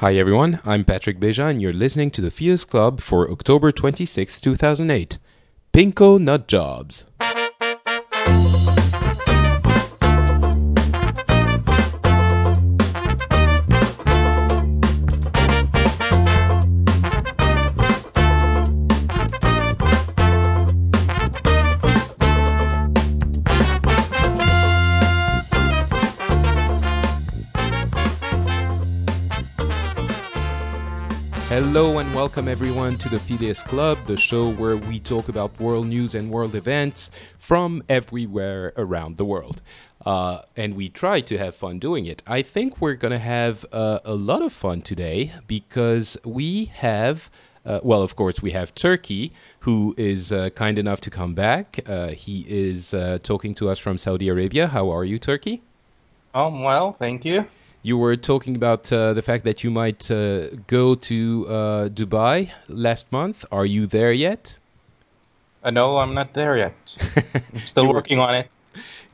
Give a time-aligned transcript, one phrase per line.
[0.00, 4.40] Hi everyone, I'm Patrick Beja and you're listening to the Phileas Club for October 26,
[4.40, 5.18] 2008.
[5.72, 7.04] Pinko Nut Jobs.
[31.78, 35.86] Hello and welcome everyone to the Phileas Club, the show where we talk about world
[35.86, 39.62] news and world events from everywhere around the world.
[40.04, 42.20] Uh, and we try to have fun doing it.
[42.26, 47.30] I think we're going to have uh, a lot of fun today because we have.
[47.64, 51.78] Uh, well, of course, we have Turki, who is uh, kind enough to come back.
[51.86, 54.66] Uh, he is uh, talking to us from Saudi Arabia.
[54.66, 55.62] How are you, Turki?
[56.34, 57.46] Um, well, thank you
[57.82, 62.50] you were talking about uh, the fact that you might uh, go to uh, Dubai
[62.68, 63.44] last month.
[63.52, 64.58] Are you there yet?
[65.62, 66.74] Uh, no, I'm not there yet.
[67.54, 68.48] I'm still working on it.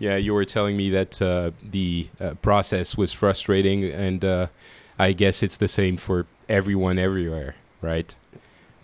[0.00, 4.50] Yeah, you were telling me that uh, the uh, process was frustrating, and
[4.98, 8.14] I guess it's the same for everyone everywhere, right?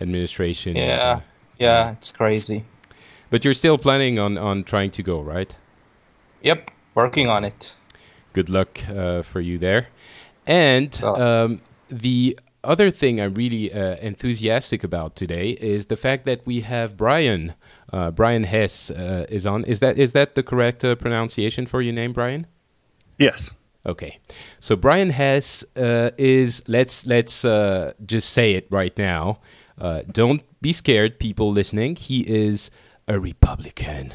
[0.00, 0.77] Administration.
[0.77, 1.20] Yeah,
[1.59, 2.65] yeah, it's crazy.
[3.28, 5.55] But you're still planning on, on trying to go, right?
[6.42, 7.75] Yep, working on it
[8.33, 9.89] good luck uh, for you there.
[10.47, 16.45] And um, the other thing I'm really uh, enthusiastic about today is the fact that
[16.47, 17.55] we have Brian.
[17.92, 19.64] Uh, Brian Hess uh, is on.
[19.64, 22.47] Is that is that the correct uh, pronunciation for your name, Brian?
[23.19, 23.55] Yes.
[23.87, 24.19] Okay.
[24.59, 26.62] So Brian Hess uh, is.
[26.67, 29.39] Let's let's just say it right now.
[30.12, 31.97] don't be scared, people listening.
[31.97, 32.70] He is
[33.09, 34.15] a Republican.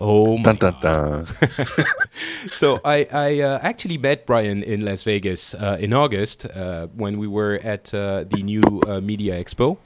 [0.00, 1.26] Oh my dun, dun, dun.
[2.50, 7.18] so I, I uh, actually met Brian in Las Vegas uh, in August uh, when
[7.18, 9.76] we were at uh, the new uh, Media Expo,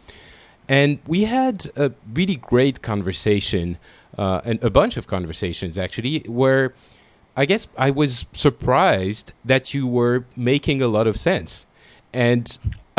[0.69, 3.77] and we had a really great conversation
[4.17, 6.75] uh, and a bunch of conversations actually where
[7.37, 11.67] I guess I was surprised that you were making a lot of sense,
[12.13, 12.57] and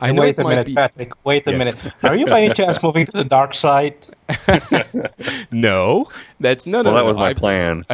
[0.00, 0.74] I know wait a minute, be...
[0.74, 1.12] Patrick.
[1.24, 1.58] Wait a yes.
[1.58, 1.94] minute.
[2.02, 3.96] Are you by any chance moving to the dark side?
[5.50, 6.08] no,
[6.40, 7.34] that's none well, of that was my I...
[7.34, 7.84] plan.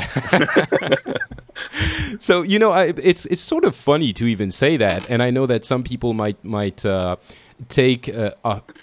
[2.18, 5.30] so you know, I, it's it's sort of funny to even say that, and I
[5.30, 7.16] know that some people might might uh,
[7.68, 8.32] take uh,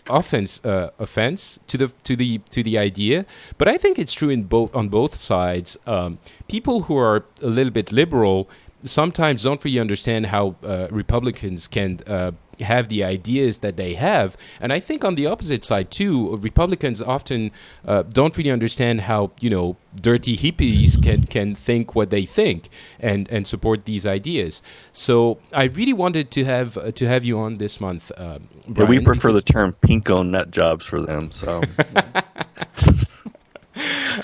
[0.09, 3.25] offense uh, offense to the to the to the idea,
[3.57, 5.77] but I think it's true in both on both sides.
[5.85, 8.49] Um, people who are a little bit liberal
[8.83, 14.37] sometimes don't really understand how uh, Republicans can uh, have the ideas that they have.
[14.59, 17.51] And I think on the opposite side too, Republicans often
[17.85, 22.69] uh, don't really understand how you know dirty hippies can can think what they think
[22.99, 24.61] and and support these ideas.
[24.91, 28.11] So I really wanted to have uh, to have you on this month.
[28.17, 31.31] Uh, Brian, yeah, we prefer the term pinko nut jobs for them.
[31.31, 31.61] So.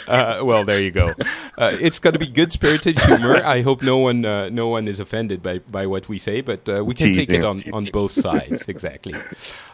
[0.07, 1.13] Uh, well, there you go.
[1.57, 3.35] Uh, it's going to be good spirited humor.
[3.44, 6.68] I hope no one uh, no one is offended by, by what we say, but
[6.69, 9.16] uh, we can take it on, on both sides exactly.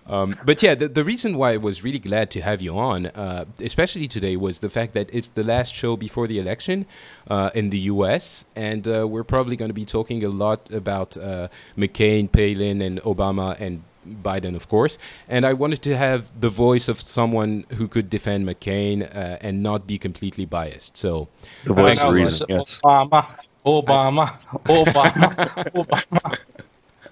[0.07, 3.07] Um, but yeah, the, the reason why I was really glad to have you on,
[3.07, 6.85] uh, especially today, was the fact that it's the last show before the election
[7.29, 11.11] uh, in the U.S., and we're probably going to be talking a lot about
[11.77, 14.97] McCain, Palin, and Obama and Biden, of course.
[15.27, 19.63] And I wanted to have the voice of someone who could defend McCain uh, and
[19.63, 20.97] not be completely biased.
[20.97, 21.27] So
[21.65, 22.79] the voice of reason, yes.
[22.83, 23.25] Obama,
[23.65, 24.27] Obama,
[24.65, 26.37] Obama, Obama.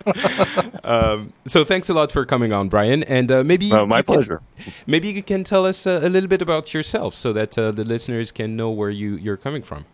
[0.84, 3.04] um, so thanks a lot for coming on, Brian.
[3.04, 4.42] And uh, maybe uh, my pleasure.
[4.58, 7.72] Can, maybe you can tell us uh, a little bit about yourself, so that uh,
[7.72, 9.86] the listeners can know where you you're coming from.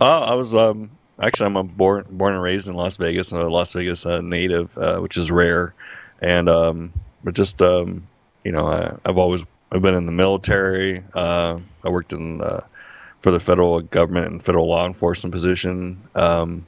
[0.00, 3.30] Uh, I was um, Actually, I'm born born and raised in Las Vegas.
[3.32, 5.74] A Las Vegas uh, native, uh, which is rare.
[6.20, 6.92] And um,
[7.22, 8.06] but just um,
[8.44, 11.02] you know, I, have always I've been in the military.
[11.14, 12.40] Uh, I worked in
[13.20, 16.00] for the federal government and federal law enforcement position.
[16.14, 16.66] Um,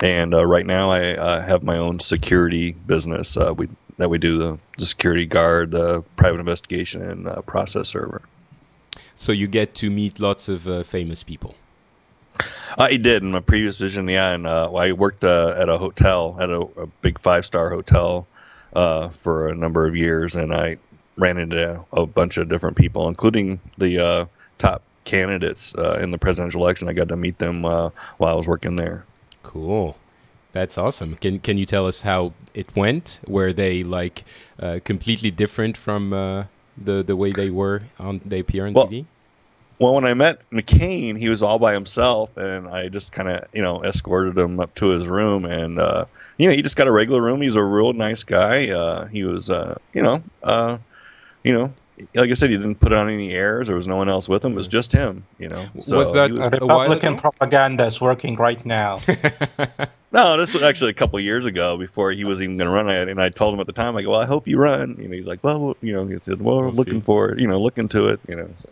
[0.00, 3.36] and uh, right now, I uh, have my own security business.
[3.56, 3.68] We
[3.98, 8.22] that we do the, the, security guard, the private investigation, and process server.
[9.16, 11.54] So you get to meet lots of famous people.
[12.78, 14.08] I did in my previous vision.
[14.08, 17.70] Yeah, and uh, I worked uh, at a hotel, at a, a big five star
[17.70, 18.26] hotel,
[18.74, 20.78] uh, for a number of years, and I
[21.16, 24.26] ran into a bunch of different people, including the uh,
[24.58, 26.88] top candidates uh, in the presidential election.
[26.88, 29.04] I got to meet them uh, while I was working there.
[29.42, 29.96] Cool.
[30.52, 31.16] That's awesome.
[31.16, 33.20] Can can you tell us how it went?
[33.26, 34.24] Were they like
[34.84, 39.06] completely different from the the way they were on they appear on well, TV?
[39.82, 43.42] Well, when I met McCain, he was all by himself, and I just kind of,
[43.52, 46.04] you know, escorted him up to his room, and uh,
[46.38, 47.40] you know, he just got a regular room.
[47.40, 48.70] He's a real nice guy.
[48.70, 50.78] Uh, he was, uh, you know, uh,
[51.42, 51.74] you know,
[52.14, 53.66] like I said, he didn't put on any airs.
[53.66, 54.52] There was no one else with him.
[54.52, 55.26] It was just him.
[55.40, 55.66] You know.
[55.80, 59.00] So was that was, Republican propaganda is working right now?
[60.12, 62.88] no, this was actually a couple years ago before he was even going to run.
[62.88, 65.08] And I told him at the time, I go, "Well, I hope you run." You
[65.08, 67.04] know, he's like, "Well, you know," he said, "Well, we'll looking see.
[67.04, 67.40] for it.
[67.40, 68.48] You know, looking to it." You know.
[68.62, 68.68] So.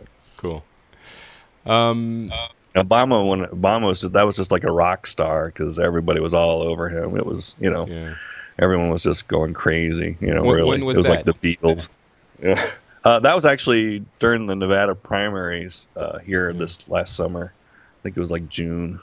[1.65, 2.31] Um,
[2.75, 6.33] Obama when Obama was just, that was just like a rock star because everybody was
[6.33, 7.17] all over him.
[7.17, 8.13] It was you know yeah.
[8.59, 10.17] everyone was just going crazy.
[10.19, 11.25] You know, when, really when was it was that?
[11.27, 11.89] like the Beatles.
[12.41, 12.59] Yeah,
[13.03, 16.57] uh, that was actually during the Nevada primaries uh, here mm.
[16.57, 17.53] this last summer.
[17.53, 18.99] I think it was like June.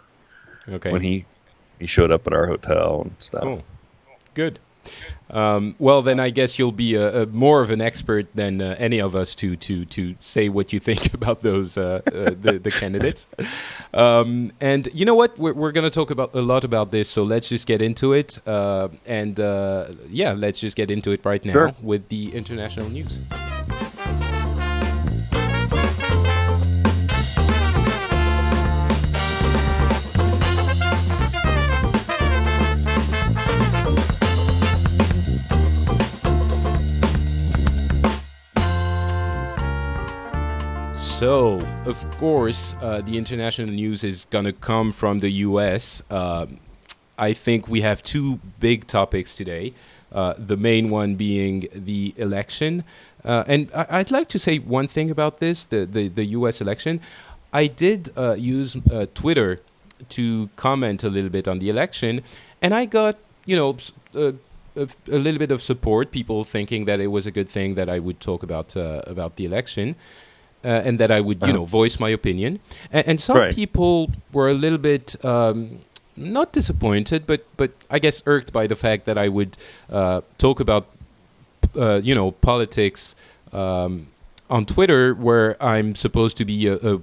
[0.69, 1.25] Okay, when he
[1.79, 3.45] he showed up at our hotel and stuff.
[3.45, 3.63] Cool.
[4.35, 4.59] Good.
[5.31, 8.77] Um, well, then I guess you'll be a, a more of an expert than uh,
[8.79, 12.59] any of us to to to say what you think about those uh, uh, the,
[12.63, 13.29] the candidates.
[13.93, 15.39] Um, and you know what?
[15.39, 18.13] We're, we're going to talk about a lot about this, so let's just get into
[18.13, 18.39] it.
[18.47, 21.75] Uh, and uh, yeah, let's just get into it right now sure.
[21.83, 23.21] with the international news.
[41.19, 46.01] So, of course, uh, the international news is going to come from the US.
[46.09, 46.47] Uh,
[47.19, 49.75] I think we have two big topics today.
[50.13, 52.85] Uh, the main one being the election.
[53.25, 56.61] Uh, and I- would like to say one thing about this the, the, the US
[56.61, 57.01] election.
[57.53, 59.61] I did uh, use uh, Twitter
[60.11, 62.23] to comment a little bit on the election,
[62.63, 63.77] and I got, you know,
[64.15, 64.35] a,
[64.77, 66.13] a, little bit of support.
[66.13, 69.45] People thinking that it was a good thing that I would talk about about the
[69.45, 69.97] election
[70.65, 71.53] uh, and that I would, you uh-huh.
[71.53, 72.61] know, voice my opinion.
[72.93, 73.55] And, and some right.
[73.55, 75.81] people were a little bit um,
[76.17, 79.57] not disappointed, but but I guess irked by the fact that I would
[79.91, 80.87] uh, talk about,
[81.77, 83.15] uh, you know, politics
[83.53, 84.09] um,
[84.51, 87.01] on Twitter, where I'm supposed to be a, a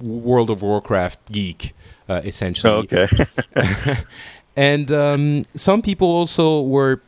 [0.00, 1.74] World of Warcraft geek,
[2.08, 2.88] uh, essentially.
[2.92, 3.08] Okay.
[4.56, 7.00] and um, some people also were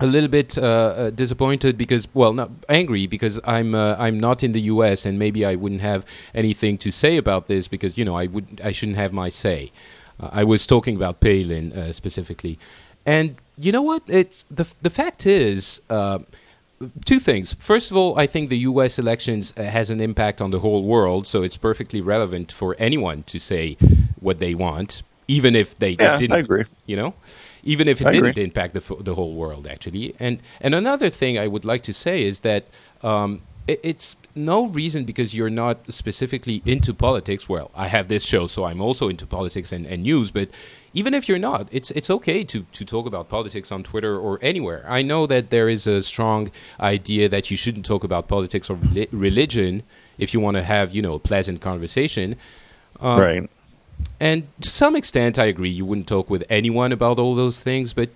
[0.00, 4.42] a little bit uh, uh, disappointed because, well, not angry because I'm uh, I'm not
[4.42, 5.06] in the U.S.
[5.06, 6.04] and maybe I wouldn't have
[6.34, 9.70] anything to say about this because you know I would I shouldn't have my say.
[10.20, 12.58] Uh, I was talking about Palin uh, specifically,
[13.06, 14.02] and you know what?
[14.08, 15.80] It's the the fact is.
[15.88, 16.20] Uh,
[17.06, 17.54] two things.
[17.60, 18.98] First of all, I think the U.S.
[18.98, 23.38] elections has an impact on the whole world, so it's perfectly relevant for anyone to
[23.38, 23.78] say
[24.20, 26.34] what they want, even if they yeah, didn't.
[26.34, 26.64] I agree.
[26.84, 27.14] You know,
[27.64, 28.44] even if it I didn't agree.
[28.44, 30.14] impact the, the whole world, actually.
[30.20, 32.66] And and another thing I would like to say is that
[33.02, 37.48] um, it, it's no reason because you're not specifically into politics.
[37.48, 40.30] Well, I have this show, so I'm also into politics and, and news.
[40.30, 40.50] But
[40.92, 44.38] even if you're not, it's it's okay to to talk about politics on Twitter or
[44.42, 44.84] anywhere.
[44.86, 46.50] I know that there is a strong
[46.80, 48.78] idea that you shouldn't talk about politics or
[49.10, 49.82] religion
[50.18, 52.36] if you want to have you know a pleasant conversation.
[53.00, 53.50] Um, right
[54.20, 55.70] and to some extent, I agree.
[55.70, 58.10] You wouldn't talk with anyone about all those things, but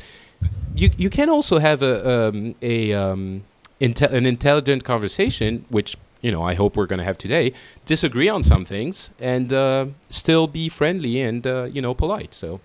[0.75, 3.44] you you can also have a um, a um,
[3.81, 7.52] inte- an intelligent conversation, which you know I hope we're going to have today.
[7.87, 12.34] Disagree on some things and uh, still be friendly and uh, you know polite.
[12.34, 12.61] So.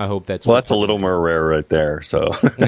[0.00, 0.54] I hope that's well.
[0.54, 2.00] That's a little more rare right there.
[2.02, 2.20] So,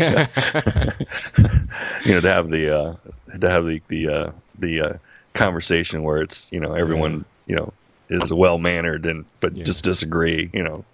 [2.05, 4.93] you know, to have the uh, to have the the uh, the uh,
[5.35, 7.73] conversation where it's you know everyone you know
[8.11, 9.65] is well mannered and but yeah.
[9.65, 10.51] just disagree.
[10.53, 10.85] You know.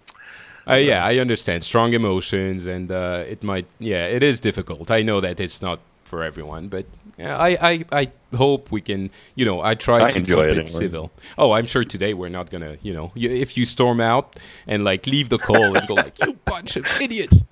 [0.68, 3.66] Uh, yeah, I understand strong emotions, and uh, it might.
[3.78, 4.90] Yeah, it is difficult.
[4.90, 6.86] I know that it's not for everyone, but
[7.18, 9.10] yeah, I, I, I hope we can.
[9.36, 11.12] You know, I try I to enjoy keep it, it civil.
[11.38, 12.78] Oh, I'm sure today we're not gonna.
[12.82, 16.34] You know, if you storm out and like leave the call and go like, "You
[16.44, 17.44] bunch of idiots,"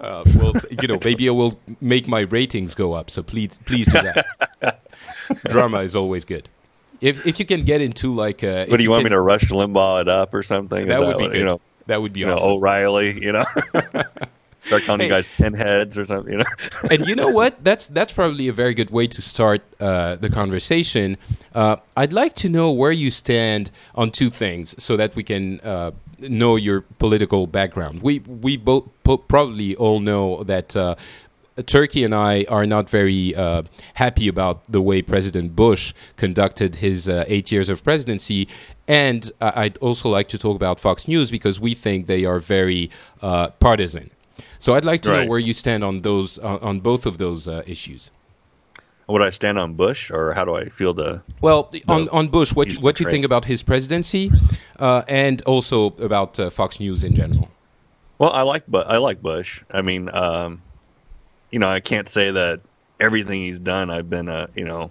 [0.00, 3.10] uh, well, you know, maybe I will make my ratings go up.
[3.10, 4.82] So please, please do that.
[5.46, 6.48] Drama is always good.
[7.00, 9.16] If if you can get into like, uh, what do you, you want can, me
[9.16, 10.88] to Rush Limbaugh it up or something?
[10.88, 11.38] That would be what, good.
[11.38, 12.46] You know, that would be awesome.
[12.46, 13.44] know, O'Reilly, you know.
[14.68, 15.06] Start calling Hey.
[15.06, 16.44] you guys pinheads or something, you know.
[16.90, 17.64] and you know what?
[17.64, 21.16] That's that's probably a very good way to start uh, the conversation.
[21.54, 25.60] Uh, I'd like to know where you stand on two things, so that we can
[25.60, 28.02] uh, know your political background.
[28.02, 30.76] We we both po- probably all know that.
[31.58, 33.62] Uh, Turki and I are not very uh,
[33.94, 38.48] happy about the way President Bush conducted his uh, eight years of presidency.
[38.86, 42.38] And uh, I'd also like to talk about Fox News because we think they are
[42.38, 44.10] very uh, partisan.
[44.58, 47.46] So I'd like to know where you stand on those on, on both of those
[47.46, 48.10] uh, issues.
[49.08, 51.22] would I stand on Bush, or how do I feel the?
[51.40, 54.32] Well, the, on on Bush, what what do you think about his presidency,
[54.78, 57.48] uh, and also about uh, Fox News in general?
[58.18, 59.62] Well, I like but I like Bush.
[59.70, 60.62] I mean, um,
[61.50, 62.60] you know, I can't say that
[63.00, 64.90] everything he's done I've been a you know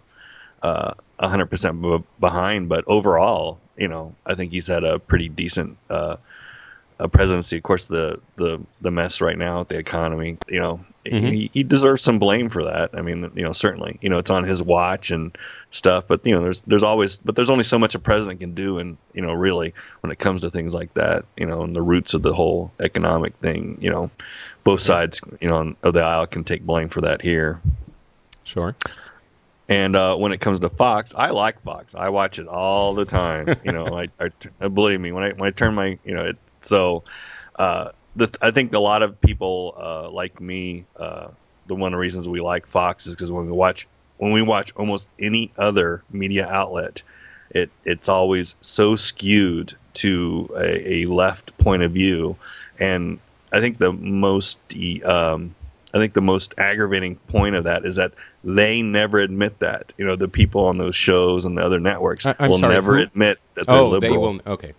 [0.64, 1.84] uh, hundred percent
[2.20, 6.18] behind, but overall, you know, I think he's had a pretty decent uh,
[7.12, 7.58] presidency.
[7.58, 11.28] Of course, the the the mess right now with the economy, you know, mm-hmm.
[11.28, 12.90] he, he deserves some blame for that.
[12.94, 15.38] I mean, you know, certainly, you know, it's on his watch and
[15.72, 16.08] stuff.
[16.08, 18.80] But you know, there's there's always, but there's only so much a president can do,
[18.80, 21.82] and you know, really, when it comes to things like that, you know, and the
[21.82, 24.10] roots of the whole economic thing, you know,
[24.68, 27.62] both sides, you know, of the aisle can take blame for that here.
[28.44, 28.76] Sure.
[29.70, 31.96] And uh, when it comes to Fox, I like Fox.
[31.96, 33.56] I watch it all the time.
[33.64, 34.10] You know, I,
[34.60, 37.04] I, believe me when I when I turn my you know it, so.
[37.56, 40.86] Uh, the, I think a lot of people uh, like me.
[40.96, 41.30] Uh,
[41.68, 44.42] the one of the reasons we like Fox is because when we watch when we
[44.42, 47.04] watch almost any other media outlet,
[47.52, 52.36] it it's always so skewed to a, a left point of view,
[52.80, 53.20] and
[53.52, 54.60] I think the most
[55.06, 55.56] um,
[55.94, 58.14] I think the most aggravating point of that is that
[58.44, 59.94] they never admit that.
[59.98, 62.98] You know, the people on those shows and the other networks I, will sorry, never
[62.98, 63.04] who?
[63.04, 64.12] admit that they're oh, liberal.
[64.14, 64.74] They will, okay.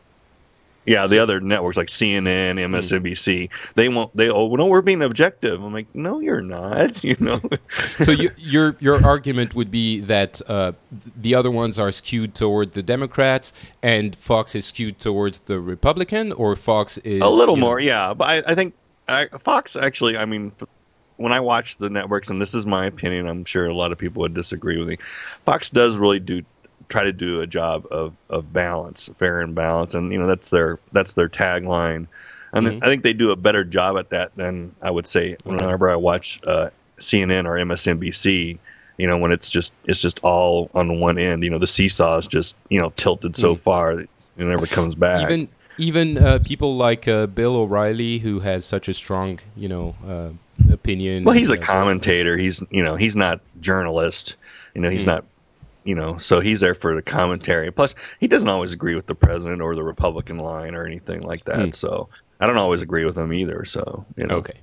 [0.89, 3.75] Yeah, the so, other networks like CNN, MSNBC, mm.
[3.75, 4.17] they won't.
[4.17, 5.63] They oh no, we're being objective.
[5.63, 7.05] I'm like, no, you're not.
[7.09, 7.41] You know.
[8.01, 10.73] so you, your your argument would be that uh,
[11.17, 13.53] the other ones are skewed toward the Democrats,
[13.83, 17.79] and Fox is skewed towards the Republican, or Fox is a little more.
[17.81, 18.75] Know, yeah, but I, I think
[19.09, 20.19] I, Fox actually.
[20.19, 20.53] I mean,
[21.17, 23.99] when I watch the networks, and this is my opinion, I'm sure a lot of
[23.99, 24.97] people would disagree with me.
[25.45, 26.43] Fox does really do
[26.89, 30.51] try to do a job of, of balance, fair and balance, and you know that's
[30.51, 32.07] their that's their tagline.
[32.53, 32.83] And mm-hmm.
[32.83, 35.97] I think they do a better job at that than I would say whenever I
[35.97, 38.59] watch uh, CNN or MSNBC.
[38.97, 41.45] You know, when it's just it's just all on one end.
[41.45, 43.63] You know, the seesaw is just you know tilted so mm-hmm.
[43.63, 45.23] far it never comes back.
[45.23, 49.95] Even even uh, people like uh, Bill O'Reilly, who has such a strong you know
[50.05, 51.23] uh, opinion.
[51.25, 52.37] Well, he's a commentator.
[52.37, 54.37] He's you know he's not journalist.
[54.75, 55.11] You know, he's mm-hmm.
[55.11, 55.25] not
[55.89, 57.71] you know, so he's there for the commentary.
[57.71, 61.47] Plus, he doesn't always agree with the president or the Republican line or anything like
[61.47, 61.57] that.
[61.57, 61.75] Mm.
[61.75, 63.65] So I don't always agree with him either.
[63.65, 64.37] So you know.
[64.37, 64.59] Okay.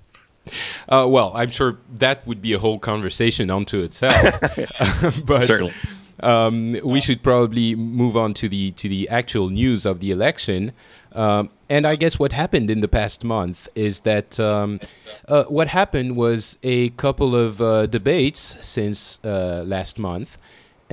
[0.87, 4.39] Uh, well, I'm sure that would be a whole conversation unto itself.
[5.25, 5.73] but certainly.
[6.19, 10.73] Um, we should probably move on to the to the actual news of the election.
[11.13, 14.79] Um, and I guess what happened in the past month is that um,
[15.27, 20.37] uh, what happened was a couple of uh, debates since uh, last month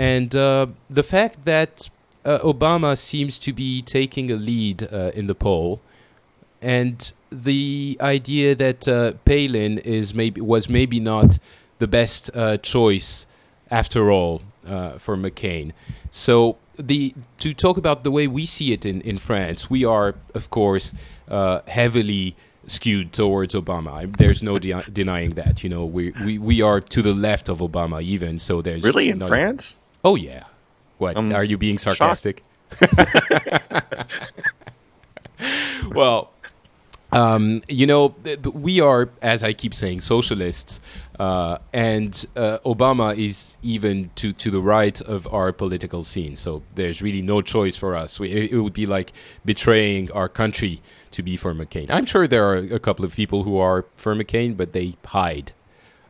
[0.03, 1.89] and uh, the fact that
[2.25, 5.81] uh, Obama seems to be taking a lead uh, in the poll,
[6.61, 11.39] and the idea that uh, Palin is maybe was maybe not
[11.79, 13.29] the best uh, choice
[13.71, 15.71] after all uh, for McCain.
[16.11, 20.17] So the to talk about the way we see it in, in France, we are
[20.35, 20.95] of course
[21.29, 22.35] heavily
[22.67, 24.17] skewed towards Obama.
[24.17, 25.63] There's no de- denying that.
[25.63, 28.41] You know, we, we we are to the left of Obama even.
[28.41, 29.79] So there's really in France.
[30.05, 30.45] Oh yeah.
[30.99, 32.43] What um, are you being sarcastic?
[35.95, 36.31] well,
[37.13, 40.81] um, you know, we are, as I keep saying, socialists,
[41.21, 46.37] uh, and uh, Obama is even to, to the right of our political scene.
[46.37, 48.19] So there's really no choice for us.
[48.19, 49.13] We, it would be like
[49.45, 50.81] betraying our country
[51.11, 51.91] to be for McCain.
[51.91, 55.53] I'm sure there are a couple of people who are for McCain, but they hide.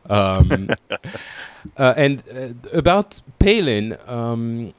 [0.09, 0.69] Um,
[1.77, 4.73] uh, and uh, about Palin, um,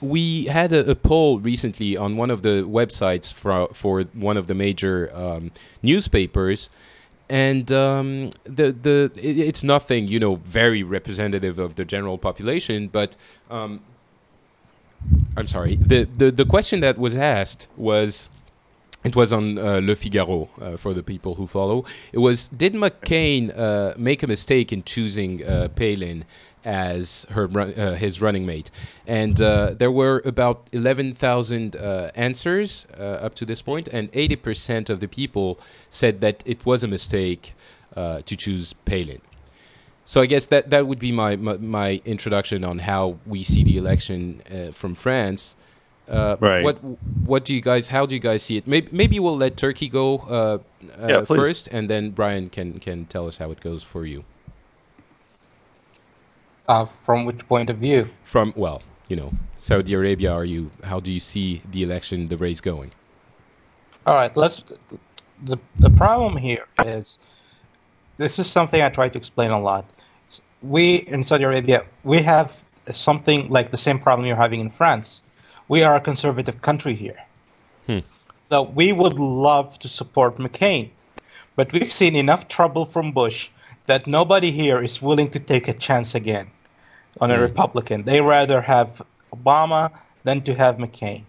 [0.00, 4.46] we had a, a, poll recently on one of the websites for, for one of
[4.46, 5.50] the major um,
[5.82, 6.70] newspapers.
[7.28, 12.86] And um, the the it, it's nothing you know very representative of the general population,
[12.86, 13.16] but
[13.50, 13.80] um,
[15.36, 15.74] I'm sorry.
[15.74, 18.28] The, the the question that was asked was
[19.06, 21.84] it was on uh, Le Figaro uh, for the people who follow.
[22.12, 26.24] It was Did McCain uh, make a mistake in choosing uh, Palin
[26.64, 28.70] as her uh, his running mate?
[29.06, 31.76] And uh, there were about eleven thousand
[32.26, 35.48] answers up to this point, and eighty percent of the people
[35.88, 37.54] said that it was a mistake
[37.94, 39.20] to choose Palin.
[40.04, 43.64] So I guess that that would be my, my, my introduction on how we see
[43.64, 45.56] the election from France.
[46.08, 46.62] Uh, right.
[46.62, 46.78] What
[47.24, 47.88] What do you guys?
[47.88, 48.66] How do you guys see it?
[48.66, 50.58] Maybe Maybe we'll let Turki go uh,
[51.02, 54.24] uh, yeah, first, and then Brian can can tell us how it goes for you.
[56.68, 58.08] Uh, from which point of view?
[58.24, 60.32] From well, you know, Saudi Arabia.
[60.32, 60.70] Are you?
[60.84, 62.92] How do you see the election, the race going?
[64.06, 64.36] All right.
[64.36, 64.62] Let's.
[65.44, 67.18] The the problem here is,
[68.16, 69.84] this is something I try to explain a lot.
[70.62, 75.22] we in Saudi Arabia we have something like the same problem you're having in France.
[75.68, 77.24] We are a conservative country here,
[77.86, 78.00] hmm.
[78.40, 80.90] so we would love to support McCain,
[81.56, 83.50] but we've seen enough trouble from Bush
[83.86, 86.50] that nobody here is willing to take a chance again
[87.20, 87.42] on a hmm.
[87.42, 88.04] Republican.
[88.04, 89.02] They rather have
[89.34, 89.90] Obama
[90.24, 91.24] than to have McCain.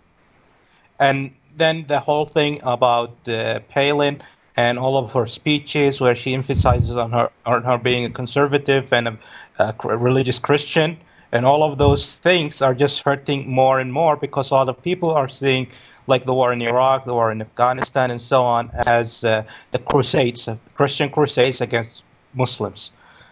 [0.99, 4.21] And then the whole thing about uh, Palin
[4.55, 8.91] and all of her speeches, where she emphasizes on her on her being a conservative
[8.91, 9.17] and a,
[9.59, 10.97] a religious Christian,
[11.31, 14.81] and all of those things are just hurting more and more because a lot of
[14.83, 15.67] people are seeing
[16.07, 19.79] like the war in Iraq, the war in Afghanistan, and so on, as uh, the
[19.79, 22.91] crusades, uh, Christian crusades against Muslims.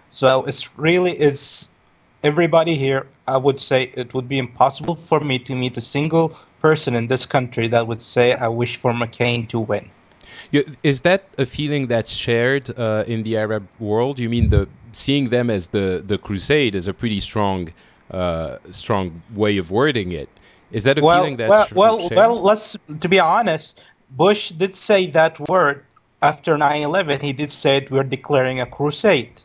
[0.10, 1.70] So it's really is
[2.24, 3.08] everybody here.
[3.28, 7.08] I would say it would be impossible for me to meet a single person in
[7.08, 9.90] this country that would say I wish for McCain to win.
[10.84, 14.20] Is that a feeling that's shared uh, in the Arab world?
[14.20, 17.74] You mean the seeing them as the the crusade is a pretty strong
[18.12, 20.30] uh, strong way of wording it.
[20.72, 22.42] Is that a well, feeling that's well, well, well?
[22.42, 23.84] Let's to be honest.
[24.12, 25.84] Bush did say that word
[26.22, 27.22] after 9/11.
[27.22, 29.42] He did say we're declaring a crusade.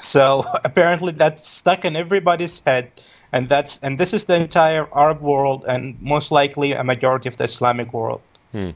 [0.00, 2.90] So apparently that's stuck in everybody's head,
[3.32, 7.36] and that's and this is the entire Arab world and most likely a majority of
[7.36, 8.22] the Islamic world.
[8.52, 8.70] Hmm.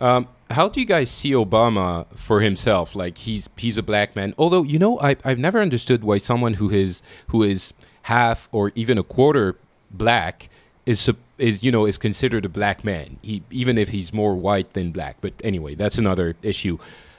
[0.00, 2.96] Um, how do you guys see Obama for himself?
[2.96, 4.34] Like he's he's a black man.
[4.38, 8.72] Although you know, I I've never understood why someone who is who is half or
[8.74, 9.56] even a quarter
[9.90, 10.48] black
[10.86, 13.18] is is you know is considered a black man.
[13.22, 15.16] He even if he's more white than black.
[15.20, 16.78] But anyway, that's another issue.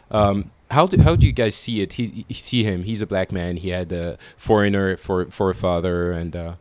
[0.09, 1.93] Um, how do how do you guys see it?
[1.93, 2.83] He, see him.
[2.83, 3.57] He's a black man.
[3.57, 6.53] He had a foreigner for for a father, and uh,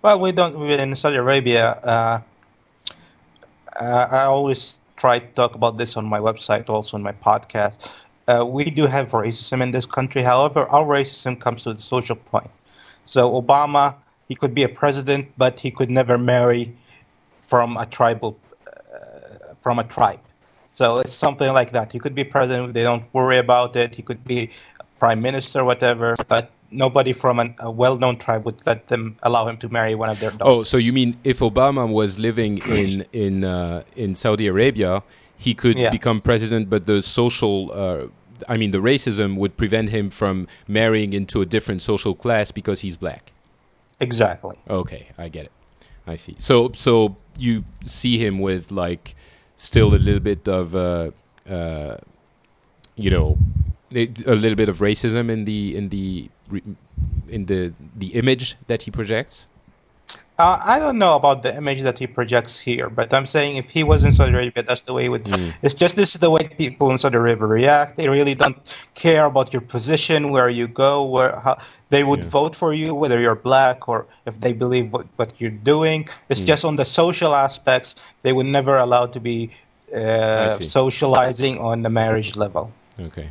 [0.00, 1.72] well, we don't in Saudi Arabia.
[1.72, 2.20] Uh,
[3.80, 7.76] I always try to talk about this on my website, also in my podcast.
[8.28, 10.22] Uh, we do have racism in this country.
[10.22, 12.52] However, our racism comes to the social point.
[13.04, 13.84] So Obama,
[14.28, 16.64] he could be a president, but he could never marry
[17.50, 18.30] from a tribal
[18.68, 20.24] uh, from a tribe.
[20.66, 21.86] So it's something like that.
[21.94, 23.90] He could be president; they don't worry about it.
[23.98, 24.40] He could be
[25.02, 26.14] prime minister, whatever.
[26.34, 30.08] But nobody from an, a well-known tribe would let them allow him to marry one
[30.08, 30.46] of their daughters.
[30.46, 35.02] Oh, so you mean if Obama was living in in uh, in Saudi Arabia,
[35.36, 35.90] he could yeah.
[35.90, 38.06] become president, but the social uh,
[38.48, 42.80] I mean, the racism would prevent him from marrying into a different social class because
[42.80, 43.32] he's black.
[44.00, 44.56] Exactly.
[44.68, 45.52] Okay, I get it.
[46.06, 46.36] I see.
[46.38, 49.14] So, so you see him with like
[49.56, 51.10] still a little bit of uh,
[51.48, 51.98] uh,
[52.96, 53.38] you know
[53.94, 56.28] a little bit of racism in the in the
[57.28, 59.48] in the the image that he projects
[60.38, 63.70] uh, I don't know about the image that he projects here, but I'm saying if
[63.70, 65.24] he was in Saudi Arabia, that's the way it would.
[65.24, 65.54] Mm.
[65.62, 67.96] It's just this is the way people in Saudi Arabia react.
[67.96, 68.58] They really don't
[68.94, 71.58] care about your position, where you go, where how,
[71.90, 72.30] they would yeah.
[72.30, 76.08] vote for you, whether you're black or if they believe what, what you're doing.
[76.30, 76.46] It's mm.
[76.46, 77.94] just on the social aspects.
[78.22, 79.50] They would never allow to be
[79.94, 82.72] uh, socializing on the marriage level.
[82.98, 83.30] Okay.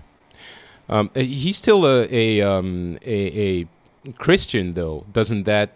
[0.91, 3.65] Um, he's still a a, um, a,
[4.05, 5.05] a Christian, though.
[5.11, 5.71] Doesn't that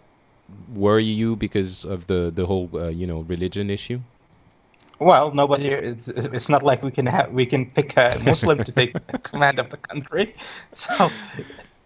[0.74, 4.00] worry you because of the the whole uh, you know religion issue?
[4.98, 5.68] Well, nobody.
[5.68, 9.58] It's, it's not like we can have we can pick a Muslim to take command
[9.58, 10.34] of the country.
[10.72, 11.10] So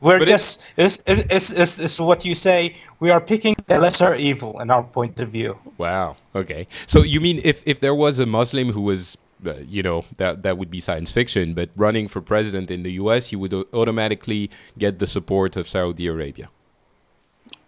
[0.00, 2.74] we're but just it's, it's, it's, it's, what you say.
[3.00, 5.58] We are picking the lesser evil in our point of view.
[5.78, 6.16] Wow.
[6.34, 6.66] Okay.
[6.86, 10.42] So you mean if if there was a Muslim who was uh, you know that
[10.42, 14.50] that would be science fiction, but running for president in the U.S., he would automatically
[14.78, 16.48] get the support of Saudi Arabia.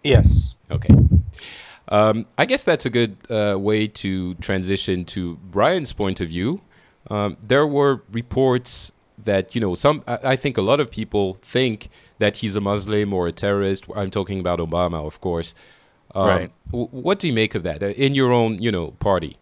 [0.03, 0.55] Yes.
[0.69, 0.93] Okay.
[1.89, 6.61] Um, I guess that's a good uh, way to transition to Brian's point of view.
[7.09, 8.91] Um, there were reports
[9.23, 10.03] that you know some.
[10.07, 13.85] I, I, think a lot of people think that he's a Muslim or a terrorist.
[13.95, 15.53] I'm talking about Obama, of course.
[16.15, 16.51] Um, right.
[16.67, 19.37] W- what do you make of that uh, in your own, you know, party?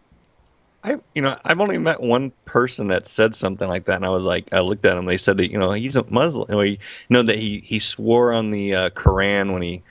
[0.84, 4.10] I, you know, I've only met one person that said something like that, and I
[4.10, 5.06] was like, I looked at him.
[5.06, 6.50] They said that, you know, he's a Muslim.
[6.50, 9.82] You know, that he he swore on the uh, Quran when he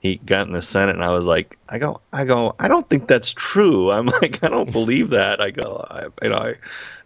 [0.00, 2.88] he got in the Senate, and I was like, I go, I go, I don't
[2.88, 3.90] think that's true.
[3.92, 5.42] I'm like, I don't believe that.
[5.42, 6.54] I go, I, you know, I,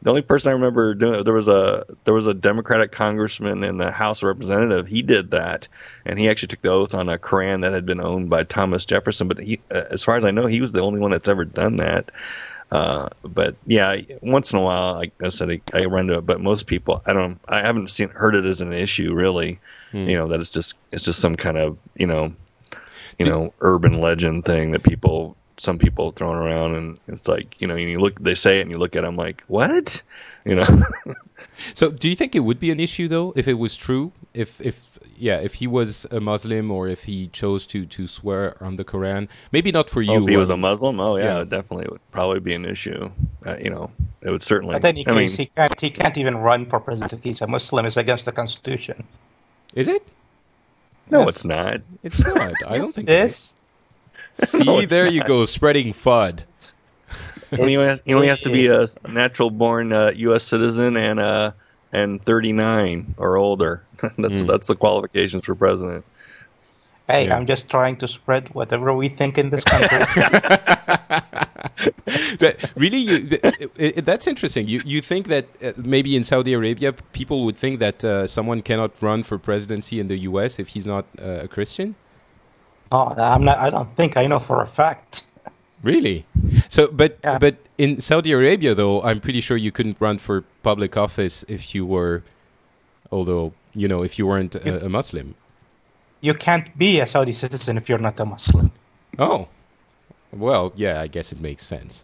[0.03, 3.79] the only person I remember doing there was a there was a Democratic congressman in
[3.79, 4.87] the House of Representative.
[4.87, 5.67] He did that,
[6.05, 8.85] and he actually took the oath on a Koran that had been owned by Thomas
[8.85, 9.27] Jefferson.
[9.27, 11.45] But he, uh, as far as I know, he was the only one that's ever
[11.45, 12.13] done that.
[12.71, 16.27] Uh, but yeah, once in a while, like I said, I, I run into it.
[16.27, 19.61] But most people, I don't, I haven't seen heard it as an issue really.
[19.93, 20.09] Hmm.
[20.09, 22.33] You know that it's just it's just some kind of you know
[23.19, 27.67] you know urban legend thing that people some people throwing around, and it's like you
[27.67, 30.03] know, you look, they say it, and you look at them like, what,
[30.45, 30.67] you know.
[31.75, 34.13] so, do you think it would be an issue though if it was true?
[34.33, 38.63] If if yeah, if he was a Muslim or if he chose to to swear
[38.63, 40.13] on the Quran, maybe not for you.
[40.13, 41.45] Oh, if he was a Muslim, oh yeah, yeah.
[41.45, 43.11] definitely it would probably be an issue.
[43.45, 43.91] Uh, you know,
[44.23, 44.75] it would certainly.
[44.75, 47.43] But any I case, mean, he can't he can't even run for president if he's
[47.43, 47.87] a Muslim.
[47.87, 49.05] It's against the constitution.
[49.75, 50.07] Is it?
[51.11, 51.29] No, yes.
[51.29, 51.81] it's not.
[52.03, 52.53] It's not.
[52.67, 53.59] I don't think this.
[54.35, 55.13] See, no, there not.
[55.13, 56.45] you go, spreading FUD.
[57.51, 60.45] he only has, he only has to be a natural born uh, U.S.
[60.45, 61.53] citizen and uh,
[61.95, 63.83] and 39 or older.
[64.19, 64.47] that's mm.
[64.47, 66.05] that's the qualifications for president.
[67.09, 67.37] Hey, yeah.
[67.37, 69.99] I'm just trying to spread whatever we think in this country.
[72.77, 74.67] really, you, it, it, that's interesting.
[74.67, 78.63] You you think that uh, maybe in Saudi Arabia people would think that uh, someone
[78.63, 80.59] cannot run for presidency in the U.S.
[80.59, 81.95] if he's not uh, a Christian?
[82.91, 83.59] Oh, I'm not.
[83.59, 85.27] I don't think I know for a fact.
[85.85, 86.25] Really?
[86.69, 87.39] So, but yeah.
[87.39, 91.75] but in Saudi Arabia, though, I'm pretty sure you couldn't run for public office if
[91.75, 92.23] you were,
[93.13, 95.35] although you know, if you weren't you, a, a, Muslim.
[96.23, 98.73] You can't be a Saudi citizen if you're not a Muslim.
[99.19, 99.49] Oh,
[100.33, 102.03] well, yeah, I guess it makes sense.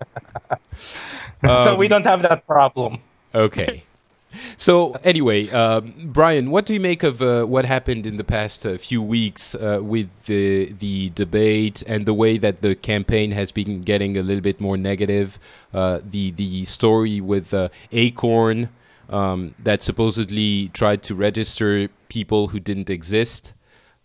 [1.42, 3.00] so um, we don't have that problem.
[3.34, 3.82] Okay.
[4.56, 8.64] So anyway, uh, Brian, what do you make of uh, what happened in the past
[8.64, 13.52] uh, few weeks uh, with the the debate and the way that the campaign has
[13.52, 15.38] been getting a little bit more negative?
[15.74, 18.68] Uh, the the story with uh, Acorn
[19.08, 23.52] um, that supposedly tried to register people who didn't exist.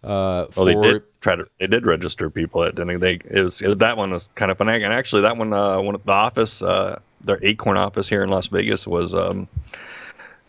[0.03, 1.47] Uh, well, they did try to.
[1.59, 2.63] They did register people.
[2.63, 2.99] It didn't.
[2.99, 4.69] They it was that one was kind of fun.
[4.69, 9.13] And actually, that one, one the office, their Acorn office here in Las Vegas was.
[9.13, 9.47] Um,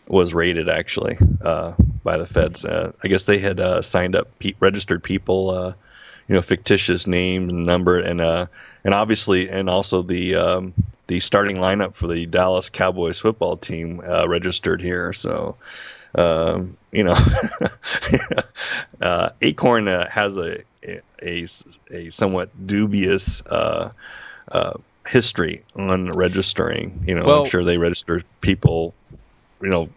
[0.07, 2.65] was raided actually uh, by the feds.
[2.65, 5.73] Uh, I guess they had uh, signed up pe- registered people, uh,
[6.27, 8.47] you know, fictitious name and number, and uh,
[8.83, 10.73] and obviously, and also the um,
[11.07, 15.13] the starting lineup for the Dallas Cowboys football team uh, registered here.
[15.13, 15.55] So,
[16.15, 17.15] um, you know,
[19.41, 20.59] Acorn has a,
[21.21, 21.47] a
[21.91, 23.43] a somewhat dubious.
[25.07, 28.93] history on registering, you know, well, I'm sure they register people
[29.61, 29.89] you know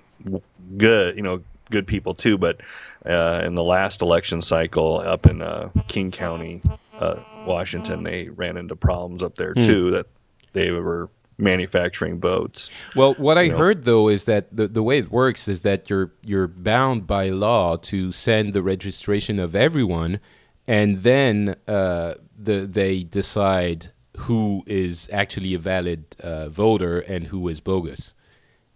[0.76, 2.60] good you know good people too but
[3.06, 6.60] uh, in the last election cycle up in uh, king county
[6.98, 9.60] uh, washington they ran into problems up there hmm.
[9.60, 10.06] too that
[10.52, 13.56] they were manufacturing votes well what i know.
[13.56, 17.30] heard though is that the, the way it works is that you're you're bound by
[17.30, 20.20] law to send the registration of everyone
[20.68, 27.48] and then uh, the, they decide who is actually a valid uh, voter and who
[27.48, 28.14] is bogus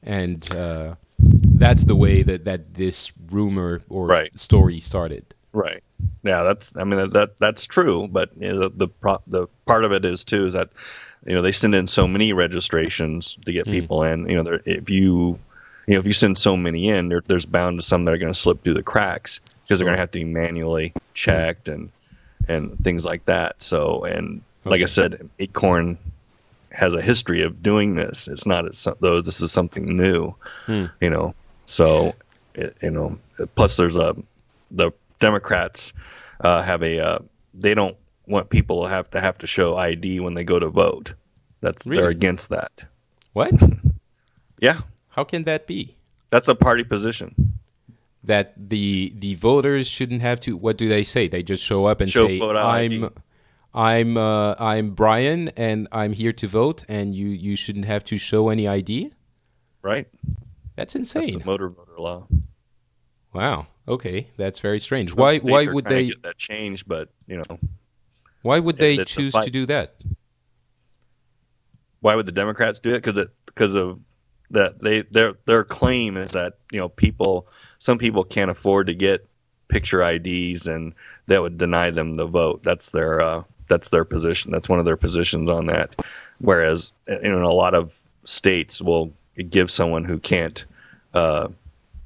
[0.04, 4.38] and uh, that's the way that, that this rumor or right.
[4.38, 5.24] story started.
[5.52, 5.82] Right.
[6.22, 6.76] Yeah, that's.
[6.76, 8.08] I mean, that that's true.
[8.08, 10.70] But you know, the the, pro, the part of it is too is that
[11.24, 13.72] you know they send in so many registrations to get mm.
[13.72, 14.28] people in.
[14.28, 15.38] You know, if you
[15.86, 18.18] you know if you send so many in, there, there's bound to some that are
[18.18, 19.76] going to slip through the cracks because sure.
[19.78, 21.90] they're going to have to be manually checked and
[22.48, 23.62] and things like that.
[23.62, 24.70] So and okay.
[24.70, 25.96] like I said, Acorn
[26.74, 28.28] has a history of doing this.
[28.28, 30.34] It's not as though this is something new,
[30.66, 30.87] hmm.
[31.00, 31.34] you know.
[31.66, 32.14] So,
[32.54, 33.18] it, you know,
[33.54, 34.14] plus there's a
[34.70, 35.92] the Democrats
[36.40, 37.18] uh, have a uh,
[37.54, 40.68] they don't want people to have to have to show ID when they go to
[40.68, 41.14] vote.
[41.60, 42.02] That's really?
[42.02, 42.84] they're against that.
[43.32, 43.54] What?
[44.60, 44.80] yeah.
[45.08, 45.96] How can that be?
[46.30, 47.54] That's a party position.
[48.24, 50.56] That the the voters shouldn't have to.
[50.56, 51.28] What do they say?
[51.28, 53.08] They just show up and show say, "I'm." ID.
[53.74, 58.18] I'm uh, I'm Brian, and I'm here to vote, and you you shouldn't have to
[58.18, 59.12] show any ID.
[59.82, 60.06] Right.
[60.76, 61.26] That's insane.
[61.26, 62.28] That's the motor voter law.
[63.32, 63.66] Wow.
[63.87, 65.10] Okay, that's very strange.
[65.10, 66.87] Some why why would they get that change?
[66.87, 67.58] But you know,
[68.42, 69.96] why would they choose to do that?
[72.00, 73.02] Why would the Democrats do it?
[73.02, 74.00] Because because of
[74.50, 78.94] that they their their claim is that you know people some people can't afford to
[78.94, 79.28] get
[79.68, 80.94] picture IDs and
[81.26, 82.62] that would deny them the vote.
[82.62, 84.50] That's their uh, that's their position.
[84.53, 86.05] That's one of their positions on that.
[86.38, 89.12] Whereas you know, in a lot of states will
[89.50, 90.64] give someone who can't
[91.14, 91.48] uh,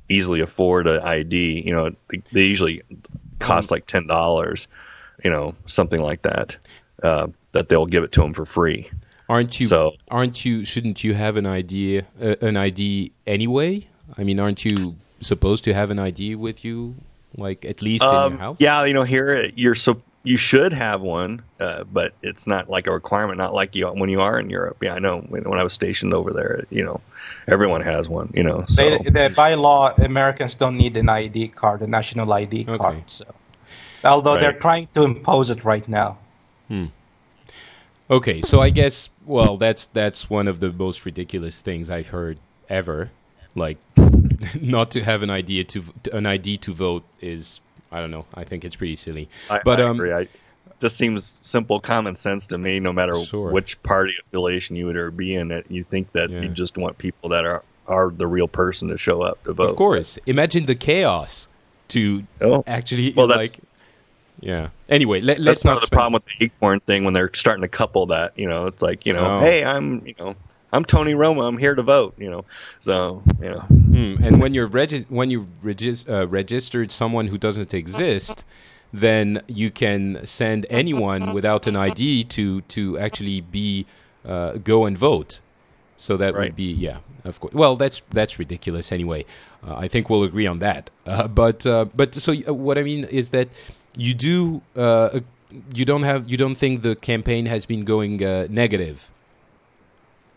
[0.08, 1.62] easily afford an ID.
[1.64, 2.82] You know, they, they usually
[3.38, 4.68] cost like ten dollars.
[5.24, 6.56] You know, something like that.
[7.02, 8.90] Uh, that they'll give it to them for free.
[9.28, 9.66] Aren't you?
[9.66, 10.64] So, aren't you?
[10.64, 12.02] Shouldn't you have an ID?
[12.20, 13.86] Uh, an ID anyway?
[14.16, 16.94] I mean, aren't you supposed to have an ID with you,
[17.36, 18.56] like at least um, in your um, house?
[18.58, 22.86] Yeah, you know, here you're so you should have one, uh, but it's not like
[22.86, 23.38] a requirement.
[23.38, 24.76] Not like you when you are in Europe.
[24.82, 25.20] Yeah, I know.
[25.20, 27.00] When, when I was stationed over there, you know,
[27.46, 28.30] everyone has one.
[28.34, 28.82] You know, so.
[28.82, 32.76] they, they, by law, Americans don't need an ID card, a national ID okay.
[32.76, 33.02] card.
[33.06, 33.24] So,
[34.04, 34.42] although right.
[34.42, 36.18] they're trying to impose it right now.
[36.68, 36.86] Hmm.
[38.10, 42.38] Okay, so I guess well, that's that's one of the most ridiculous things I've heard
[42.68, 43.10] ever.
[43.54, 43.78] Like,
[44.60, 47.60] not to have an idea to an ID to vote is
[47.90, 48.26] I don't know.
[48.34, 49.28] I think it's pretty silly.
[49.50, 50.12] I, but I um, agree.
[50.12, 50.28] I,
[50.80, 52.78] just seems simple common sense to me.
[52.78, 53.50] No matter Sure.
[53.50, 56.42] which party affiliation you would be in, that you think that Yeah.
[56.42, 59.70] you just want people that are are the real person to show up to vote.
[59.70, 61.48] of course, imagine the chaos
[61.88, 62.62] to Oh.
[62.66, 63.60] actually Well, that's- like.
[64.40, 64.68] Yeah.
[64.88, 67.12] Anyway, let, That's let's part not of the spend- problem with the acorn thing when
[67.14, 68.34] they're starting to couple that.
[68.38, 69.40] You know, it's like you know, Oh.
[69.40, 70.36] hey, I'm you know,
[70.72, 71.42] I'm Tony Roma.
[71.42, 72.14] I'm here to vote.
[72.18, 72.44] You know,
[72.80, 77.38] so you know, Hmm, and when you're regi- when you regis- uh, registered someone who
[77.38, 78.44] doesn't exist,
[78.92, 83.86] then you can send anyone without an ID to to actually be
[84.26, 85.40] uh, go and vote.
[85.96, 87.54] So that would be yeah, of course.
[87.54, 89.24] Well, that's that's ridiculous anyway.
[89.66, 90.90] Uh, I think we'll agree on that.
[91.06, 93.48] Uh, but uh, but so what I mean is that
[93.96, 95.20] you do uh,
[95.74, 99.10] you don't have you don't think the campaign has been going uh, negative.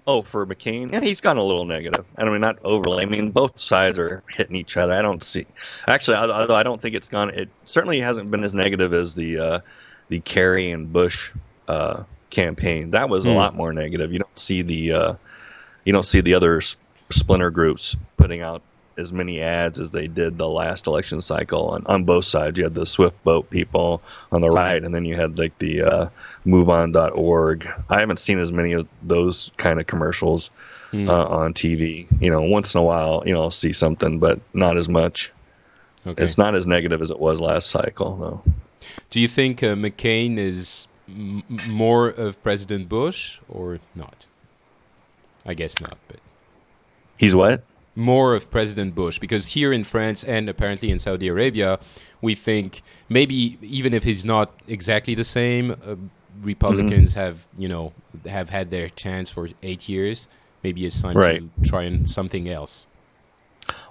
[0.08, 2.06] Oh, for McCain, yeah, he's gone a little negative.
[2.18, 3.04] I mean, not overly.
[3.04, 4.94] I mean, both sides are hitting each other.
[4.94, 5.46] I don't see.
[5.88, 7.30] Actually, although I don't think it's gone.
[7.30, 9.60] It certainly hasn't been as negative as the uh,
[10.10, 11.32] the Kerry and Bush
[11.68, 12.90] uh, campaign.
[12.92, 13.36] That was a Hmm.
[13.38, 14.12] lot more negative.
[14.12, 15.14] You don't see the uh,
[15.86, 16.62] you don't see the other
[17.12, 18.64] splinter groups putting out
[19.02, 22.58] as many ads as they did the last election cycle on, on both sides.
[22.58, 25.82] You had the Swift Boat people on the right, and then you had like the
[25.82, 26.10] uh,
[26.46, 27.68] MoveOn.org.
[27.90, 30.50] I haven't seen as many of those kind of commercials
[30.92, 31.10] Hmm.
[31.10, 32.06] uh, on TV.
[32.22, 35.32] You know, once in a while, you know, I'll see something, but not as much.
[36.06, 36.22] Okay.
[36.22, 38.54] It's not as negative as it was last cycle, though.
[39.10, 44.26] Do you think uh, McCain is m- more of President Bush or not?
[45.46, 46.18] I guess not, but
[47.16, 47.64] He's what?
[48.02, 51.80] More of President Bush because here in France and apparently in Saudi Arabia,
[52.22, 55.96] we think maybe even if he's not exactly the same, uh,
[56.42, 57.94] Republicans have you know
[58.26, 60.28] have had their chance for eight years.
[60.64, 61.42] Maybe it's time Right.
[61.64, 62.88] to try and something else.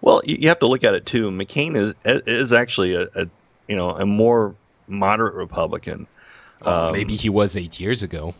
[0.03, 1.31] Well, you, have to look at it too.
[1.31, 3.29] McCain is is actually a, a
[3.69, 4.55] you know a more
[4.89, 6.07] moderate Republican.
[6.63, 8.35] Um, maybe he was eight years ago.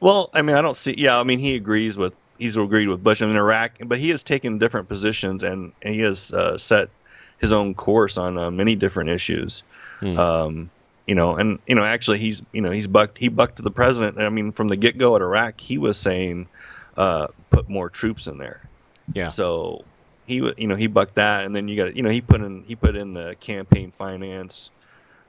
[0.00, 0.94] Well, I mean, I don't see.
[0.96, 4.22] Yeah, I mean, he agrees with he's agreed with Bush in Iraq, but he has
[4.22, 6.88] taken different positions and, and he has uh, set
[7.38, 9.62] his own course on uh, many different issues.
[10.00, 10.18] Hmm.
[10.18, 10.70] Um,
[11.06, 14.18] you know, and you know, actually, he's you know he's bucked he bucked the president.
[14.18, 16.48] I mean, from the get go at Iraq, he was saying
[16.96, 18.60] uh, put more troops in there.
[19.12, 19.28] Yeah.
[19.28, 19.84] So
[20.26, 22.64] he you know he bucked that, and then you got you know he put in
[22.64, 24.70] he put in the campaign finance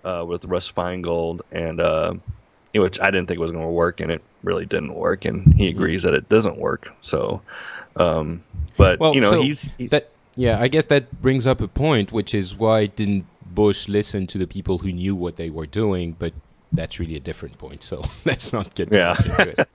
[0.03, 2.15] uh, with Russ Feingold, and uh,
[2.79, 5.69] which I didn't think was going to work, and it really didn't work, and he
[5.69, 6.89] agrees that it doesn't work.
[7.01, 7.41] So,
[7.95, 8.43] um,
[8.77, 11.67] but Well, you know so he's, he's that yeah, I guess that brings up a
[11.67, 15.65] point, which is why didn't Bush listen to the people who knew what they were
[15.65, 16.15] doing?
[16.17, 16.33] But
[16.71, 17.81] that's really a different point.
[17.83, 19.15] So let's not get too Yeah.
[19.17, 19.67] much into it.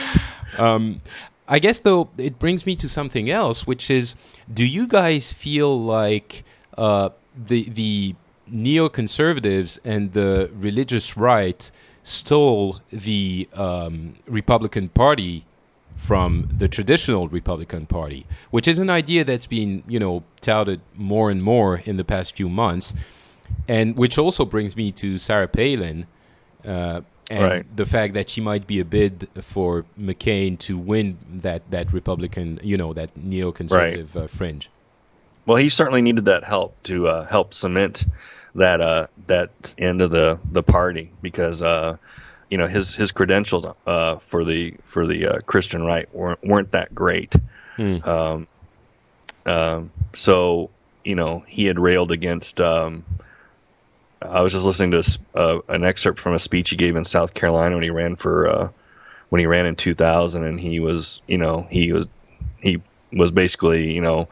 [0.58, 1.00] um,
[1.46, 4.16] I guess though it brings me to something else, which is:
[4.52, 6.44] Do you guys feel like
[6.76, 7.10] uh,
[7.46, 8.14] the the
[8.50, 11.70] neoconservatives and the religious right
[12.08, 15.44] stole the um, Republican Party
[15.96, 21.30] from the traditional Republican Party, which is an idea that's been, you know, touted more
[21.30, 22.94] and more in the past few months,
[23.68, 26.06] and which also brings me to Sarah Palin
[26.64, 27.76] uh, and Right.
[27.76, 32.58] the fact that she might be a bid for McCain to win that that Republican,
[32.62, 34.70] you know, that neoconservative uh, fringe.
[35.46, 38.06] well, he certainly needed that help to uh, help cement
[38.58, 41.96] that uh, that end of the the party because uh,
[42.50, 46.72] you know his his credentials uh, for the for the uh, Christian right weren't weren't
[46.72, 47.34] that great.
[47.76, 47.96] Hmm.
[48.04, 48.46] Um,
[49.46, 50.70] um, so
[51.04, 52.60] you know he had railed against.
[52.60, 53.04] Um,
[54.20, 57.34] I was just listening to uh, an excerpt from a speech he gave in South
[57.34, 58.68] Carolina when he ran for uh,
[59.28, 62.08] when he ran in 2000, and he was you know he was
[62.60, 64.28] he was basically you know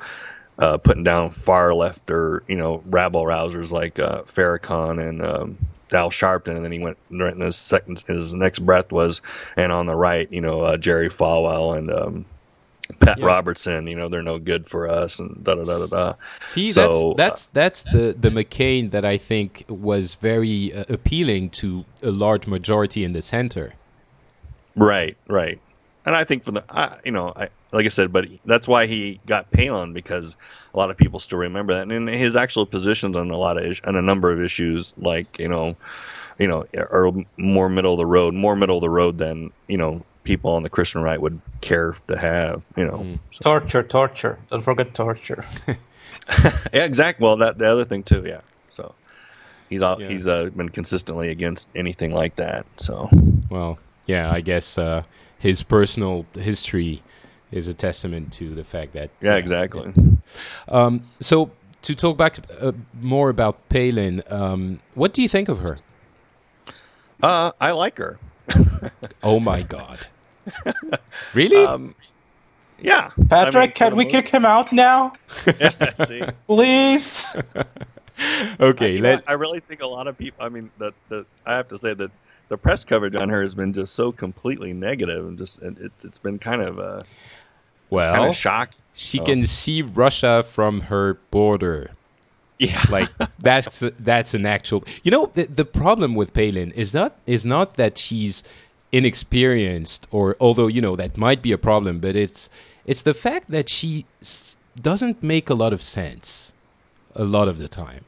[0.59, 5.59] uh, putting down far left or you know rabble rousers like uh, Farrakhan and um,
[5.93, 9.21] Al Sharpton, and then he went right in his second his next breath was
[9.57, 12.25] and on the right you know uh, Jerry Falwell and um,
[13.01, 13.27] Pat Yeah.
[13.27, 16.15] Robertson, you know they're no good for us and da da da da da.
[16.43, 21.51] See, So, that's that's that's the the McCain that I think was very uh, appealing
[21.51, 23.75] to a large majority in the center.
[24.77, 25.61] Right, right.
[26.07, 28.87] And I think for the, I, you know, I, like I said, but that's why
[28.87, 30.37] he got Palin because
[30.73, 33.65] a lot of people still remember that, and his actual positions on a lot of
[33.67, 35.77] is- on a number of issues, like you know,
[36.39, 39.77] you know, are more middle of the road, more middle of the road than you
[39.77, 42.99] know people on the Christian right would care to have, you know.
[42.99, 43.19] Mm.
[43.41, 44.39] Torture, torture.
[44.51, 45.45] Don't forget torture.
[46.73, 47.25] Yeah, exactly.
[47.25, 48.41] Well, that the other thing too, yeah.
[48.69, 48.95] So
[49.69, 50.09] he's all, Yeah.
[50.09, 52.67] he's uh, been consistently against anything like that.
[52.79, 53.09] So
[53.51, 55.03] Well, yeah, I guess uh,
[55.39, 57.03] his personal history
[57.53, 59.11] is a testament to the fact that.
[59.21, 59.93] Yeah, exactly.
[60.69, 61.51] Um, so
[61.83, 65.79] to talk back uh, more about Palin, um, what do you think of her?
[67.23, 68.19] Uh, I like her.
[69.23, 70.07] oh my god!
[71.35, 71.65] really?
[71.65, 71.95] Um,
[72.81, 73.11] yeah.
[73.29, 75.13] Patrick, I mean, can we the kick him out now?
[75.47, 77.37] most- See, Please?
[78.61, 80.45] okay, you know, let I really think a lot of people.
[80.45, 82.11] I mean, the the I have to say that
[82.49, 85.93] the press coverage on her has been just so completely negative, and just and it,
[86.05, 87.07] it's been kind of uh, kind
[87.91, 88.31] well.
[88.31, 88.79] of shocking.
[88.95, 89.25] She Oh.
[89.25, 91.91] can see Russia from her border.
[92.59, 94.85] Yeah, Like that's that's an actual.
[95.05, 98.43] You know, the the problem with Palin is not is not that she's
[98.93, 102.49] inexperienced, or although you know that might be a problem, but it's
[102.87, 106.53] it's the fact that she s- doesn't make a lot of sense
[107.15, 108.05] a lot of the time.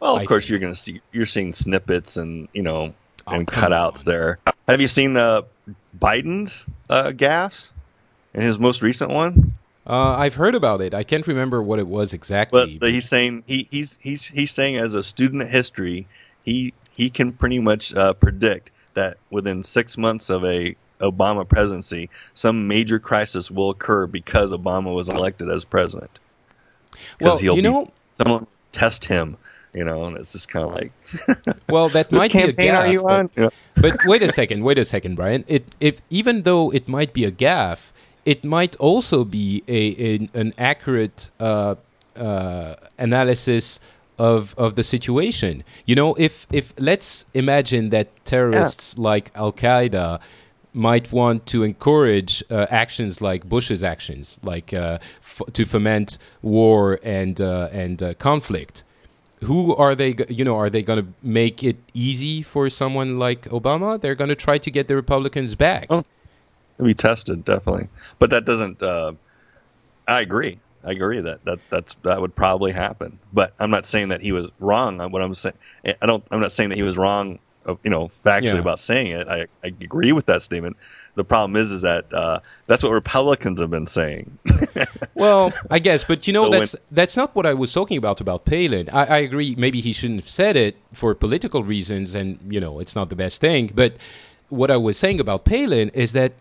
[0.00, 0.50] Well, of I course think.
[0.50, 2.92] you're going to see you're seeing snippets and you know
[3.26, 4.12] and come cutouts on.
[4.12, 4.38] there.
[4.68, 5.42] Have you seen uh,
[5.98, 7.72] Biden's uh, gaffes
[8.34, 9.54] in his most recent one?
[9.86, 10.94] Uh, I've heard about it.
[10.94, 12.78] I can't remember what it was exactly.
[12.78, 16.06] But he's saying he, he's he's he's saying as a student of history,
[16.44, 22.08] he he can pretty much uh, predict that within six months of a Obama presidency,
[22.34, 26.18] some major crisis will occur because Obama was elected as president.
[27.20, 29.36] well, he'll you know, Someone test him,
[29.74, 30.92] you know, and it's just kind of like,
[31.70, 33.30] well, that might be a gaffe, you but- on?
[33.36, 33.48] Yeah.
[33.76, 35.44] but wait a second, wait a second, Brian.
[35.48, 37.92] It if even though it might be a gaffe,
[38.24, 41.74] it might also be a, a an accurate uh,
[42.16, 43.80] uh, analysis
[44.18, 45.64] of of the situation.
[45.86, 50.20] You know, if if let's imagine that terrorists like Al Qaeda
[50.74, 56.98] might want to encourage uh, actions like Bush's actions, like uh, f- to foment war
[57.02, 58.84] and uh, and uh, conflict
[59.42, 63.42] who are they you know are they going to make it easy for someone like
[63.50, 66.04] obama they're going to try to get the republicans back Oh.
[66.82, 68.82] Be tested definitely, but that doesn't.
[68.82, 69.12] Uh,
[70.08, 70.58] I agree.
[70.84, 73.18] I agree that that that's that would probably happen.
[73.32, 75.00] But I'm not saying that he was wrong.
[75.00, 76.24] on What I'm saying, I don't.
[76.30, 77.38] I'm not saying that he was wrong.
[77.84, 78.58] You know, factually Yeah.
[78.58, 79.28] about saying it.
[79.28, 80.76] I, I agree with that statement.
[81.14, 84.38] The problem is, is that uh, that's what Republicans have been saying.
[85.14, 87.98] well i guess but you know So when- that's that's not what i was talking
[87.98, 92.14] about about palin I, I agree maybe he shouldn't have said it for political reasons
[92.14, 93.96] and you know it's not the best thing but
[94.48, 96.32] what i was saying about palin is that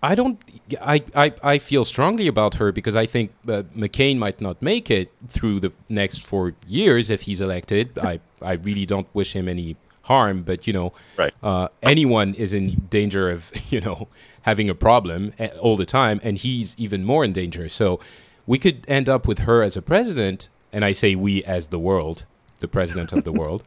[0.00, 0.38] I don't.
[0.80, 4.92] I, I, I feel strongly about her because I think uh, McCain might not make
[4.92, 7.98] it through the next four years if he's elected.
[7.98, 9.74] I, I really don't wish him any
[10.08, 11.34] harm, but you know, Right.
[11.42, 14.08] uh, anyone is in danger of you know
[14.42, 17.68] having a problem uh, all the time, and he's even more in danger.
[17.68, 18.00] So
[18.46, 21.78] we could end up with her as a president, and I say we as the
[21.78, 22.24] world,
[22.60, 23.62] the president of the world.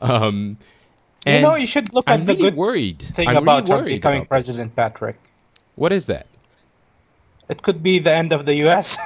[0.00, 0.56] Um,
[1.26, 3.00] You know, you should look I'm at the really good worried.
[3.02, 5.18] thing I'm about really becoming about president, Patrick.
[5.76, 6.26] What is that?
[7.48, 8.98] It could be the end of the U.S.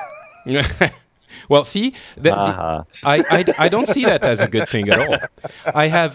[1.49, 2.85] well, see, that, Uh-huh.
[3.05, 5.19] I, I, I don't see that as a good thing at all.
[5.75, 6.13] I have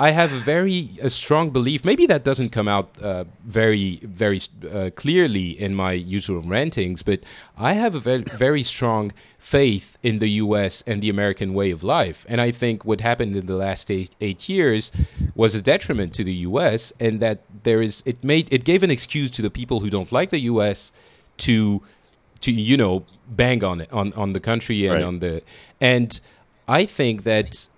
[0.00, 1.84] I have a very a strong belief.
[1.84, 4.40] Maybe that doesn't come out uh, very very
[4.72, 7.20] uh, clearly in my usual rantings, but
[7.58, 10.82] I have a very very strong faith in the U.S.
[10.86, 12.24] and the American way of life.
[12.30, 14.90] And I think what happened in the last eight, eight years
[15.34, 16.92] was a detriment to the U.S.
[16.98, 20.10] and that there is it made it gave an excuse to the people who don't
[20.12, 20.92] like the U.S.
[21.46, 21.82] to
[22.40, 25.04] to you know bang on it on on the country and Right.
[25.04, 25.42] on the
[25.78, 26.18] and
[26.66, 27.68] I think that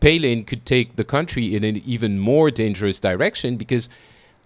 [0.00, 3.88] Palin could take the country in an even more dangerous direction because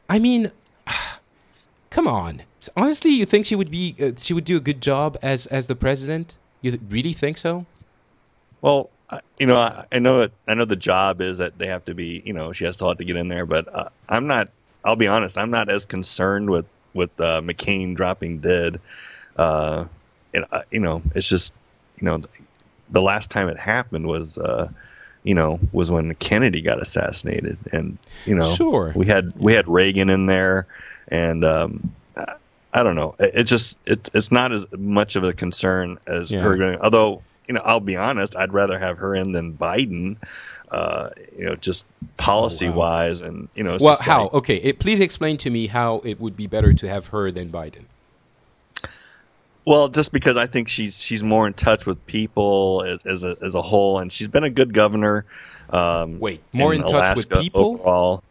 [0.08, 0.50] I mean
[1.90, 2.42] come on
[2.76, 5.66] honestly you think she would be uh, she would do a good job as as
[5.66, 7.66] the president you really think so
[8.62, 8.90] Well,
[9.38, 11.94] you know, I, I know it, I know the job is that they have to
[11.94, 14.48] be, you know, she has to have to get in there, but uh, I'm not.
[14.84, 18.80] I'll be honest, I'm not as concerned with with uh, McCain dropping dead.
[19.36, 19.86] Uh,
[20.34, 21.54] and uh, you know, it's just,
[21.98, 22.20] you know,
[22.90, 24.68] the last time it happened was, uh,
[25.24, 28.92] you know, was when Kennedy got assassinated, and you know, Sure.
[28.96, 30.66] we had we had Reagan in there,
[31.08, 32.34] and um, I,
[32.72, 36.30] I don't know, it, it just it, it's not as much of a concern as
[36.30, 36.40] Yeah.
[36.42, 36.78] her going.
[36.80, 40.16] Although, you know, I'll be honest, I'd rather have her in than Biden.
[40.70, 41.84] Uh, you know, just
[42.16, 45.96] policy wise, and you know, well how like- okay it, please explain to me how
[46.02, 47.84] it would be better to have her than Biden
[49.64, 53.36] Well, just because I think she's she's more in touch with people as, as a
[53.42, 55.24] as a whole, and she's been a good governor.
[55.70, 57.74] Um, Wait, more in touch with people?
[57.80, 58.22] overall,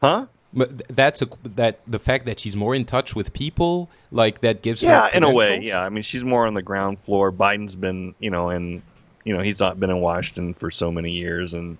[0.00, 0.26] huh?
[0.52, 4.62] But that's a that the fact that she's more in touch with people like that
[4.62, 5.82] gives her Yeah, in a way, yeah.
[5.82, 7.30] I mean, she's more on the ground floor.
[7.30, 8.82] Biden's been, you know, and
[9.24, 11.78] you know, he's not been in Washington for so many years, and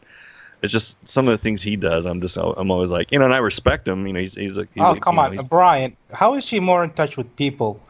[0.63, 2.07] it's just some of the things he does.
[2.07, 4.07] I'm just I'm always like you know, and I respect him.
[4.07, 5.97] You know, he's he's, a, he's oh a, come you on, Brian.
[6.13, 7.81] How is she more in touch with people?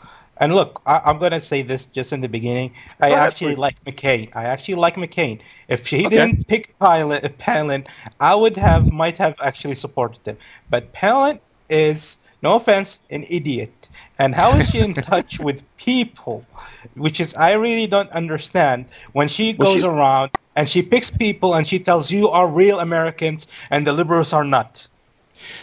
[0.41, 2.75] And look, I, I'm going to say this just in the beginning.
[3.01, 3.59] I Go ahead, actually please.
[3.59, 4.31] like McCain.
[4.35, 5.41] I actually like McCain.
[5.69, 6.17] If he Okay.
[6.17, 7.87] didn't pick Palin, Palin,
[8.21, 10.39] I would have might have actually supported him.
[10.71, 13.91] But Palin is, no offense, an idiot.
[14.19, 16.49] And how is she in touch with people?
[16.95, 18.87] Which is, I really don't understand.
[19.13, 22.49] When she Well, goes she's- around and she picks people and she tells you are
[22.49, 24.89] real Americans and the liberals are not.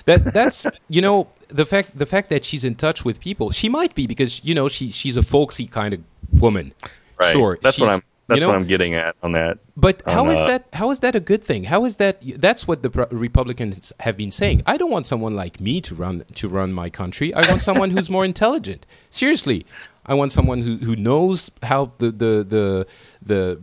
[0.05, 3.51] That that's you know the fact the fact that she's in touch with people.
[3.51, 6.73] She might be because you know she she's a folksy kind of woman.
[7.19, 7.31] right.
[7.31, 8.01] Sure, That's what I'm.
[8.27, 9.59] That's you know, what I'm getting at on that.
[9.77, 10.67] But on, how is uh, that?
[10.73, 11.63] How is that a good thing?
[11.63, 12.19] How is that?
[12.21, 14.63] That's what the Republicans have been saying.
[14.65, 17.33] I don't want someone like me to run to run my country.
[17.33, 18.85] I want someone who's more intelligent.
[19.09, 19.65] Seriously,
[20.05, 22.87] I want someone who, who knows how the the the
[23.25, 23.61] the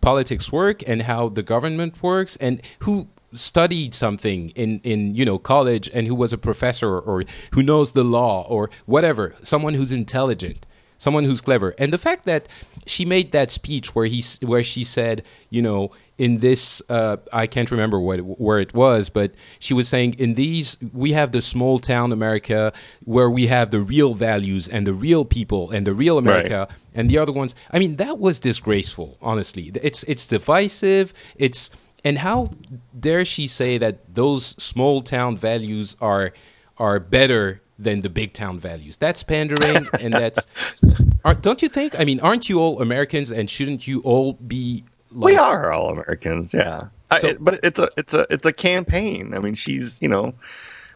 [0.00, 5.38] politics work and how the government works and who studied something in in you know
[5.38, 9.34] college and who was a professor or who knows the law or whatever.
[9.42, 10.64] Someone who's intelligent
[10.98, 11.74] someone who's clever.
[11.78, 12.48] And the fact that
[12.86, 17.46] she made that speech where he where she said, you know, in this uh, I
[17.46, 21.40] can't remember what where it was, but she was saying in these we have the
[21.40, 22.72] small town America
[23.04, 26.68] where we have the real values and the real people and the real America.
[26.94, 29.16] And the other ones, I mean, that was disgraceful.
[29.22, 31.14] Honestly, it's it's divisive.
[31.36, 31.70] It's
[32.04, 32.50] and how
[32.98, 36.32] dare she say that those small town values are
[36.78, 38.96] are better than the big town values?
[38.96, 40.46] That's pandering, and that's.
[41.40, 41.98] Don't you think?
[41.98, 44.84] I mean, aren't you all Americans, and shouldn't you all be?
[45.10, 46.88] Like, we are all Americans, yeah.
[47.10, 49.34] I, it, but it's a it's a it's a campaign.
[49.34, 50.34] I mean, she's you know,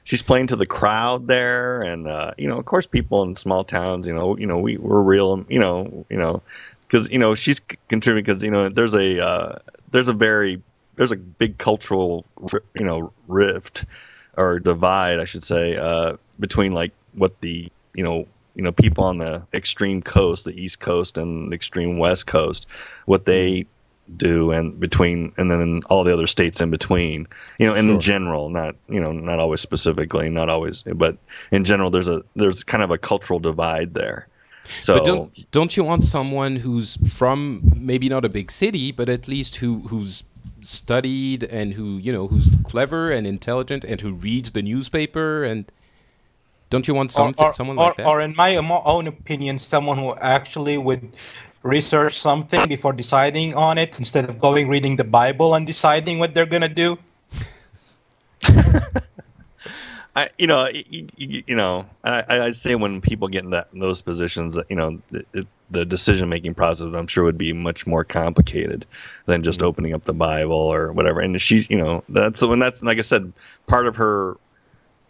[0.04, 3.64] she's playing to the crowd there, and uh, you know, of course, people in small
[3.64, 6.42] towns, you know, you know, we we're real, you know, you know,
[6.86, 9.58] because you know she's contributing because you know there's a uh,
[9.90, 10.62] there's a very
[11.02, 12.24] there's a big cultural
[12.74, 13.84] you know rift
[14.36, 19.02] or divide, I should say, uh, between like what the you know you know people
[19.02, 22.68] on the extreme coast, the east coast, and the extreme west coast,
[23.06, 23.66] what they
[24.16, 27.26] do, and between and then all the other states in between.
[27.58, 27.98] You know, in Sure.
[27.98, 31.18] general, not you know not always specifically, not always, but
[31.50, 34.28] in general, there's a there's kind of a cultural divide there.
[34.80, 39.08] So But don't don't you want someone who's from maybe not a big city, but
[39.08, 40.22] at least who who's
[40.64, 45.70] studied and who you know who's clever and intelligent and who reads the newspaper and
[46.70, 48.06] don't you want something, or, or, someone or, like that?
[48.06, 51.12] or in my own opinion, someone who actually would
[51.62, 56.34] research something before deciding on it instead of going reading the Bible and deciding what
[56.34, 56.98] they're gonna do.
[60.14, 63.68] I, you know, you, you, you know, I, I'd say when people get in that
[63.72, 67.54] in those positions, you know, the, it, the decision making process, I'm sure, would be
[67.54, 68.84] much more complicated
[69.24, 71.20] than just opening up the Bible or whatever.
[71.20, 73.32] And she, you know, that's when that's like I said,
[73.66, 74.36] part of her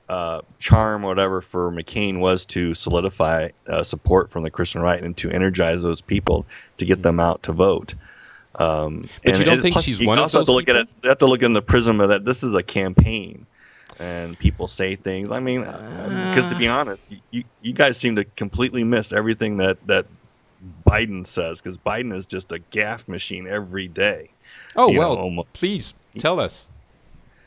[0.09, 5.03] uh, charm, or whatever, for McCain was to solidify uh, support from the Christian right
[5.03, 6.47] and to energize those people
[6.77, 7.95] to get them out to vote.
[8.57, 10.77] Um, But you don't it- think she's one of also have to those look at
[10.77, 10.89] it.
[11.03, 12.25] You have to look in the prism of that.
[12.25, 13.47] This is a campaign,
[13.99, 15.31] and people say things.
[15.31, 19.79] I mean, because to be honest, you you guys seem to completely miss everything that
[19.87, 20.07] that
[20.87, 21.61] Biden says.
[21.61, 24.35] Because Biden is just a gaffe machine every day.
[24.77, 25.53] oh you know, well, almost.
[25.53, 26.69] please tell us.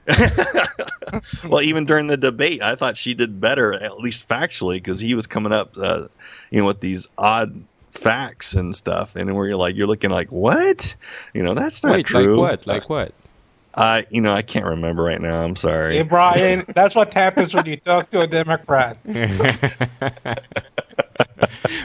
[1.49, 5.15] well, even during the debate, I thought she did better, at least factually, because he
[5.15, 6.07] was coming up, uh,
[6.51, 10.31] you know, with these odd facts and stuff, and where you're like, you're looking like,
[10.31, 10.95] what?
[11.33, 12.35] You know, that's not Wait, true.
[12.35, 12.67] like what?
[12.67, 13.15] Like what?
[13.75, 15.43] I, you know, I can't remember right now.
[15.43, 15.95] I'm sorry.
[15.95, 18.97] Hey, Brian, that's what happens when you talk to a Democrat.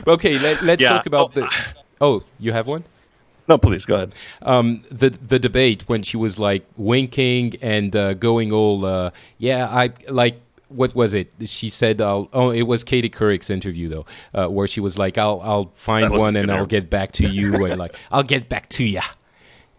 [0.07, 0.91] okay, let, let's Yeah.
[0.91, 1.65] talk about Oh, the.
[2.01, 2.85] Oh, you have one.
[3.49, 4.15] No, please go ahead.
[4.43, 9.67] um, the the debate when she was like winking and uh, going all uh, yeah
[9.69, 14.07] I like what was it she said I'll, oh it was Katie Couric's interview though
[14.35, 17.27] uh, where she was like I'll I'll find one and good I'll get back to
[17.27, 19.03] you and like I'll get back to ya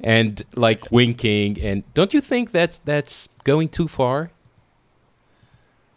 [0.04, 4.32] and like winking and don't you think that's that's going too far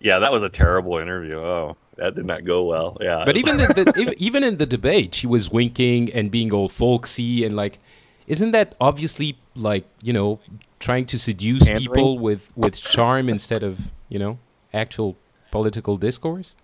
[0.01, 1.39] Yeah, that was a terrible interview.
[1.39, 2.99] Oh, that did not go well.
[3.01, 6.69] Yeah, but even in the, even in the debate she was winking and being all
[6.69, 7.79] folksy and like
[8.27, 10.41] isn't that obviously like you know
[10.81, 11.87] trying to seduce Pandering?
[11.87, 13.79] people with with charm instead of
[14.11, 14.39] you know
[14.75, 15.17] actual
[15.51, 16.57] political discourse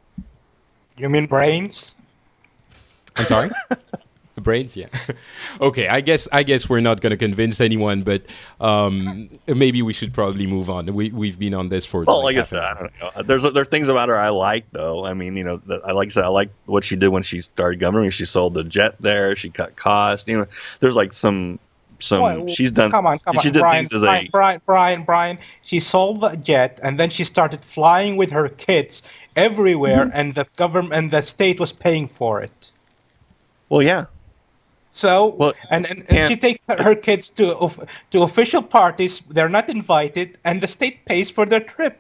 [0.99, 1.97] You mean brains?
[3.17, 3.79] i'm sorry the
[4.37, 4.87] brains yeah
[5.61, 8.23] okay i guess i guess we're not going to convince anyone but
[8.61, 12.37] um maybe we should probably move on we we've been on this for Well, like
[12.37, 13.23] I said, an I don't know.
[13.23, 15.05] There's there are things about her I like though.
[15.05, 17.23] I mean, you know, that- I like I said, I like what she did when
[17.23, 18.11] she started governing.
[18.11, 19.37] She sold the jet there.
[19.37, 20.27] She cut costs.
[20.27, 20.47] You know,
[20.81, 21.59] there's like some
[21.99, 22.23] some.
[22.23, 22.91] Well, she's done.
[22.91, 24.31] Come on, come on, she did Brian, things as Brian, a.
[24.31, 25.39] Brian, Brian, Brian.
[25.65, 29.03] She sold the jet, and then she started flying with her kids
[29.37, 30.17] everywhere, Mm-hmm.
[30.19, 32.73] and the government and the state was paying for it.
[33.69, 34.07] Well, yeah.
[34.91, 37.71] So, Well, and, and, and and- she takes her, her kids to
[38.11, 39.21] to official parties.
[39.31, 41.97] They're not invited, and the state pays for their trip.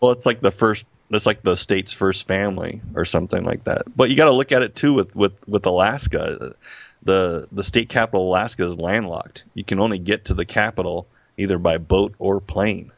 [0.00, 0.86] Well, it's like the first.
[1.10, 3.82] It's like the state's first family or something like that.
[3.94, 6.54] But you got to look at it too with with with Alaska.
[7.02, 9.44] The the state capital of Alaska is landlocked.
[9.54, 11.06] You can only get to the capital
[11.36, 12.90] either by boat or plane.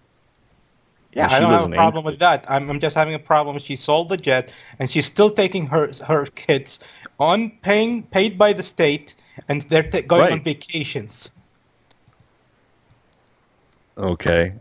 [1.12, 2.44] Yeah, I don't have a problem with that.
[2.46, 3.58] I'm, I'm just having a problem.
[3.58, 6.78] She sold the jet, and she's still taking her her kids
[7.18, 9.16] on paying paid by the state,
[9.48, 11.30] and they're ta going on vacations.
[13.96, 14.52] Okay.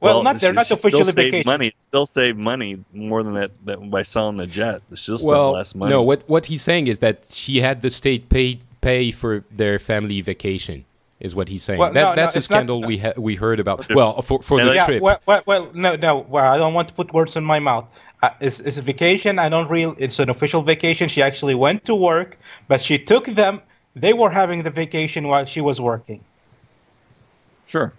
[0.00, 1.46] Well, not they're not she officially still saved vacations.
[1.46, 1.70] money.
[1.70, 4.80] Still save money more than that, that by selling the jet.
[4.90, 5.90] She still spent well, less money.
[5.90, 6.02] no.
[6.02, 10.20] What what he's saying is that she had the state pay pay for their family
[10.20, 10.84] vacation.
[11.20, 11.80] Is what he's saying.
[11.80, 13.92] Well, that, no, no, that's a it's not- scandal we ha- we heard about.
[13.92, 15.02] Well, for for the yeah, trip.
[15.02, 16.18] Well, well, well, no, no.
[16.28, 17.86] Well, I don't want to put words in my mouth.
[18.22, 19.38] Uh, it's, it's a vacation.
[19.40, 19.96] I don't real.
[19.98, 21.08] It's an official vacation.
[21.08, 22.38] She actually went to work,
[22.68, 23.62] but she took them.
[23.96, 26.22] They were having the vacation while she was working.
[27.66, 27.92] Sure.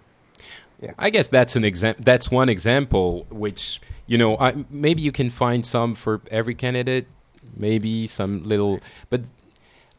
[0.80, 0.92] Yeah.
[0.98, 5.28] I guess that's an exam- That's one example, which you know, I, maybe you can
[5.28, 7.06] find some for every candidate,
[7.54, 9.20] maybe some little, but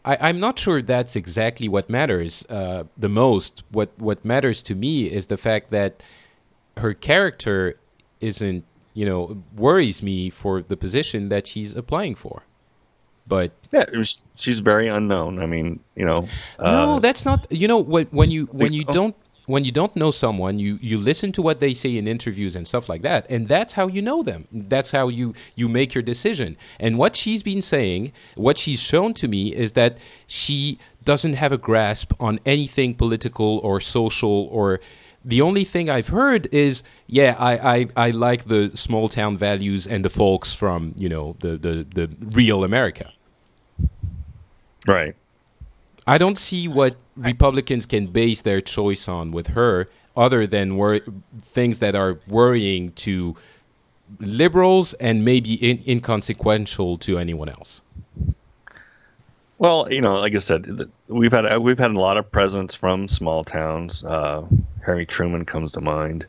[0.03, 3.63] I, I'm not sure that's exactly what matters uh, the most.
[3.71, 6.01] What what matters to me is the fact that
[6.77, 7.75] her character
[8.19, 12.43] isn't, you know, worries me for the position that she's applying for.
[13.27, 15.39] But Yeah, was, she's very unknown.
[15.39, 16.27] I mean, you know.
[16.59, 17.47] no, uh, that's not.
[17.51, 18.93] You know, when when you when you so?
[18.93, 19.15] don't
[19.51, 22.67] when you don't know someone, you you listen to what they say in interviews and
[22.67, 24.47] stuff like that, and that's how you know them.
[24.51, 26.57] That's how you you make your decision.
[26.79, 29.97] And what she's been saying, what she's shown to me, is that
[30.27, 34.79] she doesn't have a grasp on anything political or social or.
[35.23, 39.85] The only thing I've heard is, yeah, I, I, I like the small town values
[39.85, 43.13] and the folks from, you know, the, the, the real America.
[44.87, 45.15] right.
[46.07, 50.99] I don't see what Republicans can base their choice on with her, other than wor-
[51.41, 53.35] things that are worrying to
[54.19, 57.81] liberals and maybe in- inconsequential to anyone else.
[59.57, 62.73] Well, you know, like I said, th- we've had we've had a lot of presence
[62.73, 64.03] from small towns.
[64.03, 64.43] Uh,
[64.83, 66.25] Harry Truman comes to mind.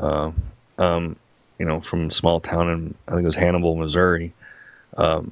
[0.00, 0.32] Uh,
[0.78, 1.16] um,
[1.60, 4.32] you know, from a small town in I think it was Hannibal, Missouri.
[4.96, 5.30] Um,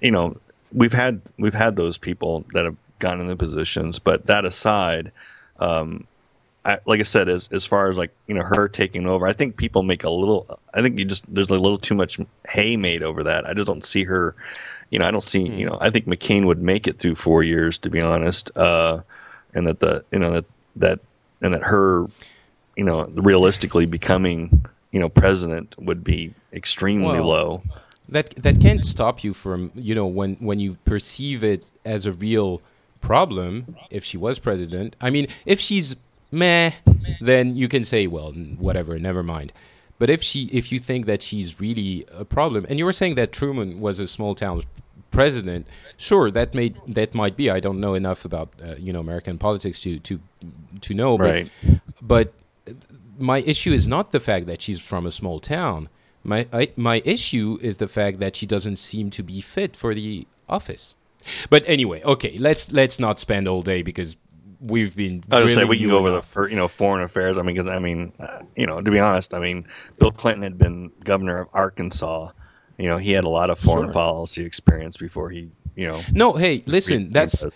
[0.00, 0.36] you know,
[0.72, 5.12] we've had we've had those people that have gotten in the positions, but that aside,
[5.58, 6.06] um,
[6.64, 9.32] I, like I said, as as far as like you know her taking over, I
[9.32, 10.58] think people make a little.
[10.74, 12.18] I think you just there's a little too much
[12.48, 13.46] hay made over that.
[13.46, 14.34] I just don't see her.
[14.90, 15.42] You know, I don't see.
[15.42, 19.00] You know, I think McCain would make it through four years, to be honest, uh,
[19.54, 20.44] and that the you know that
[20.76, 21.00] that
[21.40, 22.06] and that her,
[22.76, 27.62] you know, realistically becoming you know president would be extremely Well, low.
[28.10, 32.12] That that can't stop you from you know when when you perceive it as a
[32.12, 32.60] real
[33.00, 33.76] problem.
[33.90, 35.96] If she was president, I mean, if she's
[36.30, 36.72] meh,
[37.20, 39.52] then you can say, well, whatever, never mind.
[39.98, 43.14] But if she if you think that she's really a problem, and you were saying
[43.16, 44.62] that Truman was a small town
[45.10, 47.50] president, sure, that may that might be.
[47.50, 50.20] I don't know enough about uh, you know American politics to to
[50.80, 51.50] to know, but Right.
[52.02, 52.32] but
[53.18, 55.88] my issue is not the fact that she's from a small town.
[56.22, 59.94] My I, my issue is the fact that she doesn't seem to be fit for
[59.94, 60.94] the office.
[61.48, 64.16] But anyway, okay, let's let's not spend all day because
[64.60, 65.22] we've been.
[65.30, 67.38] I was say we can go over the you know foreign affairs.
[67.38, 69.66] I mean, 'cause, I mean, uh, you know, to be honest, I mean,
[69.98, 72.30] Bill Clinton had been governor of Arkansas.
[72.78, 73.92] You know, he had a lot of foreign Sure.
[73.92, 76.00] policy experience before he, you know.
[76.14, 77.10] No, hey, listen.
[77.12, 77.50] That's so.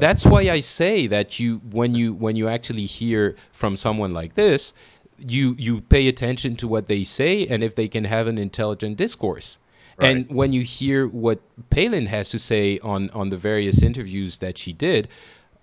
[0.00, 4.34] that's why I say that you when you when you actually hear from someone like
[4.34, 4.74] this,
[5.18, 8.96] you you pay attention to what they say and if they can have an intelligent
[8.96, 9.58] discourse.
[10.00, 11.38] And when you hear what
[11.70, 15.06] Palin has to say on on the various interviews that she did,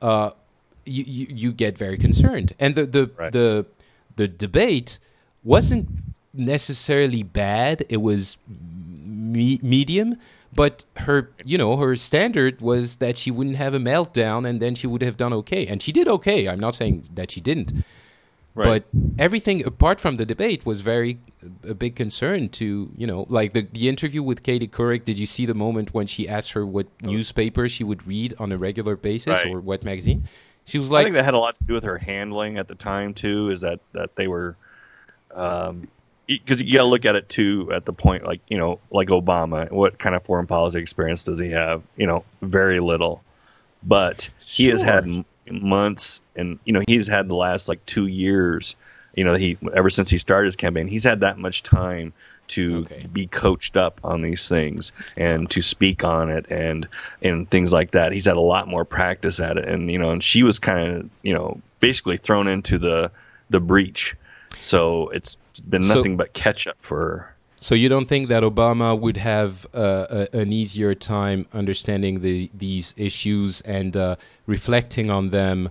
[0.02, 0.32] uh,
[0.86, 2.54] you, you you get very concerned.
[2.58, 3.34] And the the Right.
[3.34, 3.66] the
[4.16, 5.00] the debate
[5.44, 5.90] wasn't
[6.34, 7.86] necessarily bad.
[7.90, 10.18] It was me- medium,
[10.54, 14.76] but her, you know, her standard was that she wouldn't have a meltdown and then
[14.76, 15.66] she would have done okay.
[15.68, 16.48] And she did okay.
[16.48, 17.84] I'm not saying that she didn't.
[18.54, 18.84] Right.
[18.94, 21.20] But everything apart from the debate was very
[21.68, 25.06] a big concern to, you know, like the, the interview with Katie Couric.
[25.06, 28.52] Did you see the moment when she asked her what newspaper she would read on
[28.52, 29.48] a regular basis Right.
[29.48, 30.28] or what magazine?
[30.66, 32.68] She was like, I think that had a lot to do with her handling at
[32.68, 33.50] the time too.
[33.50, 34.56] Is that that they were,
[35.34, 35.88] um,
[36.28, 39.08] because you got to look at it too at the point like you know like
[39.08, 39.72] Obama.
[39.72, 41.82] What kind of foreign policy experience does he have?
[41.98, 43.24] You know, very little.
[43.84, 48.76] But he has had months, and you know he's had the last like two years.
[49.16, 52.14] You know he ever since he started his campaign, he's had that much time
[52.48, 53.08] to Okay.
[53.14, 56.88] be coached up on these things and to speak on it and
[57.22, 58.12] and things like that.
[58.12, 60.96] He's had a lot more practice at it, and you know, and she was kind
[60.98, 63.12] of you know basically thrown into the
[63.50, 64.16] the breach.
[64.62, 65.38] So it's
[65.70, 67.36] been So- nothing but catch up for her.
[67.64, 72.50] So you don't think that Obama would have uh, a, an easier time understanding the,
[72.56, 74.16] these issues and uh,
[74.48, 75.70] reflecting on them?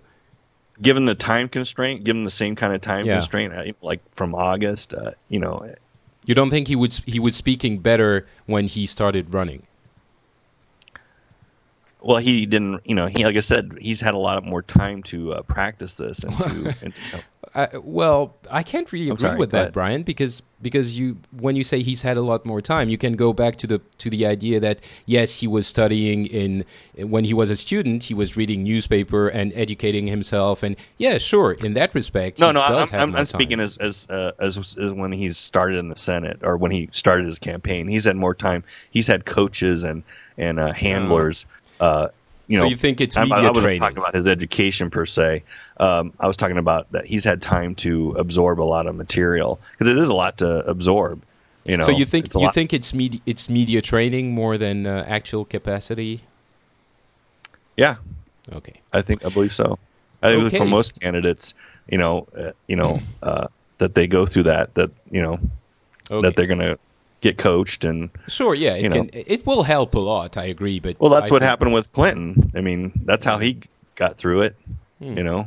[0.81, 3.17] given the time constraint, given the same kind of time Yeah.
[3.17, 5.69] constraint, uh, like from August, uh, you know,
[6.25, 9.67] You don't think he would he was speaking better when he started running?
[12.03, 15.03] Well, he didn't, you know, he like I said, he's had a lot more time
[15.05, 17.01] to uh, practice this and to, and to
[17.55, 19.73] I, well, I can't really I'm agree sorry, with that, ahead.
[19.73, 23.15] Brian, because because you when you say he's had a lot more time, you can
[23.17, 26.65] go back to the to the idea that yes, he was studying in
[26.97, 31.53] when he was a student, he was reading newspaper and educating himself, and yeah, sure,
[31.53, 35.11] in that respect, no, no, I'm, I'm, I'm speaking as as, uh, as as when
[35.11, 37.89] he started in the Senate or when he started his campaign.
[37.89, 38.63] He's had more time.
[38.91, 40.05] He's had coaches and
[40.37, 41.47] and uh, handlers.
[41.81, 42.09] Uh,
[42.47, 43.81] you So know, you think it's media I wasn't training?
[43.81, 45.45] talking about his education per se.
[45.79, 49.61] Um, I was talking about that he's had time to absorb a lot of material
[49.73, 51.23] because it is a lot to absorb.
[51.65, 54.87] You know, so you think you lot- think it's media it's media training more than
[54.87, 56.23] uh, actual capacity?
[57.77, 57.97] Yeah,
[58.53, 58.81] Okay.
[58.93, 59.79] I think I believe so.
[60.23, 60.59] I think Okay.
[60.59, 61.55] for most candidates,
[61.89, 63.47] you know, uh, you know uh,
[63.79, 64.75] that they go through that.
[64.75, 65.39] That you know
[66.11, 66.23] Okay.
[66.23, 66.79] that they're going to
[67.21, 68.95] get coached and Sure, yeah, it you know.
[69.05, 69.11] can.
[69.13, 70.37] It will help a lot.
[70.37, 72.51] I agree, but well, that's I what happened with Clinton.
[72.55, 73.61] I mean, that's how he
[73.97, 74.57] got through it.
[75.01, 75.17] Hmm.
[75.19, 75.45] You know,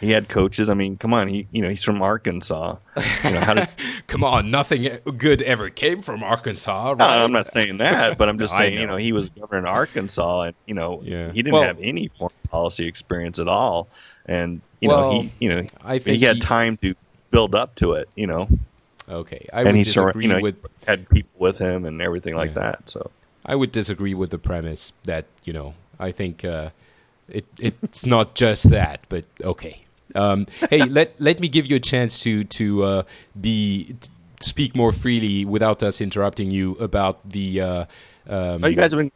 [0.00, 0.68] he had coaches.
[0.68, 2.76] I mean, come on, he you know he's from Arkansas.
[3.24, 3.68] You know, how did,
[4.06, 4.88] Come on, nothing
[5.18, 6.90] good ever came from Arkansas.
[6.90, 6.98] Right?
[6.98, 8.92] No, I'm not saying that, but I'm just I saying, you know.
[8.92, 11.30] know, he was governor in Arkansas, and you know, Yeah.
[11.32, 13.88] he didn't Well- have any foreign policy experience at all,
[14.26, 16.94] and you know, he, you know, I think he had he- time to
[17.30, 18.46] build up to it, you know,
[19.08, 20.56] Okay, I and would sur- disagree you know, with.
[20.86, 22.72] had people with him and everything like Yeah.
[22.72, 22.90] that.
[22.90, 23.10] So
[23.44, 25.74] I would disagree with the premise that you know.
[26.00, 26.70] I think uh,
[27.28, 29.82] it it's not just that, but okay.
[30.14, 33.02] Um, hey, let let me give you a chance to to uh,
[33.40, 37.60] be t- speak more freely without us interrupting you about the.
[37.60, 37.84] Uh,
[38.26, 39.12] um, oh, you guys have been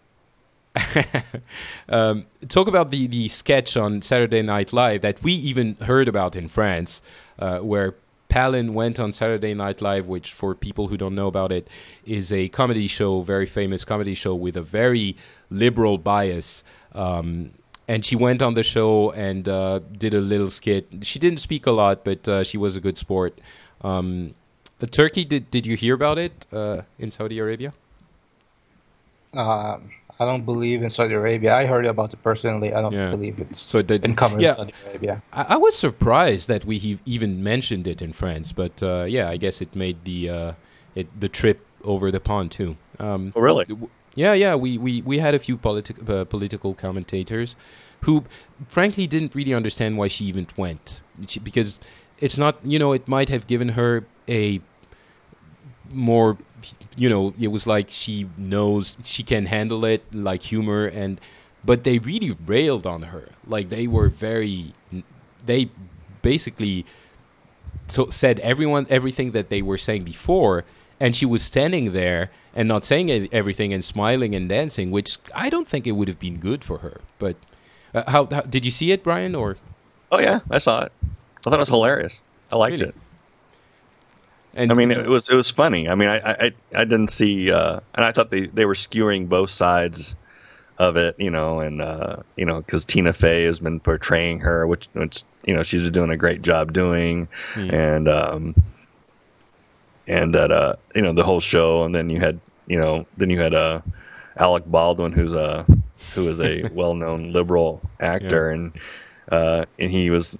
[1.88, 6.36] um, talk about the, the sketch on Saturday Night Live that we even heard about
[6.36, 7.02] in France,
[7.38, 7.94] uh, where
[8.28, 11.68] Palin went on Saturday Night Live, which, for people who don't know about it,
[12.04, 15.16] is a comedy show, very famous comedy show with a very
[15.50, 16.62] liberal bias.
[16.94, 17.52] Um,
[17.88, 20.86] and she went on the show and uh, did a little skit.
[21.02, 23.38] She didn't speak a lot, but uh, she was a good sport.
[23.80, 24.34] Um,
[24.82, 27.72] uh, Turki, did, did you hear about it uh, in Saudi Arabia?
[29.34, 29.90] Um,
[30.20, 31.54] I don't believe in Saudi Arabia.
[31.54, 32.74] I heard about it personally.
[32.74, 33.10] I don't Yeah.
[33.10, 34.52] believe it's So it did- been covered yeah.
[34.52, 35.22] Saudi Arabia.
[35.32, 39.28] I, I was surprised that we he- even mentioned it in France, but uh, yeah,
[39.30, 40.52] I guess it made the uh,
[40.94, 42.76] it, the trip over the pond too.
[42.98, 43.64] Um, oh, really?
[44.16, 47.54] yeah, yeah, we, we, we had a few politi- uh, political commentators
[48.04, 48.24] who,
[48.66, 51.78] frankly, didn't really understand why she even went She- because
[52.18, 54.60] it's not you know it might have given her a
[55.92, 56.36] more
[56.98, 61.20] you know it was like she knows she can handle it like humor and
[61.64, 64.72] but they really railed on her like they were very
[65.46, 65.70] they
[66.22, 66.84] basically
[67.86, 70.64] so said everyone everything that they were saying before
[71.00, 75.48] and she was standing there and not saying everything and smiling and dancing which i
[75.48, 77.36] don't think it would have been good for her but
[77.94, 79.56] uh, how, how did you see it brian or
[80.10, 80.92] Oh yeah, I saw it.
[81.04, 82.22] I thought it was hilarious.
[82.50, 82.88] I liked Really?
[82.88, 82.94] it.
[84.58, 85.88] And I mean, it was it was funny.
[85.88, 89.28] I mean, I I, I didn't see, uh, and I thought they, they were skewing
[89.28, 90.14] both sides
[90.78, 94.66] of it, you know, and uh, you know, because Tina Fey has been portraying her,
[94.66, 97.70] which which you know she's been doing a great job doing, Hmm.
[97.70, 98.54] and um,
[100.06, 103.30] and that uh, you know the whole show, and then you had you know then
[103.30, 103.80] you had uh,
[104.36, 105.66] Alec Baldwin, who's a
[106.14, 108.72] who is a well known liberal actor, and
[109.30, 110.38] uh, and he was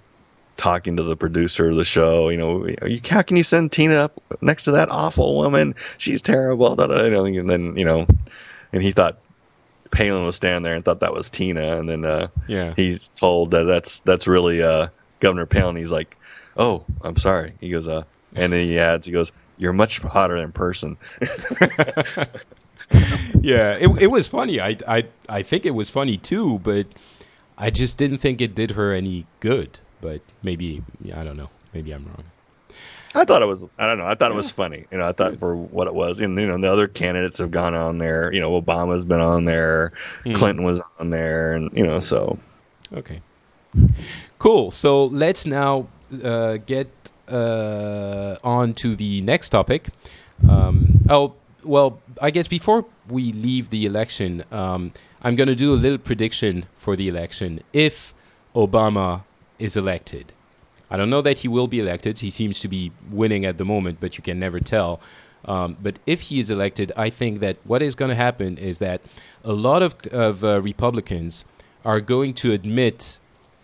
[0.59, 2.29] talking to the producer of the show.
[2.29, 5.75] You know, you, how can you send Tina up next to that awful woman?
[5.97, 6.77] She's terrible.
[6.77, 8.07] Da, da, da, and then you know,
[8.73, 9.19] and he thought
[9.91, 13.53] Palin was standing there and thought that was Tina, and then uh, yeah he's told
[13.53, 14.89] that that's that's really uh,
[15.21, 15.77] Governor Palin.
[15.77, 16.15] He's like,
[16.59, 17.55] oh, I'm sorry.
[17.61, 18.03] He goes, uh,
[18.35, 20.97] and then he adds, he goes, you're much hotter in person.
[23.41, 24.61] yeah, it it was funny.
[24.61, 26.87] I I I think it was funny too, but
[27.57, 29.81] I just didn't think it did her any good.
[30.01, 31.51] But maybe yeah, I don't know.
[31.75, 32.25] Maybe I'm wrong.
[33.15, 33.69] I thought it was.
[33.79, 34.07] I don't know.
[34.07, 34.85] I thought it was funny.
[34.93, 37.51] You know, I thought for what it was, and you know, the other candidates have
[37.51, 38.33] gone on there.
[38.33, 39.93] You know, Obama's been on there,
[40.25, 40.35] Hmm.
[40.35, 42.39] Clinton was on there, and you know, so
[42.93, 43.21] Okay.
[44.39, 44.71] Cool.
[44.71, 45.89] So let's now
[46.23, 46.89] uh, get
[47.29, 49.89] uh, on to the next topic.
[50.49, 51.35] Um, oh,
[51.65, 54.93] well, I guess before we leave the election, um,
[55.23, 58.15] I'm going to do a little prediction for the election if
[58.55, 59.25] Obama
[59.59, 60.33] is elected.
[60.91, 62.19] I don't know that he will be elected.
[62.19, 65.01] He seems to be winning at the moment, but you can never tell.
[65.45, 68.79] Um, but if he is elected, I think that what is going to happen is
[68.79, 69.01] that
[69.45, 71.45] a lot of, of uh, Republicans
[71.85, 73.19] are going to admit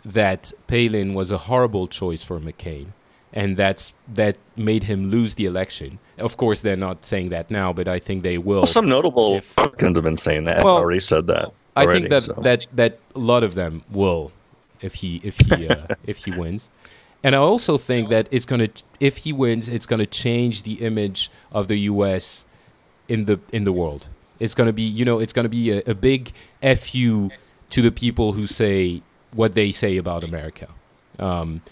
[0.05, 2.89] that Palin was a horrible choice for McCain,
[3.33, 5.99] and that's that made him lose the election.
[6.19, 8.59] Of course, they're not saying that now, but I think they will.
[8.59, 10.63] Well, some notable Republicans have been saying that.
[10.63, 11.53] Well, already said that.
[11.77, 12.35] I think that, so.
[12.43, 14.31] that that a lot of them will,
[14.85, 16.71] if he if he uh, if he wins,
[17.23, 18.69] and I also think that it's gonna
[19.01, 22.45] if he wins, it's gonna change the image of the U.S.
[23.09, 24.09] in the in the world.
[24.39, 26.33] It's gonna be you know it's gonna be a, a big
[26.77, 27.31] fu
[27.71, 30.69] to the people who say what they say about America.
[31.19, 31.63] Um,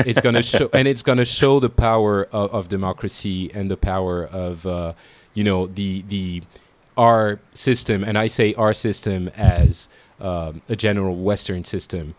[0.00, 4.24] it's gonna show and it's gonna show the power of, of democracy and the power
[4.24, 4.94] of uh,
[5.34, 6.42] you know the the
[6.96, 9.88] our system, and I say our system as
[10.20, 12.14] um, a general Western system.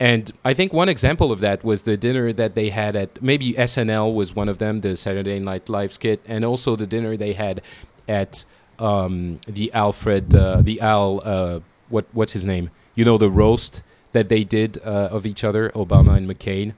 [0.00, 3.52] And I think one example of that was the dinner that they had at maybe
[3.52, 7.34] SNL was one of them, the Saturday Night Live skit, and also the dinner they
[7.34, 7.60] had
[8.08, 8.46] at
[8.78, 12.70] um, the Alfred, uh, the Al, uh, what what's his name?
[12.94, 13.82] You know, the roast
[14.12, 16.72] that they did uh, of each other, Obama and McCain.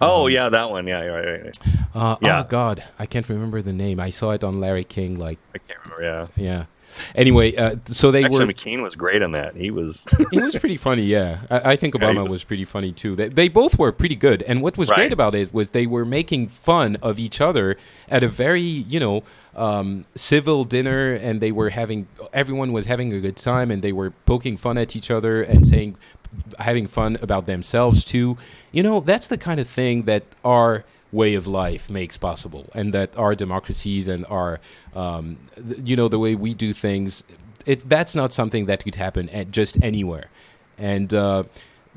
[0.00, 0.86] oh yeah, that one.
[0.86, 1.58] Yeah, right, right, right.
[1.92, 2.42] Uh, Yeah.
[2.42, 3.98] Oh God, I can't remember the name.
[3.98, 5.18] I saw it on Larry King.
[5.18, 6.04] Like, I can't remember.
[6.04, 6.26] Yeah.
[6.36, 6.64] yeah.
[7.14, 8.52] Anyway, uh, so they Actually, were.
[8.52, 9.54] McCain was great on that.
[9.56, 10.04] He was.
[10.30, 11.40] he was pretty funny, yeah.
[11.50, 13.16] I, I think Yeah, Obama was- was, pretty funny too.
[13.16, 14.96] They, they both were pretty good, and what was Right.
[14.96, 17.76] great about it was they were making fun of each other
[18.08, 19.22] at a very, you know,
[19.56, 23.92] um, civil dinner, and they were having everyone was having a good time, and they
[23.92, 25.96] were poking fun at each other and saying,
[26.58, 28.36] having fun about themselves too.
[28.72, 30.84] You know, that's the kind of thing that our
[31.20, 34.52] way of life makes possible, and that our democracies and our,
[35.02, 35.24] um,
[35.68, 37.10] th- you know, the way we do things,
[37.72, 40.26] it that's not something that could happen at just anywhere,
[40.78, 41.42] and uh,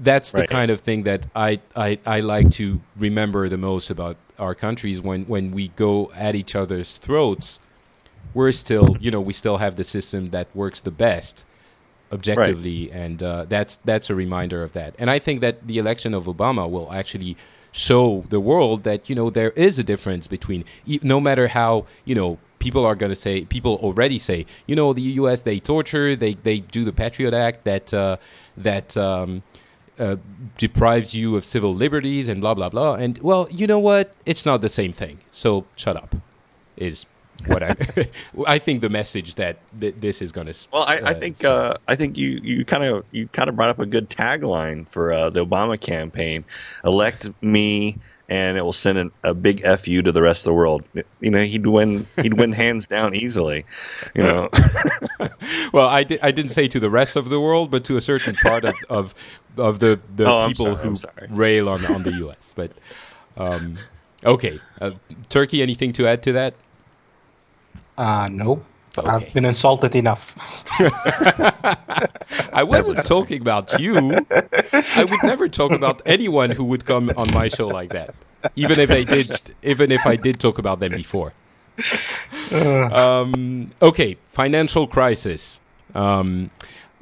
[0.09, 0.49] that's the Right.
[0.57, 2.65] kind of thing that I, I I like to
[3.07, 4.15] remember the most about
[4.45, 5.91] our countries when when we go
[6.28, 7.59] at each other's throats.
[8.34, 11.45] We're still, you know, we still have the system that works the best
[12.11, 14.91] objectively, and uh, that's that's a reminder of that.
[14.99, 17.36] And I think that the election of Obama will actually
[17.78, 20.65] show the world that you know there is a difference between
[21.03, 24.93] no matter how you know people are going to say people already say you know
[24.93, 25.41] the U.S.
[25.41, 28.17] they torture they they do the Patriot Act that uh,
[28.57, 28.97] that.
[28.97, 29.43] Um,
[29.99, 30.15] uh,
[30.59, 32.93] deprives you of civil liberties and blah blah blah.
[32.93, 34.13] And well, you know what?
[34.28, 35.21] It's not the same thing.
[35.32, 36.15] So shut up.
[36.75, 37.07] Is
[37.45, 37.75] what I
[38.47, 40.67] I think the message that th- this is going to.
[40.73, 43.69] Well, I, I think uh, I think you you kind of you kind of brought
[43.69, 46.45] up a good tagline for uh, the Obama campaign:
[46.83, 47.97] "Elect me."
[48.29, 50.83] And it will send an, a big fu to the rest of the world.
[51.21, 52.05] You know, he'd win.
[52.21, 53.63] He'd win hands down easily.
[54.15, 54.49] You know,
[55.73, 58.01] well, I, di- I didn't say to the rest of the world, but to a
[58.01, 59.15] certain part of of,
[59.55, 62.53] of the, the Oh, people sorry, who rail on on the U.S.
[62.53, 62.73] But
[63.38, 63.77] um,
[64.25, 64.91] okay, uh,
[65.29, 65.61] Turki.
[65.61, 66.53] Anything to add to that?
[67.98, 68.64] Uh, nope.
[68.98, 69.12] Okay.
[69.12, 70.64] I've been insulted enough.
[72.54, 73.95] I wasn't talking about you.
[73.95, 78.16] I would never talk about anyone who would come on my show like that,
[78.56, 79.28] even if they did.
[79.62, 81.34] Even if I did talk about them before.
[82.52, 85.60] Um, okay, financial crisis.
[85.93, 86.50] Um,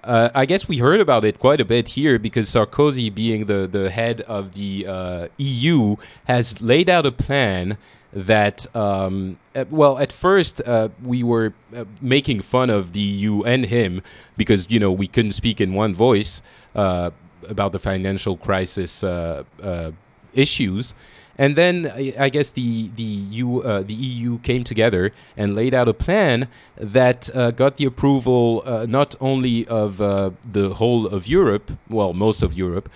[0.03, 3.67] uh, I guess we heard about it quite a bit here because Sarkozy, being the,
[3.67, 7.77] the head of the uh, EU, has laid out a plan
[8.15, 9.37] that, um,
[9.69, 14.01] well, at first uh, we were uh, making fun of the EU and him
[14.37, 16.41] because, you know, we couldn't speak in one voice
[16.75, 17.11] uh,
[17.49, 19.91] about the financial crisis uh, uh,
[20.33, 20.95] issues.
[21.37, 25.89] And then I guess the the EU, uh, the EU came together and laid out
[25.89, 26.47] a plan
[26.77, 32.13] that uh, got the approval uh, not only of uh, the whole of Europe, well,
[32.13, 32.89] most of Europe,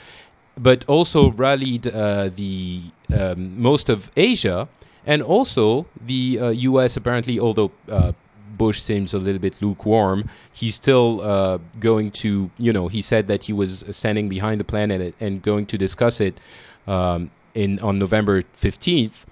[0.57, 2.81] but also rallied the
[3.13, 4.69] um, most of Asia
[5.09, 6.95] and also the uh, U.S.
[6.95, 8.13] Apparently, although uh,
[8.57, 13.27] Bush seems a little bit lukewarm, he's still uh, going to, you know, he said
[13.27, 16.39] that he was standing behind the plan and, and going to discuss it.
[16.87, 19.25] Um, in on November 15th.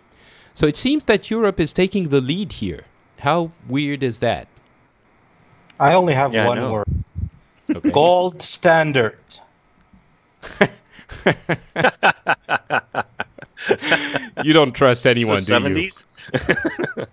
[0.53, 2.83] So it seems that Europe is taking the lead here.
[3.19, 4.47] How weird is that?
[5.79, 6.73] I only have Yeah, one know.
[6.73, 7.03] word:
[7.75, 7.91] Okay.
[7.91, 9.17] gold standard.
[14.43, 17.09] you don't trust anyone, the do you?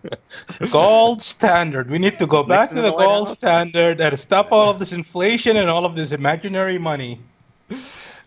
[0.71, 1.91] Gold standard.
[1.91, 3.39] We need to go Is back Nixon to the the gold House?
[3.39, 7.21] standard and stop all of this inflation and all of this imaginary money.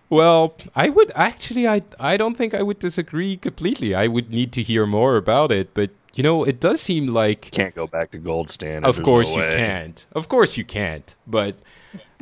[0.10, 1.68] Well, I would actually.
[1.68, 3.94] I I don't think I would disagree completely.
[3.94, 7.52] I would need to hear more about it, but you know, it does seem like
[7.52, 8.88] Can't go back to gold standard.
[8.88, 9.58] Of course no you way.
[9.58, 10.06] can't.
[10.14, 11.16] Of course you can't.
[11.28, 11.56] But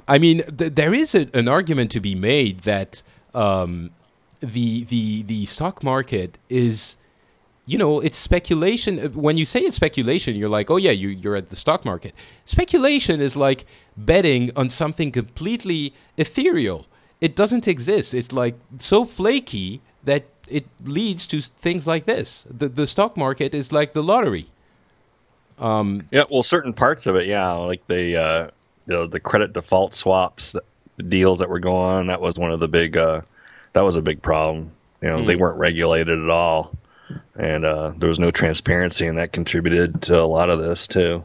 [0.08, 3.02] I mean, th- there is a, an argument to be made that
[3.36, 3.92] um,
[4.42, 6.98] the the the stock market is,
[7.66, 9.00] you know, it's speculation.
[9.14, 12.14] When you say it's speculation, you're like, oh yeah, you you're at the stock market.
[12.46, 13.66] Speculation is like
[13.98, 16.86] betting on something completely ethereal.
[17.22, 18.14] It doesn't exist.
[18.14, 22.46] It's like so flaky that it leads to things like this.
[22.50, 24.48] The the stock market is like the lottery.
[26.12, 28.50] Yeah, well, certain parts of it, yeah, like the uh,
[28.86, 30.56] the the credit default swaps
[31.10, 32.08] deals that were going on.
[32.08, 32.98] That was one of the big.
[32.98, 33.22] Uh,
[33.76, 34.72] that was a big problem.
[35.02, 36.72] You know, they weren't regulated at all,
[37.36, 41.24] and uh, there was no transparency, and that contributed to a lot of this too.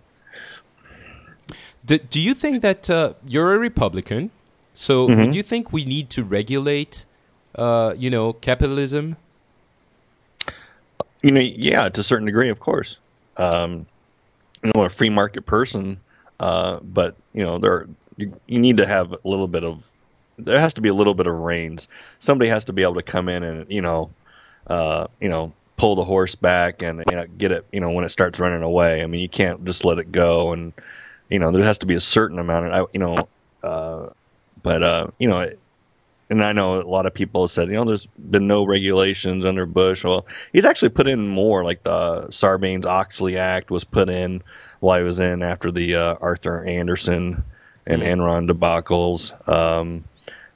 [1.87, 4.31] Do, do you think that uh, you're a Republican?
[4.75, 7.05] So do you think we need to regulate,
[7.55, 9.17] uh, you know, capitalism?
[11.23, 12.99] You know, yeah, to a certain degree, of course.
[13.37, 13.87] Um,
[14.65, 16.01] you know, a free market person,
[16.41, 17.87] uh, but you know, there
[18.17, 19.85] you, you need to have a little bit of.
[20.45, 21.89] There has to be a little bit of reins.
[22.19, 24.11] Somebody has to be able to come in and you know,
[24.67, 27.67] uh, you know, pull the horse back and you know, get it.
[27.73, 29.03] You know, when it starts running away.
[29.03, 30.53] I mean, you can't just let it go.
[30.53, 30.73] And
[31.29, 32.67] you know, there has to be a certain amount.
[32.67, 33.29] of, I- You know,
[33.63, 34.09] uh,
[34.63, 35.47] but uh, you know,
[36.31, 39.45] and I know a lot of people have said, you know, there's been no regulations
[39.45, 40.05] under Bush.
[40.05, 44.43] Well, he's actually put in more, like the Sarbanes Oxley Act was put in
[44.79, 47.43] while he was in after the uh, Arthur Andersen
[47.87, 49.33] and Enron debacles.
[49.49, 50.05] Um,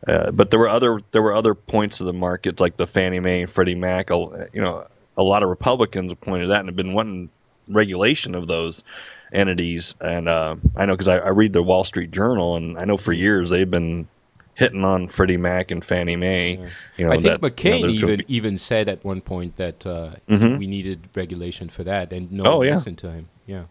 [0.06, 3.20] uh, but there were other there were other points of the market, like the Fannie
[3.20, 4.10] Mae and Freddie Mac.
[4.10, 4.86] a- You know,
[5.16, 7.30] a lot of Republicans have pointed that and have been wanting
[7.68, 8.84] regulation of those
[9.32, 9.94] entities.
[10.00, 12.96] And uh, I know because I, I read the Wall Street Journal, and I know
[12.96, 14.06] for years they've been
[14.54, 16.60] hitting on Freddie Mac and Fannie Mae.
[16.96, 19.56] You know, I think that, you know, McCain even be- even said at one point
[19.56, 20.58] that uh, Mhm.
[20.58, 22.74] we needed regulation for that, and no Oh, one yeah.
[22.74, 23.28] listened to him.
[23.46, 23.64] Yeah.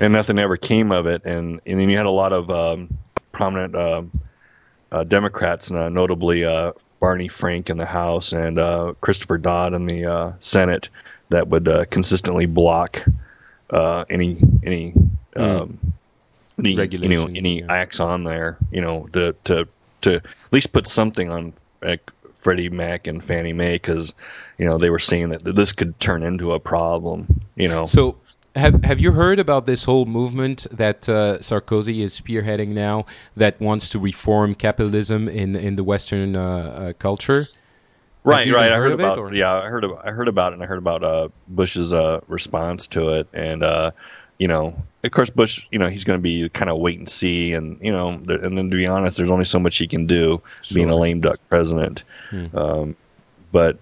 [0.00, 1.22] and nothing ever came of it.
[1.24, 2.88] And and then you had a lot of um,
[3.32, 4.12] prominent um
[4.92, 9.86] uh, Democrats, uh, notably uh, Barney Frank in the House and uh, Christopher Dodd in
[9.86, 10.88] the uh, Senate,
[11.30, 13.04] that would uh, consistently block
[13.70, 14.94] uh, any any
[15.36, 15.78] um,
[16.58, 17.72] any you know any yeah.
[17.72, 18.56] acts on there.
[18.70, 19.68] You know to to
[20.02, 21.52] to at least put something on.
[21.80, 24.14] Like, Freddie Mac and Fannie Mae because
[24.58, 27.26] you know they were saying that this could turn into a problem.
[27.56, 28.16] You know, So,
[28.58, 33.06] have have you heard about this whole movement that uh, Sarkozy is spearheading now
[33.36, 37.48] that wants to reform capitalism in in the Western uh, uh, culture?
[38.24, 38.72] Right, right.
[38.72, 40.66] I heard it, about or- yeah, I heard about I heard about it, and I
[40.66, 43.92] heard about uh, Bush's uh, response to it, and uh,
[44.38, 47.08] you know, of course, Bush, you know, he's going to be kind of wait and
[47.08, 49.86] see, and you know, there, and then to be honest, there's only so much he
[49.86, 50.42] can do
[50.74, 52.04] being a lame duck president.
[52.54, 52.96] Um,
[53.52, 53.78] but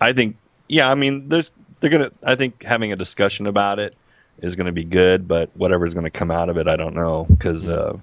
[0.00, 0.36] I think,
[0.68, 2.10] yeah, I mean, there's they're gonna.
[2.24, 3.94] I think having a discussion about it
[4.38, 6.94] is going to be good, but whatever's going to come out of it, I don't
[6.94, 7.96] know, because uh,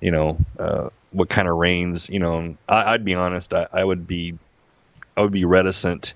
[0.00, 3.84] you know, uh, what kind of reins, you know, I, I'd be honest, I, I
[3.84, 4.38] would be
[5.16, 6.14] I would be reticent,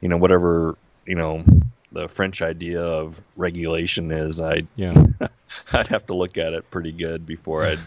[0.00, 1.44] you know, whatever, you know,
[1.92, 5.06] the French idea of regulation is, I Yeah.
[5.72, 7.78] I'd have to look at it pretty good before I'd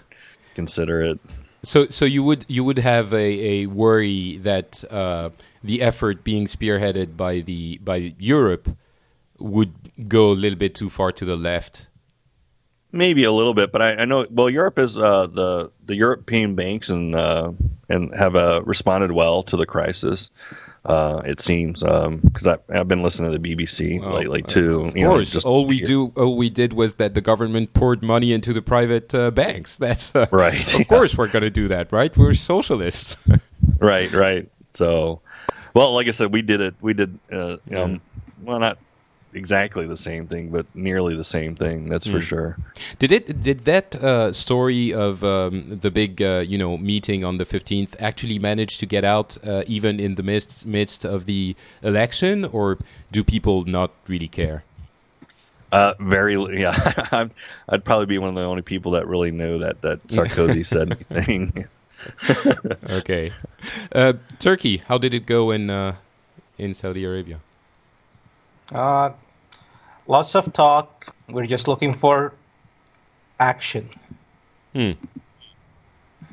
[0.55, 1.19] consider it.
[1.63, 3.17] So, so you would you would have a,
[3.63, 5.31] a worry that uh,
[5.63, 8.69] the effort being spearheaded by the by Europe
[9.39, 9.73] would
[10.07, 11.87] go a little bit too far to the left.
[12.91, 16.55] Maybe a little bit, but I, I know well Europe is uh, the the European
[16.55, 17.51] banks and uh,
[17.89, 20.31] and have uh, responded well to the crisis.
[20.85, 24.85] Uh, it seems because I I've been listening to the BBC lately too.
[24.85, 27.73] Of you know, course, just- all we do, all we did was that the government
[27.73, 29.77] poured money into the private uh, banks.
[29.85, 30.85] That's uh, Right, Of yeah.
[30.85, 32.15] course, we're going to do that, right?
[32.15, 33.17] We're socialists.
[33.79, 34.47] right, right.
[34.69, 35.21] So,
[35.73, 36.75] well, like I said, we did it.
[36.81, 37.99] We did, uh, you know,
[38.43, 38.77] well, not
[39.35, 41.89] exactly the same thing, but nearly the same thing.
[41.89, 42.57] That's for sure.
[42.99, 43.43] Did it?
[43.43, 47.95] Did that uh, story of um, the big, uh, you know, meeting on the fifteenth
[47.99, 52.77] actually manage to get out uh, even in the midst midst of the election, or
[53.11, 54.63] do people not really care?
[55.71, 56.73] Uh, very, yeah.
[57.11, 57.31] I'm,
[57.67, 61.05] I'd probably be one of the only people that really knew that that Sarkozy said
[61.09, 61.67] anything.
[62.89, 63.31] Okay,
[63.93, 64.77] uh, Turki.
[64.77, 65.95] How did it go in uh,
[66.57, 67.39] in Saudi Arabia?
[68.71, 69.09] Uh,
[70.07, 71.15] lots of talk.
[71.31, 72.33] We're just looking for
[73.39, 73.89] action.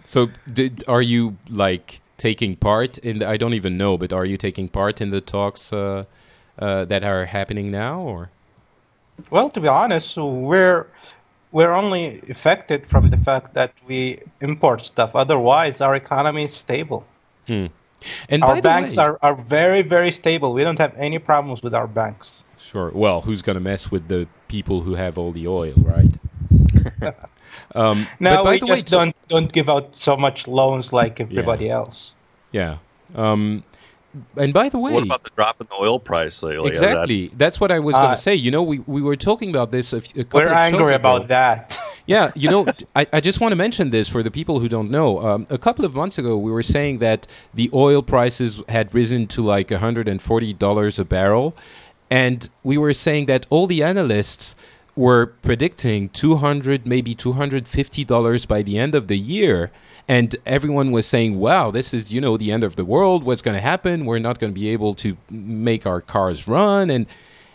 [0.05, 3.20] So, did are you like taking part in?
[3.20, 6.05] The, I don't even know, but are you taking part in the talks uh,
[6.59, 8.31] uh, that are happening now, or?
[9.31, 10.89] Well, to be honest, we're
[11.53, 15.14] we're only affected from the fact that we import stuff.
[15.14, 17.05] Otherwise, our economy is stable.
[17.47, 17.66] Hmm.
[18.29, 20.53] And our banks way- are, are very, very stable.
[20.55, 22.45] We don't have any problems with our banks.
[22.73, 22.91] Sure.
[22.95, 26.11] Well, who's going to mess with the people who have all the oil, right?
[27.75, 31.20] um, No, by we the just way, don't don't give out so much loans like
[31.20, 32.16] everybody else.
[32.51, 32.79] Yeah.
[33.14, 33.62] Um,
[34.37, 36.70] and by the way, What about the drop in the oil price lately?
[36.70, 37.29] Has that- exactly.
[37.35, 38.35] That's what I was going Uh, to say.
[38.35, 40.59] You know, we, we were talking about this a, f- a couple We're of shows
[40.73, 40.95] angry ago.
[40.97, 41.79] about that.
[42.05, 42.66] Yeah, you know,
[42.97, 45.25] I, I just want to mention this for the people who don't know.
[45.25, 49.29] Um, a couple of months ago, we were saying that the oil prices had risen
[49.29, 51.57] to like $140 a barrel.
[52.13, 54.55] And we were saying that all the analysts
[54.95, 59.71] were predicting 200 maybe $250 by the end of the year.
[60.07, 63.25] And everyone was saying wow this is you know the end of the world.
[63.25, 64.05] What's going to happen?
[64.05, 66.91] We're not going to be able to make our cars run.
[66.91, 67.07] And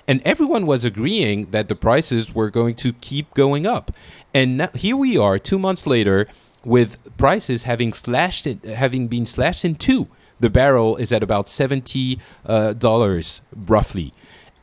[0.07, 3.91] and everyone was agreeing that the prices were going to keep going up.
[4.33, 6.27] And now, here we are, two months later,
[6.63, 10.07] with prices having slashed, in, having been slashed in two.
[10.39, 14.13] The barrel is at about seventy uh, dollars, roughly,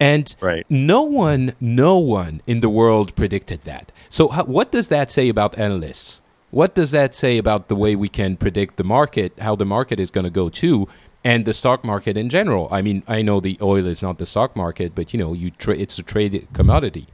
[0.00, 0.64] and Right.
[0.70, 3.92] no one, no one in the world predicted that.
[4.08, 6.20] So, how, what does that say about analysts?
[6.50, 9.98] What does that say about the way we can predict the market, how the market
[9.98, 10.88] is going to go too,
[11.24, 12.68] and the stock market in general?
[12.70, 15.50] I mean, I know the oil is not the stock market, but you know, you
[15.50, 17.08] tra- it's a traded commodity,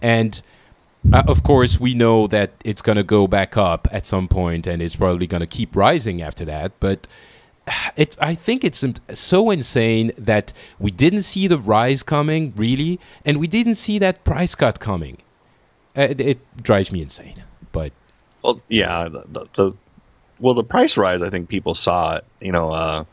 [0.00, 0.40] and
[1.12, 4.68] uh, of course, we know that it's going to go back up at some point,
[4.68, 6.72] and it's probably going to keep rising after that.
[6.78, 7.08] But
[7.96, 13.38] it, I think it's so insane that we didn't see the rise coming, really, and
[13.38, 15.18] we didn't see that price cut coming.
[15.96, 17.42] Uh, It, it drives me insane.
[17.72, 17.92] But
[18.42, 19.08] Well, yeah.
[19.08, 19.72] The, the, the
[20.40, 21.22] well, the price rise.
[21.22, 22.24] I think people saw it.
[22.40, 23.04] You know, uh,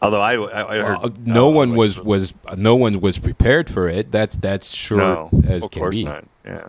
[0.00, 3.18] although I, I, I heard uh, no uh, one like, was, was no one was
[3.18, 4.12] prepared for it.
[4.12, 6.04] That's that's sure no, as of can course be.
[6.04, 6.24] not.
[6.44, 6.68] Yeah.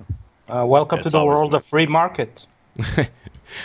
[0.50, 2.48] Uh, welcome to the world been- of free market.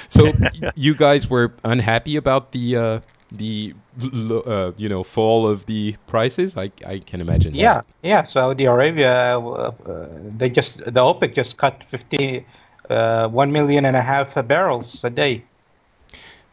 [0.09, 0.33] So
[0.75, 3.01] you guys were unhappy about the uh,
[3.31, 6.57] the uh, you know fall of the prices.
[6.57, 7.53] I I can imagine.
[7.53, 7.59] that.
[7.59, 8.23] Yeah, yeah.
[8.25, 12.47] Saudi Arabia, uh, uh, they just the OPEC just cut fifty,
[12.91, 15.45] uh, one million and a half barrels a day.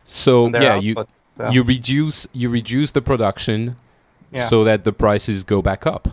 [0.03, 0.95] So yeah, you
[1.37, 1.49] so.
[1.49, 3.75] you reduce you reduce the production
[4.31, 4.47] Yeah.
[4.49, 6.09] so that the prices go back up.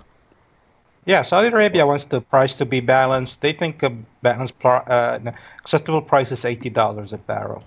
[1.05, 3.41] Yeah, Saudi Arabia wants the price to be balanced.
[3.41, 3.91] They think a
[4.23, 5.19] balanced, uh,
[5.59, 7.65] acceptable price is eighty dollars a barrel.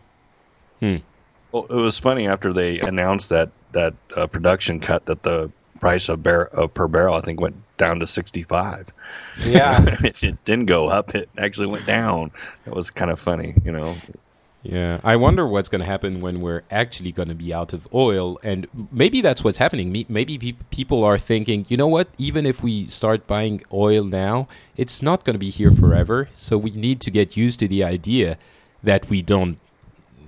[1.55, 5.49] Well, it was funny after they announced that that uh, production cut that the
[5.79, 8.91] price of bar- uh, per barrel I think went down to sixty five.
[9.39, 12.31] Yeah, it didn't go up; it actually went down.
[12.65, 13.95] It was kind of funny, you know.
[14.63, 17.87] Yeah, I wonder what's going to happen when we're actually going to be out of
[17.93, 19.93] oil, and maybe that's what's happening.
[20.09, 22.09] Maybe pe- people are thinking, you know what?
[22.17, 26.27] Even if we start buying oil now, it's not going to be here forever.
[26.33, 28.37] So we need to get used to the idea
[28.83, 29.57] that we don't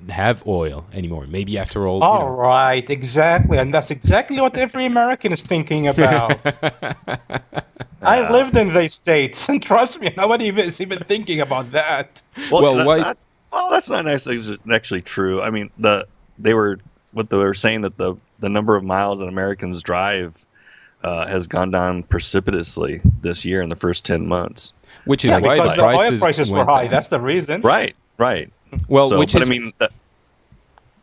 [0.10, 1.26] have oil anymore.
[1.28, 5.88] Maybe after all, you know- right, exactly, and that's exactly what every American is thinking
[5.88, 6.38] about.
[8.02, 12.22] I lived in these states, and trust me, nobody is even thinking about that.
[12.52, 13.18] Well, that- why- that-
[13.52, 15.42] well, that's not actually actually true.
[15.42, 16.06] I mean, the
[16.38, 16.80] they were
[17.14, 20.46] what they were saying that the the number of miles that Americans drive
[21.04, 24.74] uh, has gone down precipitously this year in the first ten months.
[25.06, 26.84] which is Yeah, why because the the oil prices, prices were high.
[26.84, 26.92] down.
[26.92, 27.62] That's the reason.
[27.62, 28.52] Right, right.
[28.88, 29.92] Well, so, which but is I mean, that,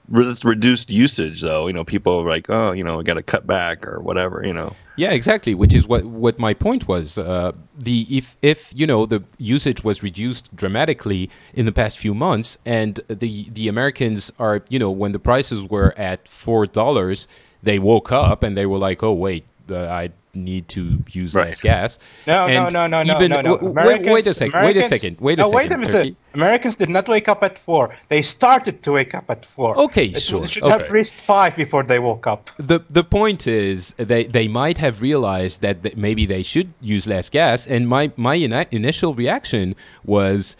[0.08, 1.66] reduced usage though.
[1.66, 4.42] You know, people are like, oh, you know, we got to cut back or whatever.
[4.44, 5.54] You know, Yeah, exactly.
[5.54, 7.18] Which is what what my point was.
[7.18, 12.14] Uh, the if if you know the usage was reduced dramatically in the past few
[12.14, 17.26] months, and the the Americans are you know when the prices were at four dollars,
[17.62, 21.60] they woke up and they were like, oh wait, uh, I need to use less
[21.60, 21.98] gas.
[22.26, 23.56] No, no, And no, no, no, even- no, no.
[23.56, 24.62] w- Wait, wait a second.
[24.64, 25.20] Wait a second.
[25.20, 25.56] Wait a no, second.
[25.56, 25.92] wait a minute.
[25.92, 26.16] Turki.
[26.34, 27.90] Americans did not wake up at four.
[28.08, 29.76] They started to wake up at four.
[29.78, 30.72] Okay, It- sure, It should okay.
[30.84, 32.50] have reached five before they woke up.
[32.58, 37.06] the the point is they they might have realized that th- maybe they should use
[37.06, 39.74] less gas and my my ina- initial reaction
[40.04, 40.56] was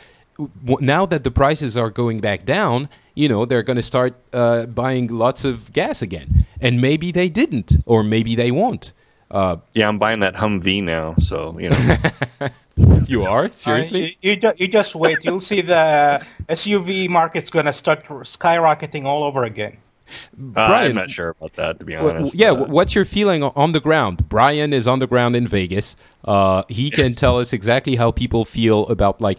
[0.80, 4.66] now that the prices are going back down you know they're going to start uh,
[4.66, 8.92] buying lots of gas again and maybe they didn't or maybe they won't
[9.34, 11.96] uh, yeah, I'm buying that Humvee now, so you know,
[13.06, 15.24] you are seriously Uh, you, you, ju- you just wait.
[15.24, 19.78] You'll see the SUV market's going to start skyrocketing all over again.
[20.56, 22.34] uh, I'm not sure about that to be Well, honest.
[22.34, 24.28] yeah, but- what's your feeling on the ground?
[24.28, 25.96] Brian is on the ground in Vegas.
[26.24, 29.38] Uh, he can tell us exactly how people feel about like,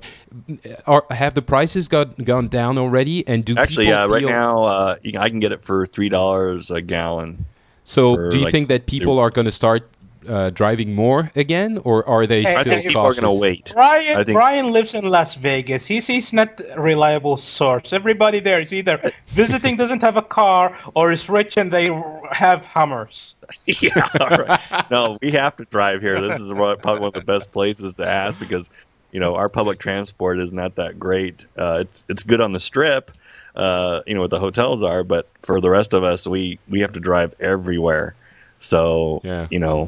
[0.88, 3.26] are, have the prices got gone down already?
[3.28, 6.10] And do Actually, people yeah, right now uh, you, I can get it for three
[6.10, 7.46] dollars a gallon.
[7.86, 9.88] So, for, do you like, think that people are going to start
[10.28, 13.72] uh, driving more again, or are they I still think people are going to wait.
[13.74, 15.86] Brian, think- Brian lives in Las Vegas.
[15.86, 17.94] He's he's not a reliable source.
[17.94, 21.88] Everybody there is either visiting, doesn't have a car, or is rich and they
[22.32, 23.36] have Hummers.
[23.68, 24.92] yeah, all right.
[24.92, 26.20] No, we have to drive here.
[26.20, 28.70] This is probably one of the best places to ask because
[29.12, 31.46] you know our public transport is not that great.
[31.58, 33.12] Uh, it's it's good on the strip,
[33.56, 36.82] uh, you know, what the hotels are, but for the rest of us, we we
[36.82, 38.16] have to drive everywhere.
[38.60, 39.48] So Yeah.
[39.50, 39.88] you know,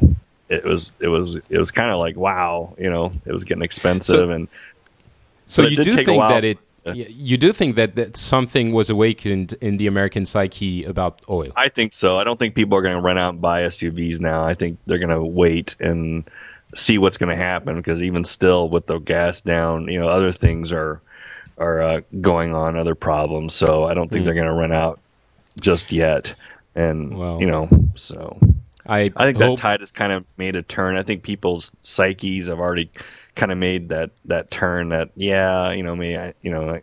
[0.50, 3.64] it was it was it was kind of like wow, you know, it was getting
[3.64, 4.48] expensive and
[5.48, 6.58] So you do think that it,
[6.94, 11.52] you do think that, that something was awakened in the American psyche about oil.
[11.56, 12.18] I think so.
[12.18, 14.44] I don't think people are going to run out and buy SUVs now.
[14.44, 16.30] I think they're going to wait and
[16.76, 20.32] see what's going to happen because even still, with the gas down, you know, other
[20.32, 21.02] things are
[21.58, 23.54] are uh, going on, other problems.
[23.54, 25.00] So I don't think they're going to run out
[25.60, 26.34] just yet.
[26.76, 27.18] And.
[27.18, 27.40] Well.
[27.40, 28.38] you know, so
[28.88, 30.96] I, I think hope, that tide has kind of made a turn.
[30.96, 32.90] I think people's psyches have already
[33.36, 34.90] kind of made that that turn.
[34.90, 36.82] That yeah, you know me, I, you know, I,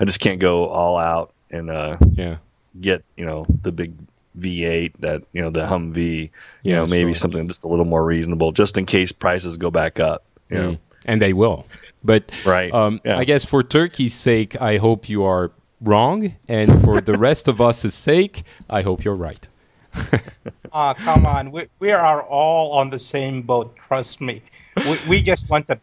[0.00, 2.36] I just can't go all out and uh, yeah.
[2.80, 3.94] get you know the big
[4.40, 6.30] V8 that you know the Humvee, you
[6.62, 7.20] Yeah, know maybe sure.
[7.20, 10.24] something just a little more reasonable, just in case prices go back up.
[10.50, 10.78] You know, Mm.
[11.08, 11.66] And they will.
[12.06, 13.18] But Right, um, yeah.
[13.18, 16.34] I guess for Turki's sake, I hope you are wrong.
[16.48, 19.46] And for the rest of us' sake, I hope you're right.
[20.72, 21.52] Ah, come on.
[21.52, 23.74] We, we are all on the same boat.
[23.76, 24.42] Trust me.
[24.84, 25.78] We, we just want a,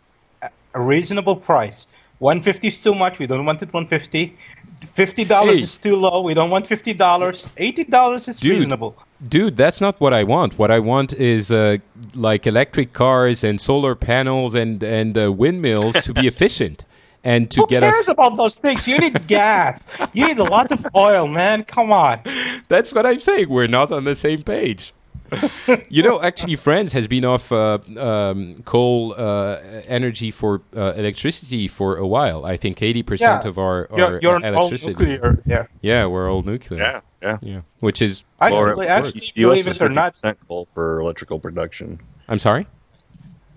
[0.76, 1.88] a reasonable price.
[2.19, 3.17] 150 is too much.
[3.17, 4.36] We don't want it 150.
[4.84, 5.49] $50 Hey.
[5.61, 6.21] is too low.
[6.21, 6.97] We don't want $50.
[6.97, 8.51] $80 is Dude.
[8.51, 8.95] reasonable.
[9.27, 10.57] Dude, that's not what I want.
[10.59, 11.77] What I want is uh,
[12.13, 16.86] like electric cars and solar panels and and uh, windmills to be efficient
[17.23, 18.07] and to Who get cares us.
[18.09, 18.88] about those things?
[18.88, 19.88] You need gas.
[20.13, 21.63] You need a lot of oil, man.
[21.63, 22.19] Come on.
[22.67, 23.49] That's what I'm saying.
[23.49, 24.93] We're not on the same page.
[25.89, 29.57] you know, actually, France has been off uh, um, coal uh,
[29.88, 32.45] energy for uh, electricity for a while.
[32.45, 34.91] I think 80% of our, our You're, you're an old electricity.
[34.93, 35.69] nuclear there.
[35.81, 36.79] Yeah, we're all nuclear.
[36.81, 37.38] yeah, yeah.
[37.41, 37.61] Yeah.
[37.79, 38.23] Which is.
[38.39, 39.31] I Or- actually, actually U.S.
[39.63, 40.15] believe is it or not,
[40.47, 41.99] coal for electrical production.
[42.27, 42.67] I'm sorry?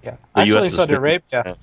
[0.03, 0.97] Yeah, The actually, Saudi 50%.
[0.99, 1.57] Arabia.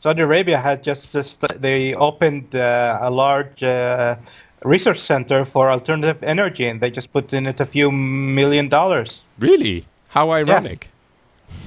[0.00, 4.16] Saudi Arabia had just, just they opened uh, a large uh,
[4.64, 9.24] research center for alternative energy, and they just put in it a few million dollars.
[9.38, 9.86] Really?
[10.08, 10.88] How ironic.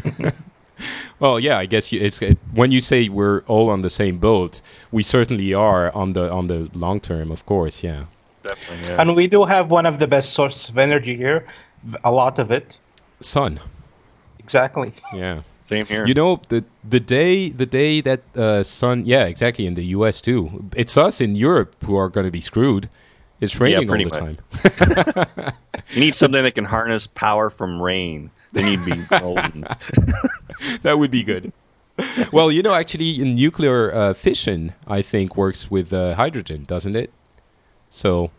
[1.20, 4.18] well, yeah, I guess you, it's it, when you say we're all on the same
[4.18, 4.62] boat,
[4.92, 7.84] we certainly are on the on the long term, of course.
[7.84, 8.06] Yeah.
[8.44, 9.02] Definitely, yeah.
[9.02, 11.46] And we do have one of the best sources of energy here,
[12.04, 12.80] a lot of it.
[13.20, 13.60] Sun.
[14.40, 14.94] Exactly.
[15.14, 15.44] Yeah.
[15.72, 16.06] Same here.
[16.06, 20.20] You know the the day the day that uh, sun yeah exactly in the U.S.
[20.20, 20.70] too.
[20.76, 22.90] It's us in Europe who are going to be screwed.
[23.40, 25.40] It's raining all pretty the much.
[25.40, 25.54] time.
[25.92, 28.32] you need something that can harness power from rain.
[28.52, 29.62] Then you'd be golden.
[30.82, 31.54] that would be good.
[32.34, 37.12] well, you know, actually, nuclear uh, fission, I think works with uh, hydrogen, doesn't it?
[37.90, 38.30] So,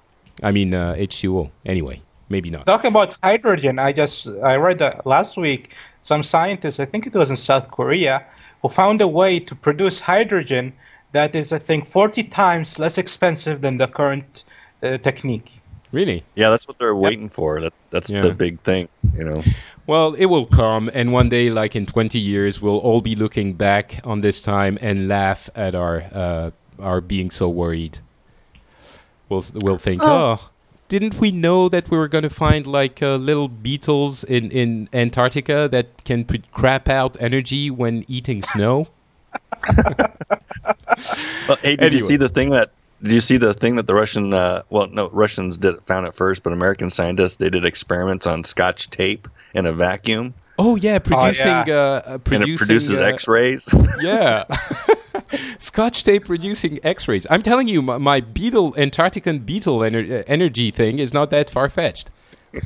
[0.43, 1.51] I mean, uh, H2O.
[1.65, 2.03] Anyway,
[2.33, 2.67] maybe not.
[2.67, 7.15] Talking about hydrogen, I just I read that last week some scientists, I think it
[7.15, 8.25] was in South Korea,
[8.61, 10.73] who found a way to produce hydrogen
[11.13, 14.45] that is, I think, 40 times less expensive than the current
[14.83, 15.61] uh, technique.
[15.93, 16.25] Really?
[16.35, 17.61] yeah, that's what they're waiting for.
[17.61, 18.23] That that's Yeah.
[18.23, 18.89] the big thing.
[19.15, 19.43] You know.
[19.87, 23.53] Well, it will come, and one day, like in 20 years, we'll all be looking
[23.53, 27.99] back on this time and laugh at our uh, our being so worried.
[29.29, 30.41] We'll we'll think, oh,
[30.93, 34.91] didn't we know that we were going to find like uh, little beetles in in
[34.93, 38.89] Antarctica that can put crap out energy when eating snow?
[41.49, 42.71] Well, hey, did you see the thing that?
[43.03, 44.33] Did you see the thing that the Russian?
[44.33, 48.45] Uh, well, no, Russians did found it first, but American scientists they did experiments on
[48.45, 51.65] Scotch tape in a vacuum, Oh yeah, producing yeah.
[51.67, 53.75] Uh, uh, and producing it produces uh, X-rays.
[54.01, 54.45] Yeah.
[55.59, 57.27] Scotch tape producing X-rays.
[57.31, 61.51] I'm telling you, my, my beetle, Antarctican beetle ener- uh, energy thing is not that
[61.51, 62.11] far fetched.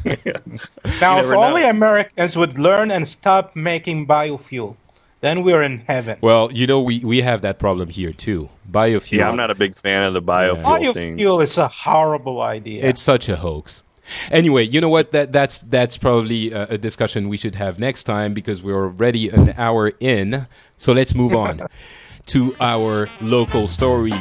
[1.01, 1.45] Now, if never know.
[1.45, 4.77] only Americans would learn and stop making biofuel,
[5.21, 6.19] then we're in heaven.
[6.21, 8.49] Well, you know, we, we have that problem here too.
[8.71, 9.19] Biofuel.
[9.19, 11.17] yeah, I'm not a big fan of the biofuel thing.
[11.17, 12.85] Biofuel is a horrible idea.
[12.85, 13.83] It's such a hoax.
[14.31, 15.13] Anyway, you know what?
[15.13, 19.29] That that's that's probably a, a discussion we should have next time because we're already
[19.29, 20.47] an hour in.
[20.77, 21.67] So let's move on
[22.27, 24.15] to our local stories.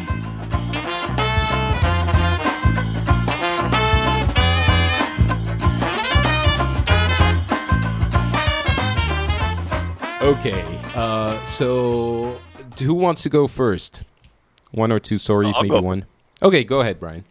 [10.21, 12.39] Okay, uh, so
[12.79, 14.05] who wants to go first?
[14.71, 16.05] One or two stories, I'll maybe go one.
[16.41, 17.23] Okay, go ahead, Brian.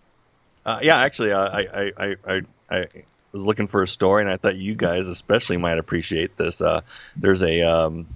[0.64, 2.40] Uh, yeah, actually, uh, I, I, I, I,
[2.70, 2.86] I,
[3.32, 6.62] was looking for a story, and I thought you guys especially might appreciate this.
[6.62, 6.82] Uh,
[7.16, 8.06] there's a um,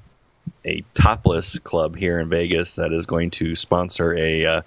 [0.66, 4.62] a topless club here in Vegas that is going to sponsor a uh,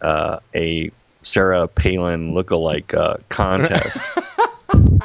[0.00, 0.90] uh, a
[1.22, 4.00] Sarah Palin lookalike uh, contest.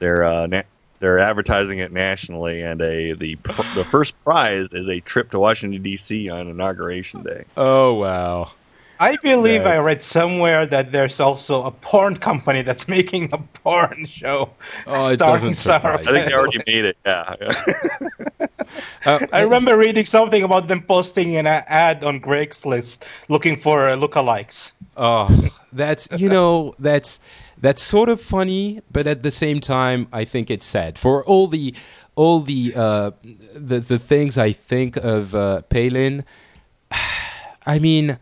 [0.00, 0.62] they're uh, na-
[1.00, 5.38] they're advertising it nationally, and a the pr- the first prize is a trip to
[5.38, 6.28] Washington D.C.
[6.28, 7.44] on inauguration day.
[7.56, 8.52] Oh wow.
[9.02, 14.06] I believe I read somewhere that there's also a porn company that's making a porn
[14.06, 14.50] show.
[14.86, 16.96] Oh, starring Sarah surprise I think they already made it.
[17.04, 17.34] Yeah.
[19.04, 23.96] Uh, I remember reading something about them posting an ad on Craigslist looking for uh,
[23.96, 24.72] lookalikes.
[24.96, 25.28] Oh,
[25.74, 27.20] that's you know that's
[27.58, 31.48] that's sort of funny, but at the same time, I think it's sad for all
[31.48, 31.74] the
[32.14, 33.10] all the uh,
[33.52, 36.24] the the things I think of uh, Palin.
[37.66, 38.18] I mean,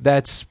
[0.00, 0.46] that's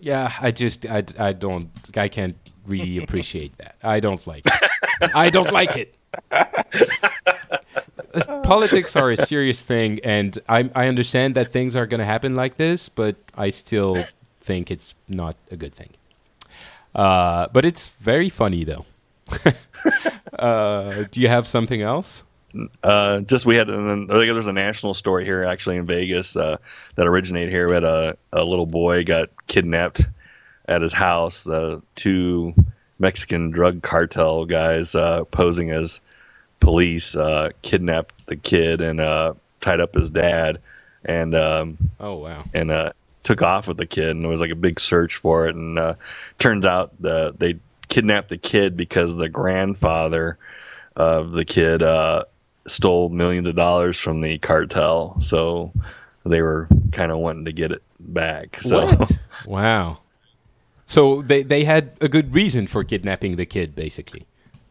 [0.00, 0.32] yeah.
[0.40, 2.36] I just I, I don't I can't
[2.66, 3.76] really appreciate that.
[3.82, 4.70] I don't like it.
[5.14, 5.94] I don't like it.
[8.42, 12.34] Politics are a serious thing, and I I understand that things are going to happen
[12.34, 14.02] like this, but I still
[14.40, 15.90] think it's not a good thing.
[16.94, 18.84] Uh, but it's very funny though.
[20.38, 22.24] uh, do you have something else?
[22.82, 26.36] Uh, just we had an, I think there's a national story here actually in Vegas
[26.36, 26.56] uh,
[26.96, 27.68] that originated here.
[27.68, 30.02] We had a, a little boy got kidnapped
[30.66, 31.48] at his house.
[31.48, 32.54] Uh, two
[32.98, 36.00] Mexican drug cartel guys uh, posing as
[36.60, 40.58] police uh, kidnapped the kid and uh, tied up his dad
[41.04, 42.44] and um, Oh wow.
[42.52, 44.10] and uh, took off with the kid.
[44.10, 45.54] And it was like a big search for it.
[45.54, 45.94] And uh,
[46.38, 47.58] turns out the they
[47.88, 50.38] kidnapped the kid because the grandfather
[50.96, 52.24] of the kid uh,
[52.70, 55.20] stole millions of dollars from the cartel.
[55.20, 55.72] So
[56.24, 58.58] they were kind of wanting to get it back.
[58.60, 59.18] So What?
[59.46, 59.98] wow.
[60.86, 64.26] So they they had a good reason for kidnapping the kid, basically.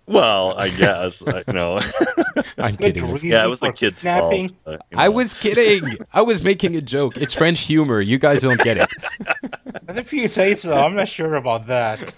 [0.05, 1.79] well, I guess I- you know.
[2.57, 3.05] I'm kidding.
[3.21, 4.49] yeah, it was the kid's kidnapping.
[4.49, 4.59] fault.
[4.65, 5.97] but, you I was kidding.
[6.13, 7.15] I was making a joke.
[7.17, 8.01] It's French humor.
[8.01, 8.91] You guys don't get it.
[9.85, 12.13] But if you say so, I'm not sure about that.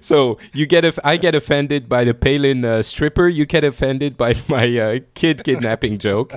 [0.00, 4.16] So you get if I get offended by the Palin uh, stripper, you get offended
[4.16, 6.34] by my uh, kid kidnapping joke.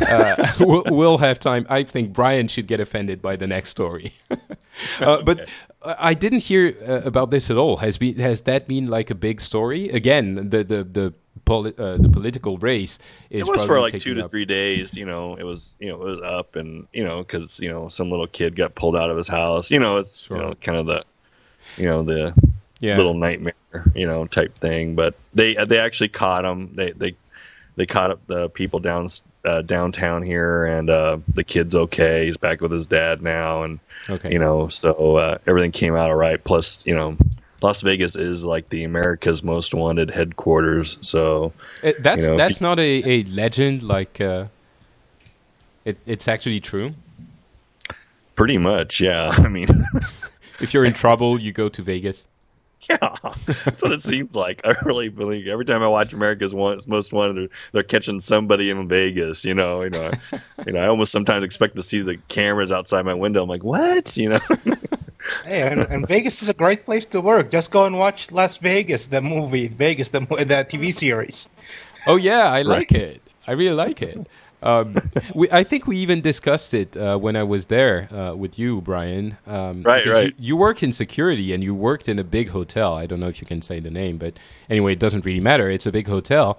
[0.00, 1.66] Uh, we'll, we'll have time.
[1.68, 4.14] I think Brian should get offended by the next story.
[5.00, 5.48] uh, but
[5.82, 7.78] uh, I didn't hear uh, about this at all.
[7.78, 10.48] Has been has that been like a big story again?
[10.50, 11.14] The the the
[11.44, 12.98] poli- uh, the political race
[13.30, 14.94] is it was for like two to up- three days.
[14.94, 17.88] You know, it was you know it was up and you know because you know
[17.88, 19.70] some little kid got pulled out of his house.
[19.70, 20.36] You know, it's Sure.
[20.36, 21.04] you know kind of the
[21.76, 22.34] you know the
[22.80, 22.96] Yeah.
[22.96, 23.54] little nightmare
[23.94, 24.94] you know type thing.
[24.94, 26.70] But they they actually caught him.
[26.74, 27.14] They they
[27.76, 29.08] they caught up the people down
[29.44, 32.26] uh, downtown here, and uh, the kid's okay.
[32.26, 33.78] He's back with his dad now, and
[34.10, 34.30] Okay.
[34.32, 36.42] you know so uh, everything came out all right.
[36.42, 37.16] Plus you know.
[37.64, 41.52] Las Vegas is like the America's most wanted headquarters, so
[41.84, 43.84] Uh, that's you know, that's not a, a legend.
[43.84, 44.46] Like uh,
[45.84, 46.92] it, it's actually true.
[48.34, 49.28] pretty much, yeah.
[49.32, 49.68] I mean,
[50.62, 52.26] If you're in trouble, you go to Vegas.
[52.90, 53.16] Yeah,
[53.64, 54.60] that's what it seems like.
[54.66, 58.88] I really believe every time I watch America's Most Wanted, they're, they're catching somebody in
[58.88, 59.44] Vegas.
[59.44, 60.80] You know, you know, I, you know.
[60.80, 63.44] I almost sometimes expect to see the cameras outside my window.
[63.44, 64.16] I'm like, what?
[64.16, 64.40] You know?
[65.44, 67.52] Hey, and, and Vegas is a great place to work.
[67.52, 71.48] Just go and watch Las Vegas, the movie, Vegas, the the TV series.
[72.08, 73.00] Oh yeah, I like Right.
[73.02, 73.22] it.
[73.46, 74.18] I really like it.
[74.62, 74.96] Um,
[75.34, 78.80] we, I think we even discussed it uh, when I was there uh, with you,
[78.80, 79.36] Brian.
[79.46, 80.26] Um, Right, right.
[80.26, 82.94] You, you work in security and you worked in a big hotel.
[82.94, 84.34] I don't know if you can say the name, but
[84.70, 85.70] anyway, it doesn't really matter.
[85.70, 86.58] It's a big hotel.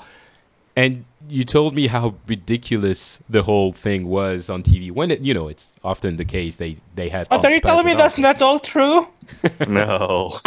[0.76, 4.92] And you told me how ridiculous the whole thing was on TV.
[4.92, 7.30] When it, you know, it's often the case they they had.
[7.30, 9.08] But to are you telling me that's not all true?
[9.68, 10.40] no.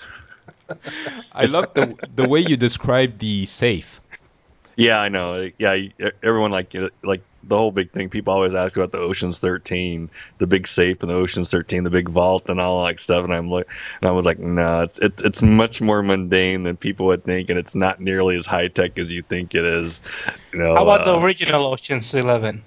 [1.33, 4.01] I love the the way you described the safe.
[4.74, 5.49] Yeah, I know.
[5.59, 5.77] Yeah,
[6.23, 8.09] everyone like like the whole big thing.
[8.09, 11.90] People always ask about the Ocean's Thirteen, the big safe in the Ocean's Thirteen, the
[11.90, 13.24] big vault, and all that like stuff.
[13.24, 13.66] And I'm like,
[14.01, 17.51] and I was like, no, it's it's, it's much more mundane than people would think,
[17.51, 20.01] and it's not nearly as high tech as you think it is.
[20.52, 22.62] You know, How about the uh, original Ocean's Eleven?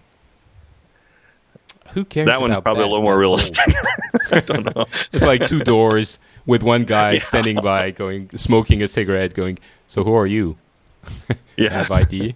[1.93, 2.27] Who cares?
[2.27, 2.87] that one's about probably that?
[2.87, 3.73] a little more realistic.
[4.31, 4.85] I don't know.
[5.11, 7.19] It's like two doors with one guy Yeah.
[7.19, 9.57] standing by, going smoking a cigarette, going.
[9.87, 10.57] So who are you?
[11.57, 12.35] Yeah, Have ID.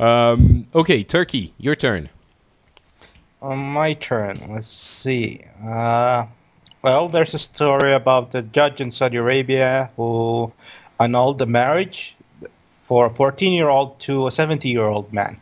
[0.00, 2.08] Um, okay, Turki, your turn.
[3.42, 4.40] On my turn.
[4.48, 5.44] Let's see.
[5.62, 6.26] Uh,
[6.82, 10.50] well, there's a story about the judge in Saudi Arabia who
[10.98, 12.16] annulled the marriage
[12.64, 15.38] for a 14-year-old to a 70-year-old man.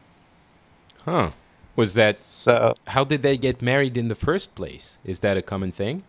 [1.04, 1.30] Huh?
[1.76, 4.98] Was that So how did they get married in the first place?
[5.04, 6.02] Is that a common thing?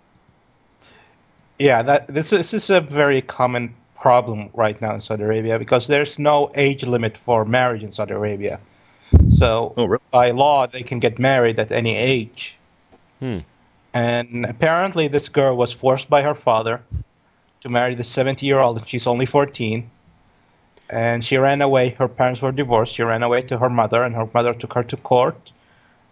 [1.60, 5.60] Yeah, that this is, this is a very common problem right now in Saudi Arabia
[5.60, 8.60] because there's no age limit for marriage in Saudi Arabia.
[9.30, 10.04] So Oh, really?
[10.12, 12.58] by law, they can get married at any age.
[13.20, 13.40] Hmm.
[13.94, 16.82] And apparently, this girl was forced by her father
[17.62, 19.90] to marry the 70 year old, and she's only 14.
[20.92, 21.90] And she ran away.
[21.90, 22.94] Her parents were divorced.
[22.96, 25.52] She ran away to her mother, and her mother took her to court.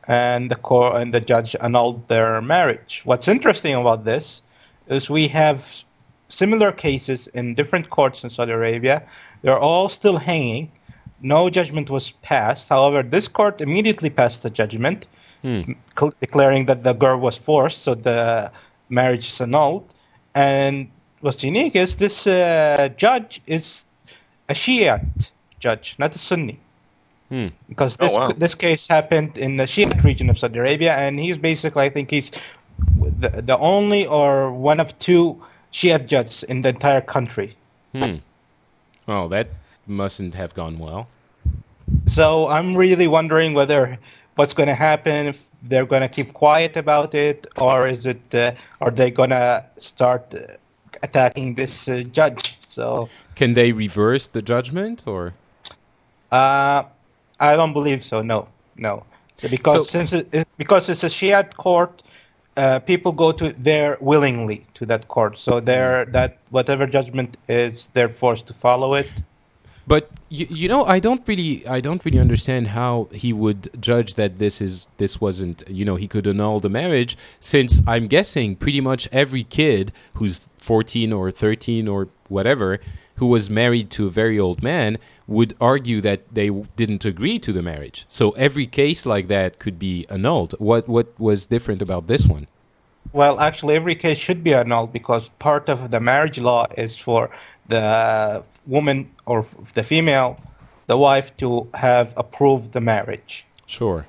[0.08, 3.02] And the court and the judge annulled their marriage.
[3.06, 4.42] What's interesting about this
[4.88, 5.84] is we have
[6.30, 9.04] similar cases in different courts in Saudi Arabia.
[9.42, 10.72] They're all still hanging.
[11.22, 12.70] No judgment was passed.
[12.70, 15.08] However, this court immediately passed the judgment,
[15.44, 18.52] cl- declaring that the girl was forced, so the
[18.90, 19.96] marriage is annulled.
[20.36, 20.90] And
[21.22, 23.86] what's unique is this uh, judge is
[24.50, 26.60] a Shiite judge, not a Sunni.
[27.30, 27.48] Hmm.
[27.68, 28.32] Because this Oh, wow.
[28.38, 32.12] this case happened in the Shiite region of Saudi Arabia, and he's basically, I think,
[32.12, 32.32] he's
[33.02, 35.42] the, the only or one of two
[35.78, 37.56] Shiite judges in the entire country.
[37.94, 38.16] Hmm.
[39.08, 39.50] Oh, that
[39.86, 41.08] mustn't have gone well.
[42.08, 44.00] So I'm really wondering whether
[44.38, 48.34] what's going to happen if they're going to keep quiet about it, or is it
[48.34, 50.40] uh, are they going to start uh,
[51.04, 52.58] attacking this uh, judge?
[52.62, 55.36] So Can they reverse the judgment or?
[56.32, 56.84] uh,
[57.40, 58.24] I don't believe so.
[58.24, 58.48] No,
[58.78, 59.04] no.
[59.36, 62.02] So because So- since it- because it's a Shiite court,
[62.58, 65.38] uh, people go to there willingly to that court.
[65.38, 69.10] So they're that whatever judgment is, they're forced to follow it.
[69.86, 74.16] But you, you know, I don't really, I don't really understand how he would judge
[74.16, 78.58] that this is this wasn't, you know, he could annul the marriage since I'm guessing
[78.58, 82.80] pretty much every kid who's 14 or 13 or whatever
[83.18, 87.52] who was married to a very old man would argue that they didn't agree to
[87.52, 88.06] the marriage.
[88.08, 90.54] So every case like that could be annulled.
[90.60, 92.48] What what was different about this one?
[93.14, 97.30] Well, actually, every case should be annulled because part of the marriage law is for
[97.68, 100.40] the woman or the female,
[100.88, 103.46] the wife, to have approved the marriage.
[103.66, 104.06] Sure.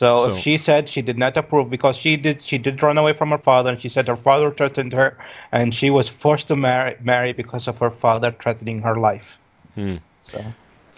[0.00, 2.98] So, So- if she said she did not approve because she did, she did run
[2.98, 5.16] away from her father, and she said her father threatened her,
[5.50, 9.28] and she was forced to marry, marry because of her father threatening her life.
[9.74, 9.96] Hmm.
[10.22, 10.38] So,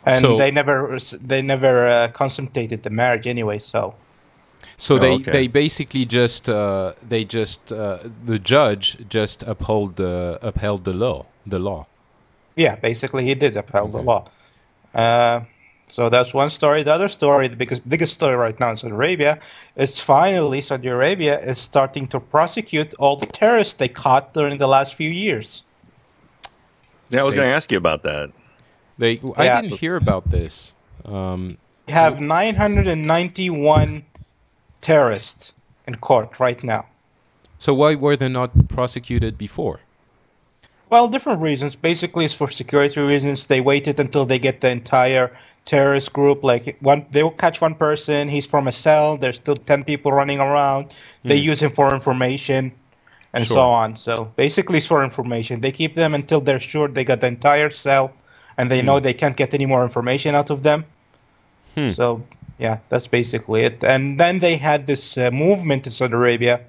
[0.04, 0.98] and So- they never,
[1.30, 3.58] they never uh, consummated the marriage anyway.
[3.60, 3.94] So,
[4.80, 5.32] So Oh, they, okay.
[5.36, 7.98] they basically just uh, they just uh,
[8.30, 11.18] the judge just uphold the upheld the law
[11.52, 11.80] the law.
[12.64, 14.06] Yeah, basically he did upheld the Okay.
[14.12, 14.22] law.
[15.90, 16.82] So that's one story.
[16.82, 19.40] The other story, the biggest biggest story right now in Saudi Arabia,
[19.76, 24.66] is finally Saudi Arabia is starting to prosecute all the terrorists they caught during the
[24.68, 25.64] last few years.
[27.08, 28.30] Yeah, I was going to ask you about that.
[28.98, 29.62] They I Yeah.
[29.62, 30.72] didn't hear about this.
[31.04, 31.56] Um,
[31.86, 34.04] We have 991
[34.82, 35.54] terrorists
[35.86, 36.84] in court right now.
[37.58, 39.80] so why were they not prosecuted before?
[40.90, 41.76] Well, different reasons.
[41.76, 43.46] Basically, it's for security reasons.
[43.46, 45.30] They waited until they get the entire
[45.64, 46.42] terrorist group.
[46.42, 48.28] Like one, they will catch one person.
[48.28, 49.18] He's from a cell.
[49.18, 50.94] There's still ten people running around.
[51.24, 52.72] They use him for information,
[53.34, 53.96] and so on.
[53.96, 55.60] So basically, it's for information.
[55.60, 58.12] They keep them until they're sure they got the entire cell,
[58.56, 60.86] and they know they can't get any more information out of them.
[61.74, 61.88] Hmm.
[61.88, 62.22] So
[62.58, 63.84] yeah, that's basically it.
[63.84, 66.60] And then they had this uh, movement in Saudi Arabia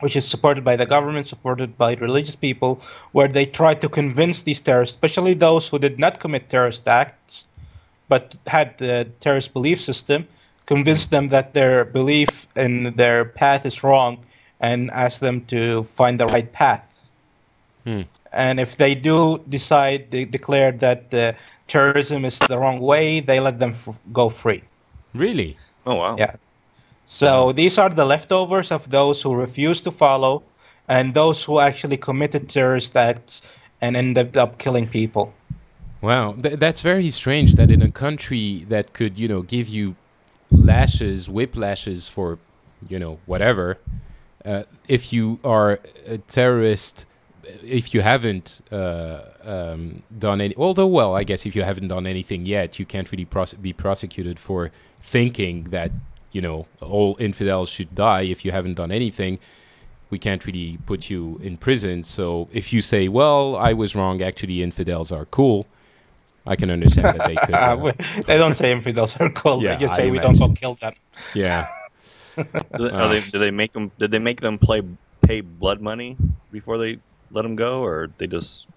[0.00, 2.80] which is supported by the government, supported by religious people,
[3.12, 7.46] where they try to convince these terrorists, especially those who did not commit terrorist acts,
[8.08, 10.26] but had the terrorist belief system,
[10.66, 14.18] convince them that their belief in their path is wrong,
[14.60, 17.10] and ask them to find the right path.
[17.84, 18.02] Hmm.
[18.32, 21.32] And if they do decide, they declare that uh,
[21.68, 24.62] terrorism is the wrong way, they let them f- go free.
[25.14, 25.56] Really?
[25.86, 26.16] Oh, wow.
[26.18, 26.55] Yes.
[27.06, 30.42] So these are the leftovers of those who refused to follow
[30.88, 33.42] and those who actually committed terrorist acts
[33.80, 35.32] and ended up killing people.
[36.00, 39.96] Wow, Th- that's very strange that in a country that could, you know, give you
[40.50, 42.38] lashes, whip lashes for,
[42.88, 43.78] you know, whatever,
[44.44, 47.06] uh, if you are a terrorist,
[47.64, 52.06] if you haven't uh, um, done any, although, well, I guess if you haven't done
[52.06, 53.26] anything yet, you can't really
[53.60, 54.70] be prosecuted for
[55.00, 55.90] thinking that,
[56.36, 59.38] you know, all infidels should die if you haven't done anything.
[60.10, 62.04] We can't really put you in prison.
[62.04, 65.66] So if you say, well, I was wrong, actually, infidels are cool,
[66.52, 67.54] I can understand that they could.
[67.54, 67.92] Uh,
[68.26, 69.62] they don't say infidels are cool.
[69.62, 70.92] Yeah, they just I say we don't go kill them.
[71.34, 71.68] yeah.
[72.36, 72.44] Do
[72.78, 73.90] they, are they, did they make them?
[73.98, 74.82] Did they make them play
[75.22, 76.18] pay blood money
[76.52, 76.98] before they
[77.30, 78.68] let them go, or they just?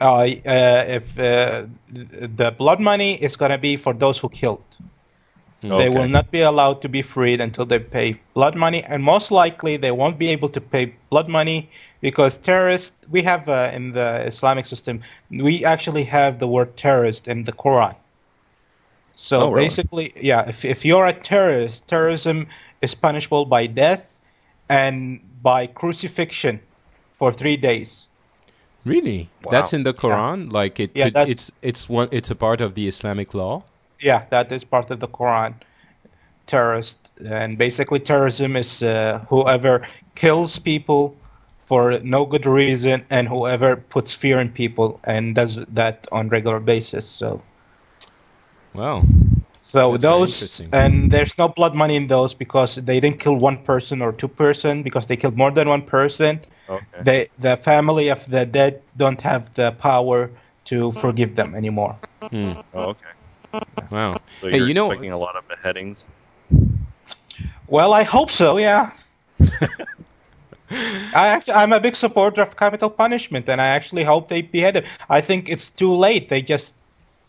[0.00, 1.66] Uh, uh, if uh,
[2.40, 4.66] the blood money is going to be for those who killed.
[5.68, 9.30] They will not be allowed to be freed until they pay blood money, and most
[9.30, 11.70] likely they won't be able to pay blood money
[12.00, 12.96] because terrorists.
[13.10, 17.52] We have uh, in the Islamic system, we actually have the word terrorist in the
[17.52, 17.94] Quran.
[19.16, 19.64] So Oh, really?
[19.64, 22.46] basically, yeah, if if you're a terrorist, terrorism
[22.82, 24.20] is punishable by death
[24.68, 26.60] and by crucifixion
[27.18, 28.08] for three days.
[28.84, 29.30] Really?
[29.42, 29.50] Wow.
[29.50, 30.52] That's in the Quran.
[30.52, 30.90] Like it.
[30.94, 32.08] Yeah, could, it's it's one.
[32.12, 33.64] It's a part of the Islamic law.
[34.00, 35.54] Yeah, that is part of the Quran.
[36.46, 39.82] Terrorist, and basically terrorism is uh, whoever
[40.14, 41.16] kills people
[41.66, 46.60] for no good reason, and whoever puts fear in people and does that on regular
[46.60, 47.04] basis.
[47.06, 47.42] So,
[48.74, 49.02] Wow.
[49.60, 53.58] so That's those and there's no blood money in those because they didn't kill one
[53.64, 56.40] person or two person because they killed more than one person.
[56.68, 57.02] Okay.
[57.02, 60.30] They, the family of the dead don't have the power
[60.66, 61.96] to forgive them anymore.
[62.30, 62.52] Hmm.
[62.74, 63.15] Oh, okay.
[63.90, 64.16] Wow.
[64.40, 66.04] So hey, you're you know, expecting a lot of beheadings.
[67.68, 68.58] Well, I hope so.
[68.58, 68.92] Yeah.
[70.70, 74.76] I actually, I'm a big supporter of capital punishment, and I actually hope they behead
[74.76, 74.84] him.
[75.08, 76.28] I think it's too late.
[76.28, 76.74] They just,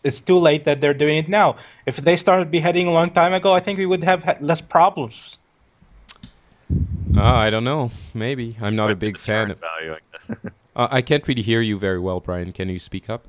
[0.02, 1.56] it's too late that they're doing it now.
[1.86, 4.60] If they started beheading a long time ago, I think we would have had less
[4.60, 5.38] problems.
[7.16, 7.90] uh, I don't know.
[8.14, 9.52] Maybe I'm not a big fan.
[9.52, 10.52] Of, deterrent value, I guess.
[10.76, 12.52] uh, I can't really hear you very well, Brian.
[12.52, 13.28] Can you speak up?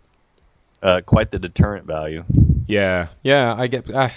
[0.82, 2.24] Uh, quite the deterrent value.
[2.68, 3.56] Yeah, yeah.
[3.58, 3.90] I get.
[3.90, 4.10] Uh,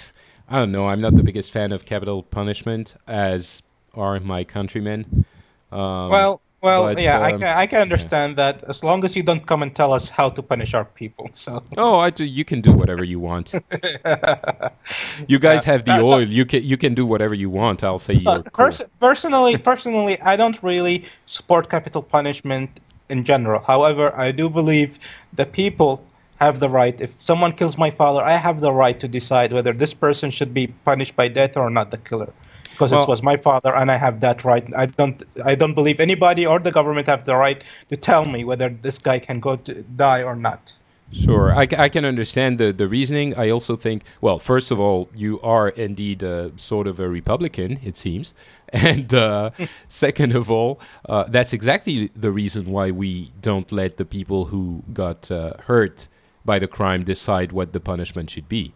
[0.48, 0.88] I don't know.
[0.88, 3.62] I'm not the biggest fan of capital punishment, as
[3.94, 5.24] are my countrymen.
[5.70, 9.16] Um, well, well, but, yeah, I um, can, I can understand that as long as
[9.16, 11.28] you don't come and tell us how to punish our people.
[11.32, 13.54] So, Oh, I do, you can do whatever you want.
[15.28, 16.22] you guys have the Uh, oil.
[16.22, 17.82] You can you can do whatever you want.
[17.82, 18.66] I'll say you're Uh, cool.
[18.66, 23.60] pers- personally, personally, I don't really support capital punishment in general.
[23.62, 24.98] However, I do believe
[25.32, 26.04] the people
[26.44, 27.00] have the right.
[27.00, 30.52] If someone kills my father, I have the right to decide whether this person should
[30.54, 32.32] be punished by death or not the killer,
[32.70, 34.64] because Well- it was my father, and I have that right.
[34.76, 35.22] I don't.
[35.44, 38.98] I don't believe anybody or the government have the right to tell me whether this
[38.98, 40.74] guy can go to die or not.
[41.12, 43.36] Sure, I, I can understand the, the reasoning.
[43.36, 47.78] I also think, well, first of all, you are indeed uh, sort of a Republican,
[47.82, 48.34] it seems.
[48.72, 49.50] And uh,
[49.88, 54.82] second of all, uh, that's exactly the reason why we don't let the people who
[54.94, 56.08] got uh, hurt
[56.44, 58.74] by the crime decide what the punishment should be.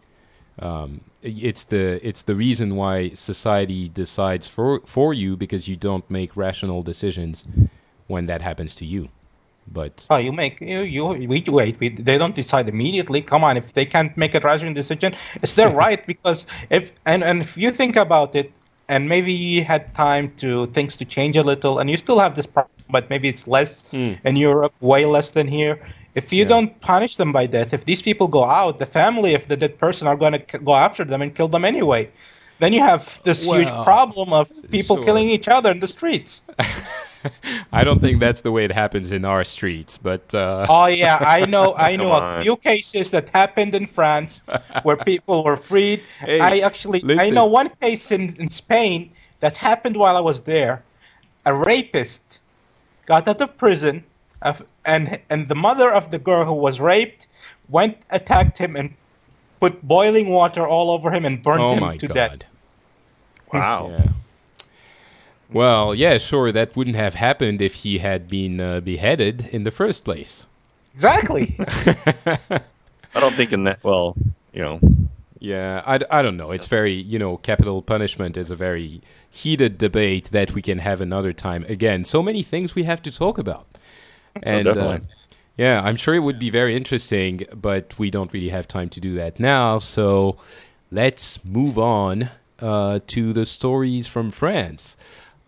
[0.58, 6.08] Um, it's the it's the reason why society decides for for you because you don't
[6.10, 7.44] make rational decisions
[8.06, 9.08] when that happens to you.
[9.70, 11.78] But Oh, you make you you we wait.
[11.80, 13.20] We, they don't decide immediately.
[13.20, 16.06] Come on, if they can't make a rational decision, it's their right.
[16.06, 18.52] Because if and and if you think about it,
[18.88, 22.36] and maybe you had time to things to change a little, and you still have
[22.36, 23.84] this problem, but maybe it's less
[24.24, 25.80] in Europe, way less than here.
[26.16, 26.54] If you Yeah.
[26.54, 29.78] don't punish them by death, if these people go out, the family of the dead
[29.78, 32.08] person are going to go after them and kill them anyway.
[32.58, 35.04] Then you have this huge problem of people sure.
[35.04, 36.40] killing each other in the streets.
[37.72, 41.18] I don't think that's the way it happens in our streets, but uh, Oh yeah,
[41.20, 41.74] I know.
[41.88, 44.42] I know a few cases that happened in France
[44.84, 46.00] where people were freed.
[46.20, 49.10] Hey, I actually I know one case in, in Spain
[49.40, 50.82] that happened while I was there.
[51.44, 52.40] A rapist
[53.06, 54.02] got out of prison,
[54.42, 57.28] of, and and the mother of the girl who was raped
[57.68, 58.94] went attacked him and
[59.60, 62.14] put boiling water all over him and burned oh him my to god!
[62.14, 62.38] death.
[63.52, 63.96] Wow.
[63.98, 64.12] Yeah.
[65.48, 66.52] Well, yeah, sure.
[66.52, 70.46] That wouldn't have happened if he had been uh, beheaded in the first place.
[70.94, 71.56] Exactly.
[73.14, 73.82] I don't think in that.
[73.82, 74.16] Well,
[74.52, 74.80] you know,
[75.38, 76.50] Yeah, I, I don't know.
[76.50, 81.00] It's very, you know, capital punishment is a very heated debate that we can have
[81.00, 81.64] another time.
[81.68, 83.66] Again, so many things we have to talk about.
[84.42, 85.08] And uh, definitely.
[85.56, 89.00] yeah, I'm sure it would be very interesting, but we don't really have time to
[89.00, 89.78] do that now.
[89.78, 90.36] So
[90.90, 92.30] let's move on
[92.60, 94.96] uh, to the stories from France.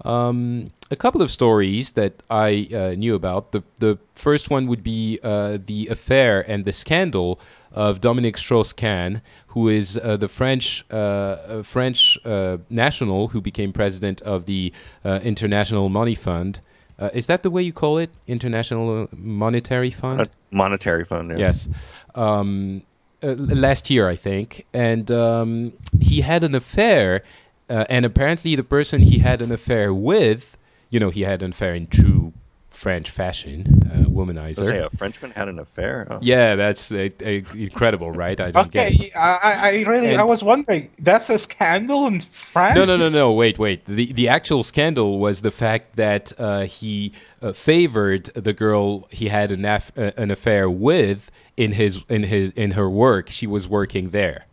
[0.05, 3.53] Um, a couple of stories that I uh, knew about.
[3.53, 7.41] The the first one would be uh, the affair and the scandal
[7.73, 14.23] of Dominique Strauss-Kahn, who is uh, the French uh, French uh, national who became president
[14.23, 14.73] of the
[15.05, 16.61] uh, International Money Fund.
[16.99, 18.11] Uh, is that the way you call it?
[18.27, 20.29] International Monetary Fund.
[20.51, 21.31] monetary fund.
[21.31, 21.39] Yeah.
[21.39, 21.69] Yes.
[22.15, 22.83] Um,
[23.23, 24.67] uh, last year, I think.
[24.73, 27.23] And um, he had an affair,
[27.69, 30.57] uh, and apparently, the person he had an affair with,
[30.91, 32.33] you know, he had an affair in true
[32.79, 34.65] French fashion, uh, womanizer.
[34.65, 36.07] say a Frenchman had an affair.
[36.09, 36.19] Oh.
[36.23, 38.39] Yeah, that's uh, uh, incredible, right?
[38.41, 39.17] I don't okay, get.
[39.17, 40.89] I, I I really I was wondering.
[41.01, 42.77] That's a scandal in France.
[42.77, 43.33] No, no, no, no.
[43.33, 43.85] Wait, wait.
[43.87, 49.27] The the actual scandal was the fact that uh, he uh, favored the girl he
[49.27, 53.29] had an aff- uh, an affair with in his in his in her work.
[53.29, 54.45] She was working there.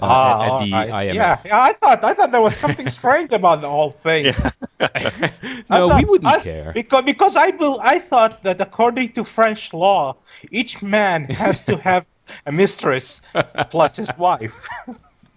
[0.00, 0.90] Uh, Ah, at, at the right.
[1.08, 1.14] IMF.
[1.14, 4.26] Yeah, yeah, I thought I thought there was something strange about the whole thing.
[4.26, 4.50] Yeah.
[4.80, 6.72] I no, we wouldn't I- care.
[6.72, 10.16] because because I bel I thought that according to French law,
[10.50, 12.04] each man has to have
[12.46, 13.22] a mistress
[13.70, 14.66] plus his wife.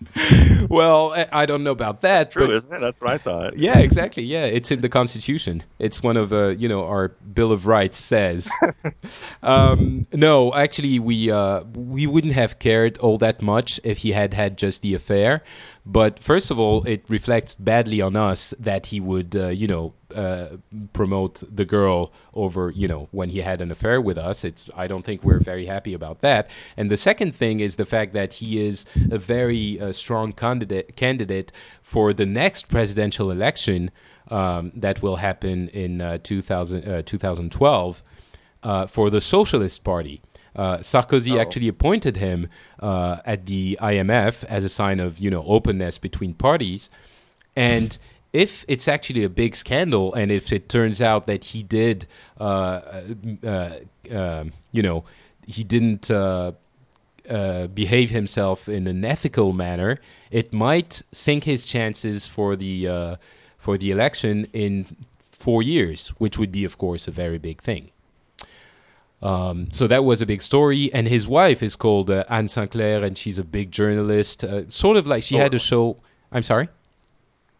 [0.69, 2.19] well, I, don't know about that.
[2.19, 2.79] That's true, but- isn't it?
[2.79, 3.57] That's what I thought.
[3.57, 4.23] Yeah, exactly.
[4.23, 5.63] Yeah, it's in the Constitution.
[5.79, 8.49] It's one of uh, you know our Bill of Rights says.
[9.43, 14.33] um, no, actually, we uh, we wouldn't have cared all that much if he had
[14.33, 15.43] had just the affair.
[15.89, 19.93] But first of all, it reflects badly on us that he would uh, you know
[20.13, 20.57] uh,
[20.91, 24.43] promote the girl over you know when he had an affair with us.
[24.43, 26.49] It's I don't think we're very happy about that.
[26.75, 30.97] And the second thing is the fact that he is a very uh, strong candidate
[30.97, 33.89] candidate for the next presidential election
[34.29, 38.03] um, that will happen in uh, 2000, uh, 2012
[38.63, 40.21] uh, for the Socialist Party.
[40.57, 41.39] Uh, Sarkozy Oh.
[41.39, 46.33] actually appointed him uh, at the IMF as a sign of you know openness between
[46.33, 46.89] parties,
[47.55, 47.97] and
[48.33, 52.07] if it's actually a big scandal, and if it turns out that he did,
[52.39, 52.81] uh,
[53.43, 53.69] uh,
[54.11, 55.03] um, you know,
[55.47, 56.51] he didn't uh,
[57.29, 59.97] uh, behave himself in an ethical manner,
[60.31, 63.15] it might sink his chances for the uh,
[63.57, 64.85] for the election in
[65.31, 67.91] four years, which would be, of course, a very big thing.
[69.21, 73.03] Um, so that was a big story, and his wife is called uh, Anne Sinclair,
[73.03, 75.39] and she's a big journalist, uh, sort of like she Oh.
[75.39, 75.97] had a show.
[76.31, 76.67] I'm sorry.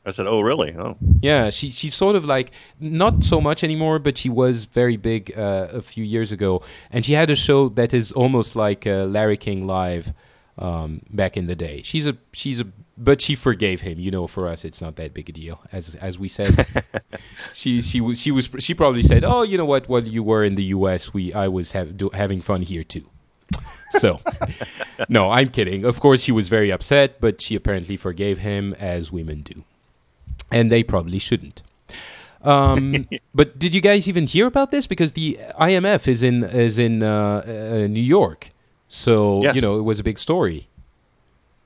[0.06, 0.74] I said, "Oh, really?
[0.78, 4.96] Oh, Yeah, she she's sort of like not so much anymore, but she was very
[4.98, 6.62] big uh, a few years ago,
[6.92, 10.14] and she had a show that is almost like uh, Larry King Live
[10.58, 11.82] um, back in the day.
[11.84, 12.68] She's a she's a
[12.98, 14.00] but she forgave him.
[14.00, 16.66] You know, for us, it's not that big a deal, as as we said.
[17.54, 19.88] she she was she was she probably said, oh, you know what?
[19.88, 23.06] While you were in the U.S., we I was have, do, having fun here too.
[23.92, 24.20] So,
[25.10, 25.86] no, I'm kidding.
[25.86, 29.64] Of course, she was very upset, but she apparently forgave him, as women do
[30.52, 31.62] and they probably shouldn't.
[32.42, 34.88] Um, but did you guys even hear about this?
[34.88, 38.50] Because the IMF is in is in uh, uh, New York,
[38.88, 39.56] so Yes.
[39.56, 40.68] you know it was a big story.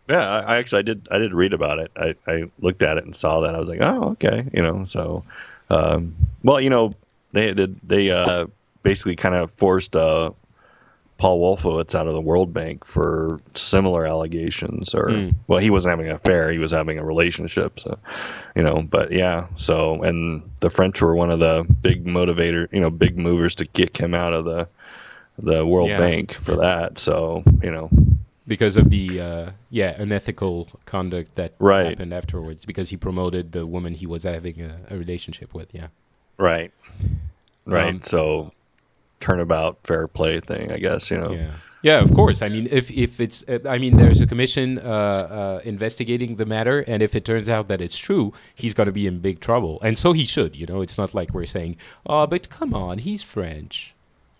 [0.09, 1.91] yeah." I, I actually I did I did read about it.
[1.95, 3.55] I, I looked at it and saw that.
[3.55, 5.23] I was like, "Oh, okay." You know, so
[5.69, 6.93] um, well, you know,
[7.33, 8.47] they did they uh,
[8.83, 10.31] basically kind of forced uh,
[11.17, 14.93] Paul Wolfowitz out of the World Bank for similar allegations.
[14.95, 15.35] Or Mm.
[15.47, 17.79] well, he wasn't having an affair; he was having a relationship.
[17.79, 17.97] So,
[18.55, 19.45] you know, but yeah.
[19.55, 23.65] So, and the French were one of the big motivator, you know, big movers to
[23.65, 24.67] kick him out of the
[25.41, 25.97] the World Yeah.
[25.99, 26.97] Bank for that.
[26.97, 27.89] So, you know,
[28.47, 31.89] because of the uh, yeah unethical conduct that Right.
[31.89, 32.65] happened afterwards.
[32.65, 35.73] Because he promoted the woman he was having a, a relationship with.
[35.73, 35.87] Yeah.
[36.37, 36.71] Right.
[37.65, 37.89] Right.
[37.89, 38.51] Um, so
[39.19, 41.31] turnabout fair play thing, I guess, you know.
[41.33, 41.51] Yeah.
[41.83, 42.43] Yeah, of course.
[42.43, 46.81] I mean, if if it's, I mean, there's a commission uh, uh, investigating the matter,
[46.81, 49.79] and if it turns out that it's true, he's going to be in big trouble,
[49.81, 50.55] and so he should.
[50.55, 53.95] You know, it's not like we're saying, "Oh, but come on, he's French."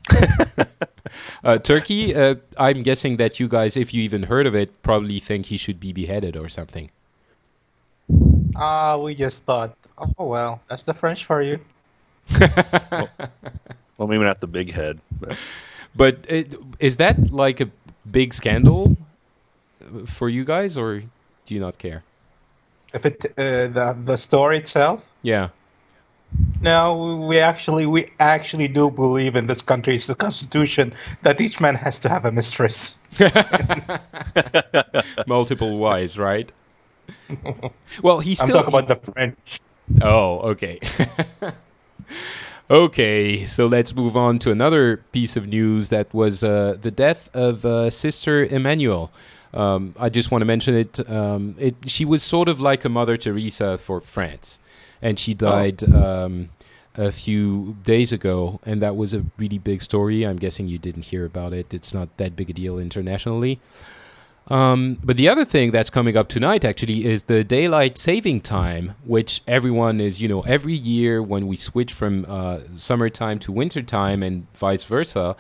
[1.44, 2.15] uh, Turki.
[2.15, 5.57] Uh, I'm guessing that you guys, if you even heard of it, probably think he
[5.57, 6.90] should be beheaded or something.
[8.56, 11.60] Ah, we just thought, oh well, that's the French for you.
[14.02, 15.38] Well, maybe not the big head, but
[15.95, 17.69] But it, is that like a
[18.10, 18.98] big scandal
[20.07, 21.03] for you guys, or
[21.45, 22.03] do you not care?
[22.95, 25.06] If it uh, the the story itself.
[25.22, 25.49] Yeah.
[26.62, 30.94] No, we actually we actually do believe in this country's constitution
[31.24, 32.98] that each man has to have a mistress.
[35.28, 36.52] multiple wives, right?
[38.02, 38.64] well, he's I'm still.
[38.64, 39.60] talking about the French.
[40.02, 40.80] oh, okay.
[42.70, 47.30] okay, so let's move on to another piece of news that was uh, the death
[47.34, 49.10] of uh, Sister Emmanuelle.
[49.53, 51.10] Um, I just want to mention it.
[51.10, 51.76] Um, it.
[51.86, 54.60] She was sort of like a Mother Teresa for France,
[55.02, 56.49] and she died um,
[56.95, 60.23] a few days ago, and that was a really big story.
[60.23, 61.73] I'm guessing you didn't hear about it.
[61.73, 63.60] It's not that big a deal internationally.
[64.48, 68.95] Um, but the other thing that's coming up tonight actually is the daylight saving time,
[69.06, 74.23] which everyone is, you know, every year when we switch from uh, summertime to wintertime
[74.23, 75.36] and vice versa,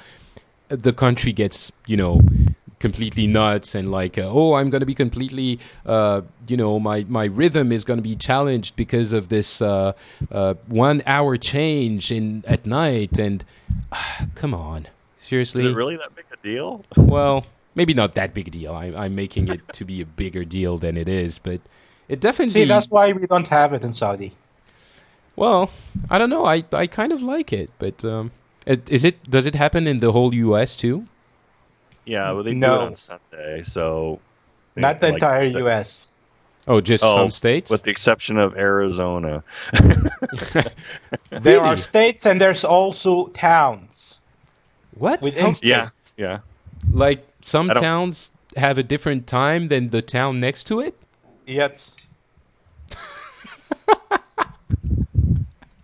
[0.69, 2.21] the country gets, you know,
[2.81, 7.05] completely nuts and like, uh, oh, I'm going to be completely, uh, you know, my,
[7.07, 9.93] my rhythm is going to be challenged because of this uh,
[10.31, 13.17] uh, one hour change in at night.
[13.17, 13.45] And
[14.35, 14.87] come on,
[15.19, 15.65] seriously.
[15.65, 16.83] is it really that big a deal?
[16.97, 17.45] Well,
[17.75, 18.73] maybe not that big a deal.
[18.73, 21.61] I, I'm making it to be a bigger deal than it is, but
[22.09, 22.53] it definitely.
[22.53, 24.33] See, that's why we don't have it in Saudi.
[25.35, 25.69] well,
[26.09, 26.45] I don't know.
[26.45, 28.31] I I kind of like it, but um,
[28.65, 29.29] it, is it?
[29.29, 30.75] Does it happen in the whole U.S.
[30.75, 31.07] too?
[32.05, 34.19] Yeah, well, they do it on Sunday, so
[34.75, 36.07] Not the Like, entire so- U.S.
[36.67, 37.69] Oh, just Oh, some states.
[37.71, 39.43] with the exception of Arizona.
[41.31, 44.21] There are states and there's also towns
[44.95, 45.21] what?
[45.21, 46.15] within How- yeah, states.
[46.19, 46.39] yeah.
[46.91, 50.95] like some towns have a different time than the town next to it.
[51.47, 51.97] Yes.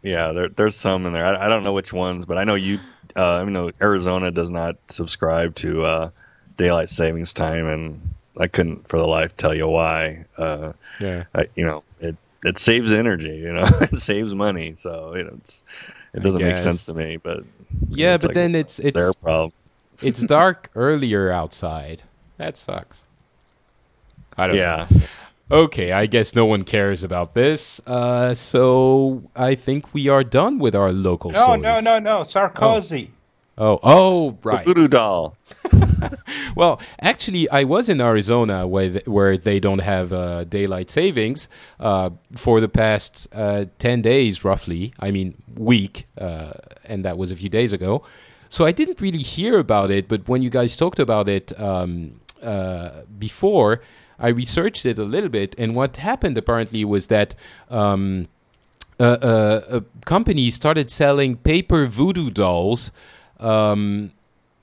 [0.04, 1.26] Yeah, there, there's some in there.
[1.26, 2.80] I, I don't know which ones, but I know you.
[3.18, 6.10] Uh, I know Arizona does not subscribe to uh,
[6.58, 10.26] daylight savings time, and I couldn't for the life tell you why.
[10.38, 11.24] Uh, Yeah.
[11.34, 12.16] I, you know, it
[12.46, 13.36] it saves energy.
[13.36, 14.76] You know, it saves money.
[14.76, 15.64] So you know, it's
[16.14, 17.18] it doesn't make sense to me.
[17.18, 17.44] But
[17.90, 19.52] Yeah, it's but like, then it's it's their problem.
[20.02, 22.04] it's dark earlier outside.
[22.38, 23.04] That sucks.
[24.38, 24.88] I don't Yeah.
[24.92, 24.98] know.
[25.50, 27.80] Okay, I guess no one cares about this.
[27.88, 31.64] Uh, so I think we are done with our local No, stories.
[31.64, 32.18] no, no, no.
[32.24, 33.12] Sarkozy.
[33.58, 34.66] Oh, oh, The right.
[34.66, 35.36] voodoo doll.
[36.56, 41.48] Well, actually, I was in Arizona where th- where they don't have uh, daylight savings
[41.80, 44.94] uh, for the past uh, ten days, roughly.
[45.00, 46.54] I mean, week, uh,
[46.86, 48.04] and that was a few days ago.
[48.50, 52.20] So I didn't really hear about it, but when you guys talked about it um,
[52.42, 53.82] uh, before,
[54.20, 57.36] I researched it a little bit, and what happened apparently was that.
[57.70, 58.28] Um,
[59.00, 62.92] uh, uh, a company started selling paper voodoo dolls
[63.40, 64.12] um,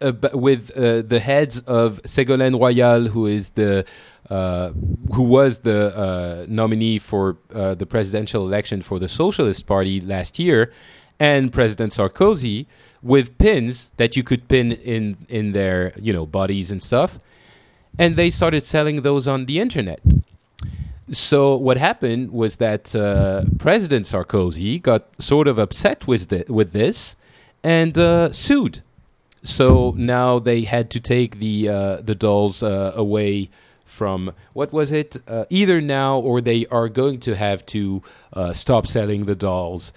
[0.00, 3.84] uh, with uh, the heads of Ségolène Royal, who is the
[4.30, 4.70] uh,
[5.12, 10.38] who was the uh, nominee for uh, the presidential election for the Socialist Party last
[10.38, 10.72] year,
[11.20, 12.66] and President Sarkozy,
[13.02, 17.18] with pins that you could pin in in their you know bodies and stuff,
[17.98, 20.00] and they started selling those on the internet.
[21.10, 26.72] So what happened was that uh, President Sarkozy got sort of upset with the, with
[26.72, 27.14] this
[27.62, 28.80] and uh, sued.
[29.42, 33.50] So now they had to take the uh, the dolls uh, away
[33.84, 35.18] from what was it?
[35.28, 38.02] Uh, either now or they are going to have to
[38.32, 39.92] uh, stop selling the dolls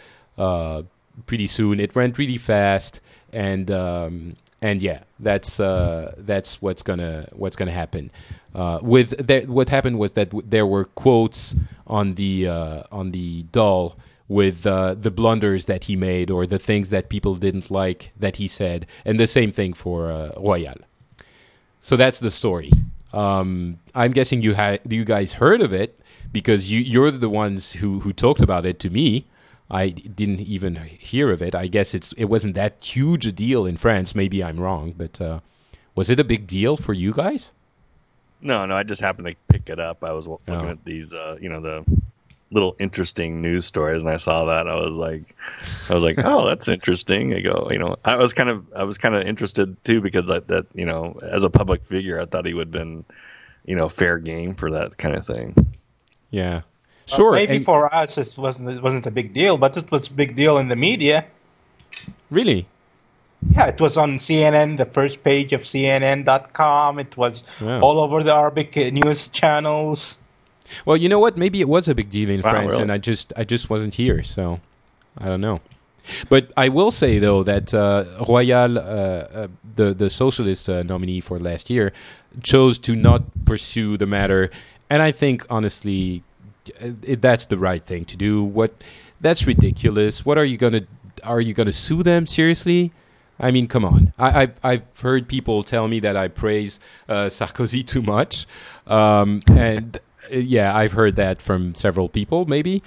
[1.26, 1.80] pretty soon.
[1.80, 3.00] It went really fast,
[3.32, 8.12] and um, and yeah, that's uh, that's what's gonna what's gonna happen.
[8.56, 11.56] Uh, with what happened was that w- there were quotes
[11.86, 13.98] on the uh, on the doll
[14.28, 18.38] with uh, the blunders that he made or the things that people didn't like that
[18.38, 20.76] he said, and the same thing for uh, Royal.
[21.82, 22.72] So that's the story.
[23.14, 26.00] Um, I'm guessing you had you guys heard of it
[26.32, 29.26] because you you're the ones who who talked about it to me.
[29.70, 31.54] I didn't even hear of it.
[31.54, 34.16] I guess it's it wasn't that huge a deal in France.
[34.16, 35.40] Maybe I'm wrong, but uh,
[35.96, 37.52] was it a big deal for you guys?
[38.42, 40.04] No, no, I just happened to pick it up.
[40.04, 40.70] I was looking Oh.
[40.70, 41.84] at these, uh, you know, the
[42.52, 44.68] little interesting news stories, and I saw that.
[44.70, 45.36] I was like,
[45.90, 47.34] I was like, oh, that's interesting.
[47.34, 50.28] I go, you know, I was kind of, I was kind of interested too because
[50.28, 53.04] that, that, you know, as a public figure, I thought he would have been,
[53.66, 55.54] you know, fair game for that kind of thing.
[56.30, 56.62] Yeah,
[57.10, 57.32] Well, sure.
[57.34, 60.14] maybe and- for us it wasn't it wasn't a big deal, but it was a
[60.14, 61.26] big deal in the media.
[62.30, 62.68] really,
[63.56, 67.00] Yeah, it was on CNN, the first page of CNN.com.
[67.00, 67.80] It was Wow.
[67.82, 70.20] all over the Arabic news channels.
[70.86, 71.38] Well, you know what?
[71.38, 72.84] Maybe it was a big deal in Wow, France, really?
[72.84, 74.60] and I just I just wasn't here, so
[75.18, 75.62] I don't know.
[76.30, 81.22] But I will say though that uh, Royal, uh, uh, the the socialist uh, nominee
[81.22, 81.94] for last year,
[82.44, 84.50] chose to not pursue the matter,
[84.90, 86.24] and I think honestly,
[86.80, 88.44] it, that's the right thing to do.
[88.44, 88.84] What
[89.22, 90.26] that's ridiculous.
[90.26, 90.82] What are you gonna
[91.24, 92.92] are you gonna sue them seriously?
[93.40, 94.14] I mean, come on.
[94.18, 98.48] I, I, I've heard people tell me that I praise uh, Sarkozy too much.
[98.88, 100.00] Um, and
[100.34, 102.82] uh, yeah, I've heard that from several people, maybe.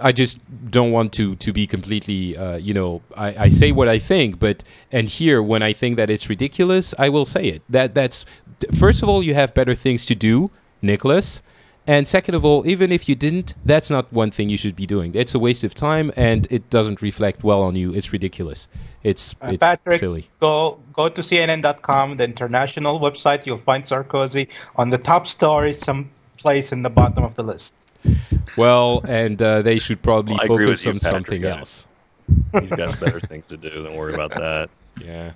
[0.00, 0.38] I just
[0.70, 4.38] don't want to, to be completely, uh, you know, I, I say what I think,
[4.38, 7.62] but, and here, when I think that it's ridiculous, I will say it.
[7.68, 8.24] That That's,
[8.76, 10.50] first of all, you have better things to do,
[10.82, 11.42] Nicholas.
[11.86, 14.86] And second of all, even if you didn't, that's not one thing you should be
[14.86, 15.14] doing.
[15.14, 17.92] It's a waste of time, and it doesn't reflect well on you.
[17.94, 18.68] It's ridiculous.
[19.02, 20.30] It's Uh, it's Patrick, silly.
[20.40, 23.44] go go to CNN.com, the international website.
[23.46, 27.74] You'll find Sarkozy on the top story, some place in the bottom of the list.
[28.56, 31.58] Well, and uh, they should probably Well, focus with you, on Patrick, something yeah.
[31.58, 31.86] else.
[32.60, 34.70] He's got better things to do than worry about that.
[35.04, 35.32] Yeah.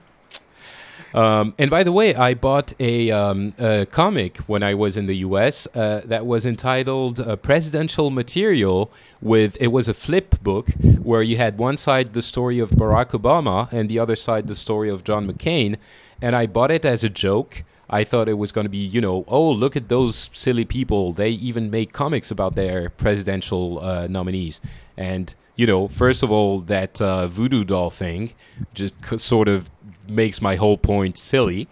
[1.15, 5.07] Um, and by the way, I bought a, um, a comic when I was in
[5.07, 5.67] the U.S.
[5.75, 10.69] Uh, that was entitled uh, "Presidential Material." With it was a flip book
[11.03, 14.55] where you had one side the story of Barack Obama and the other side the
[14.55, 15.77] story of John McCain.
[16.23, 17.65] And I bought it as a joke.
[17.91, 21.13] I thought it was going to be, you know, oh look at those silly people.
[21.13, 24.61] They even make comics about their presidential uh, nominees.
[24.97, 28.33] And you know, first of all, that uh, voodoo doll thing
[28.75, 29.71] just sort of
[30.09, 31.69] makes my whole point silly.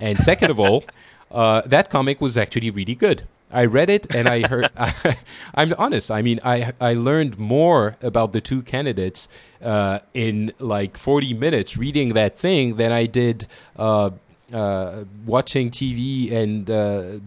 [0.00, 0.84] And second of all,
[1.30, 3.24] uh, that comic was actually really good.
[3.50, 4.68] I read it and I heard.
[4.76, 5.16] I,
[5.54, 6.10] am honest.
[6.10, 9.28] I mean, I I learned more about the two candidates
[9.62, 13.46] uh, in like 40 minutes reading that thing than I did
[13.76, 14.10] uh,
[14.52, 17.18] uh, watching TV and uh,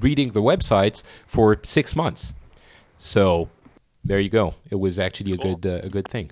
[0.00, 2.34] reading the websites for six months.
[2.98, 3.48] So
[4.04, 4.54] there you go.
[4.70, 5.52] It was actually cool.
[5.52, 6.30] a good uh, a good thing.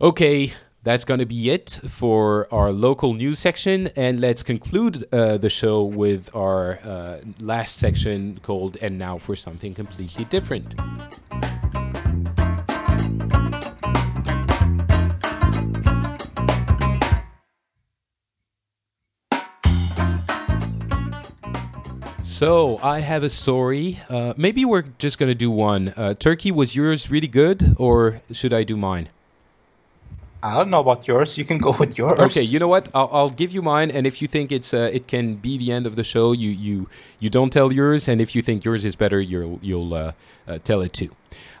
[0.00, 0.52] Okay,
[0.86, 3.88] that's going to be it for our local news section.
[3.96, 9.34] And let's conclude uh, the show with our uh, last section called And Now for
[9.34, 10.76] Something Completely Different.
[22.22, 23.98] So I have a story.
[24.08, 25.92] Uh, maybe we're just going to do one.
[25.96, 29.08] Uh, Turki, was yours really good, or should I do mine?
[30.46, 31.36] I don't know about yours.
[31.36, 32.12] You can go with yours.
[32.12, 32.88] Okay, you know what?
[32.94, 35.72] I'll, I'll give you mine, and if you think it's uh, it can be the
[35.72, 38.84] end of the show, you you you don't tell yours, and if you think yours
[38.84, 40.12] is better, you'll you'll uh,
[40.46, 41.10] uh, tell it too.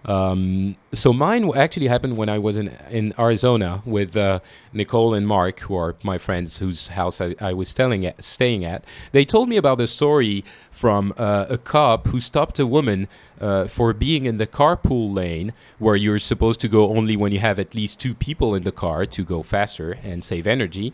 [0.06, 4.38] Um, so mine actually happened when I was in, in Arizona with uh,
[4.72, 8.84] Nicole and Mark, who are my friends whose house I, I was at, staying at.
[9.10, 13.08] They told me about a story from uh, a cop who stopped a woman
[13.40, 17.40] uh, for being in the carpool lane, where you're supposed to go only when you
[17.40, 20.92] have at least two people in the car to go faster and save energy.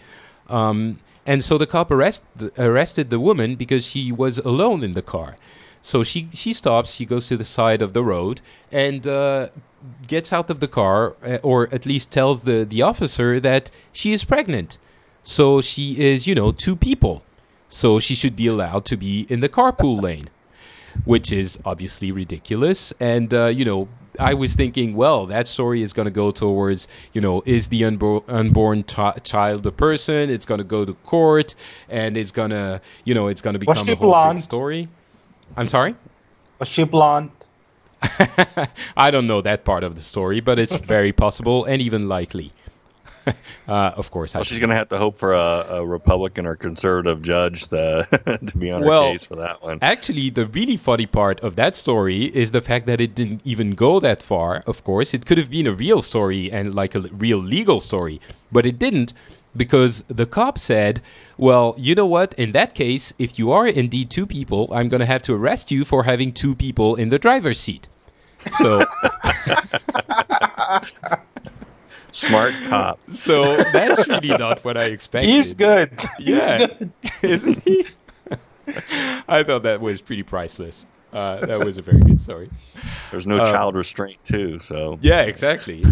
[0.49, 2.23] Um, and so the cop arrest,
[2.59, 5.37] arrested the woman because she was alone in the car.
[5.83, 6.95] So she she stops.
[6.95, 8.41] She goes to the side of the road
[8.71, 9.49] and uh,
[10.07, 14.13] gets out of the car, uh, or at least tells the the officer that she
[14.13, 14.79] is pregnant.
[15.25, 17.25] So she is, you know, two people.
[17.69, 20.29] So she should be allowed to be in the carpool lane,
[21.05, 22.93] which is obviously ridiculous.
[23.01, 23.89] And uh, you know,
[24.21, 27.83] I was thinking, well, that story is going to go towards, you know, is the
[27.83, 30.31] unbo- unborn t- child a person?
[30.31, 31.55] It's going to go to court,
[31.89, 34.11] and it's going to, you know, it's going to become a whole
[34.43, 34.89] story.
[35.57, 35.95] I'm sorry?
[36.59, 37.31] Was she blonde?
[38.97, 42.53] I don't know that part of the story, but it's very possible and even likely.
[43.69, 44.35] uh, of course.
[44.35, 48.41] Well, she's going to have to hope for a, a, Republican or conservative judge to,
[48.47, 49.79] to be on well, her case for that one.
[49.81, 53.73] Actually, the really funny part of that story is the fact that it didn't even
[53.73, 54.65] go that far.
[54.67, 58.21] Of course, it could have been a real story and like a real legal story,
[58.51, 59.13] but it didn't
[59.57, 61.01] because the cop said,
[61.37, 62.35] Well, you know what?
[62.35, 65.71] In that case, if you are indeed two people, I'm going to have to arrest
[65.71, 67.89] you for having two people in the driver's seat.
[68.59, 68.85] So.
[72.13, 73.01] Smart cop.
[73.09, 75.31] So that's really not what I expected.
[75.31, 75.91] He's good.
[76.19, 76.59] Yeah.
[76.59, 76.93] He's good.
[77.23, 77.87] Isn't he?
[79.29, 80.87] I thought that was pretty priceless.
[81.13, 82.49] Uh, that was a very good story.
[83.11, 84.99] There's no uh, child restraint, too, so.
[85.03, 85.85] Yeah, exactly.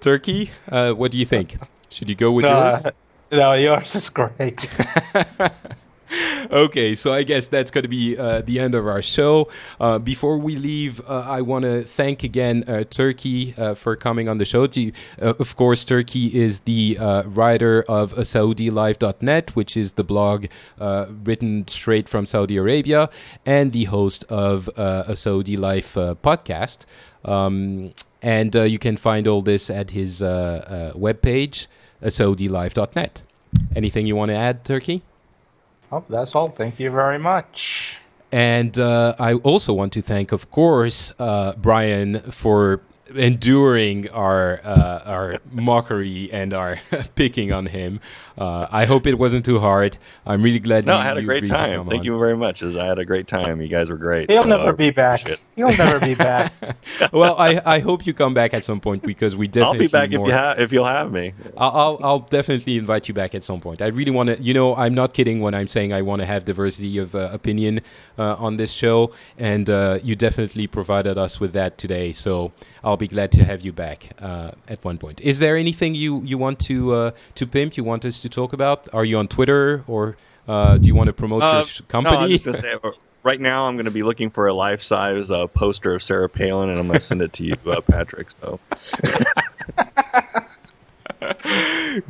[0.00, 1.58] Turki, uh, what do you think?
[1.90, 2.94] Should you go with uh, yours?
[3.32, 4.68] No, yours is great.
[6.50, 9.48] okay, so I guess that's going to be uh, the end of our show.
[9.78, 14.28] Uh, before we leave, uh, I want to thank again uh, Turki uh, for coming
[14.28, 14.66] on the show.
[14.66, 14.92] To,
[15.22, 20.46] uh, of course, Turki is the writer of SaudiLife.net, which is the blog
[20.78, 23.08] written straight from Saudi Arabia,
[23.46, 26.84] and the host of a Saudi Life podcast.
[27.24, 27.92] Um,
[28.22, 31.66] and uh, you can find all this at his webpage,
[32.02, 33.22] saudilife.net.
[33.74, 35.02] Anything you want to add, Turki?
[35.92, 36.48] Oh, that's all.
[36.48, 38.00] Thank you very much.
[38.32, 42.80] And uh, I also want to thank, of course, uh, Brian for
[43.14, 46.80] enduring our uh, our mockery and our
[47.16, 48.00] picking on him.
[48.40, 49.98] Uh, I hope it wasn't too hard.
[50.24, 50.86] I'm really glad.
[50.86, 51.84] No, you, I had a great time.
[51.86, 52.04] Thank on.
[52.06, 52.62] you very much.
[52.62, 53.60] I had a great time.
[53.60, 54.30] You guys were great.
[54.30, 55.28] He'll so never be back.
[55.56, 56.54] He'll never be back.
[57.12, 59.76] well, I, I hope you come back at some point because we definitely.
[59.76, 61.34] I'll be back more, if you have if you'll have me.
[61.54, 63.82] I'll, I'll, I'll definitely invite you back at some point.
[63.82, 64.42] I really want to.
[64.42, 67.28] You know, I'm not kidding when I'm saying I want to have diversity of uh,
[67.32, 67.82] opinion
[68.18, 72.10] uh, on this show, and uh, you definitely provided us with that today.
[72.12, 72.52] So
[72.82, 75.20] I'll be glad to have you back uh, at one point.
[75.20, 77.76] Is there anything you you want to uh, to pimp?
[77.76, 78.88] You want us to talk about?
[78.92, 80.16] Are you on Twitter or
[80.48, 82.40] uh, do you want to promote your uh, sh- company?
[82.44, 82.90] No, say, uh,
[83.22, 86.28] right now, I'm going to be looking for a life size uh, poster of Sarah
[86.28, 88.30] Palin, and I'm going to send it to you, Patrick.
[88.30, 88.58] So.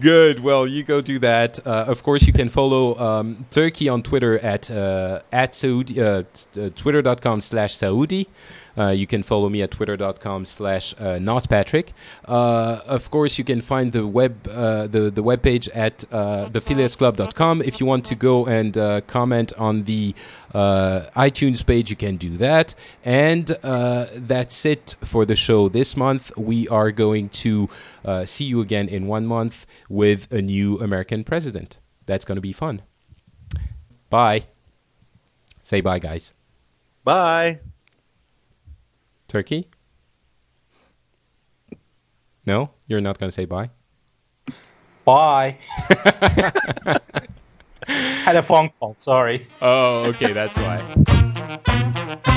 [0.01, 0.41] Good.
[0.41, 1.65] Well, you go do that.
[1.67, 6.25] Uh, of course, you can follow um, Turki on Twitter at uh, at Saudi, uh,
[6.77, 8.29] twitter.com slash Saudi.
[8.79, 11.89] Uh, you can follow me at twitter.com slash uh, notpatrick.
[12.27, 17.63] Uh, of course, you can find the web the, the web page at thephileasclub.com.
[17.63, 20.15] If you want to go and comment on the
[20.55, 22.75] iTunes page, you can do that.
[23.05, 26.37] And that's it for the show this month.
[26.37, 27.69] We are going to
[28.25, 31.79] see you again in one month with a new American president.
[32.07, 32.83] That's going to be fun.
[34.09, 34.47] Bye.
[35.63, 36.35] Say bye, guys.
[37.05, 37.61] Bye.
[39.31, 39.69] Turki?
[42.45, 43.71] No, you're not going to say bye.
[45.05, 45.57] Bye.
[47.87, 48.97] Had a phone call.
[48.99, 49.47] Sorry.
[49.63, 52.37] Oh, okay, that's why.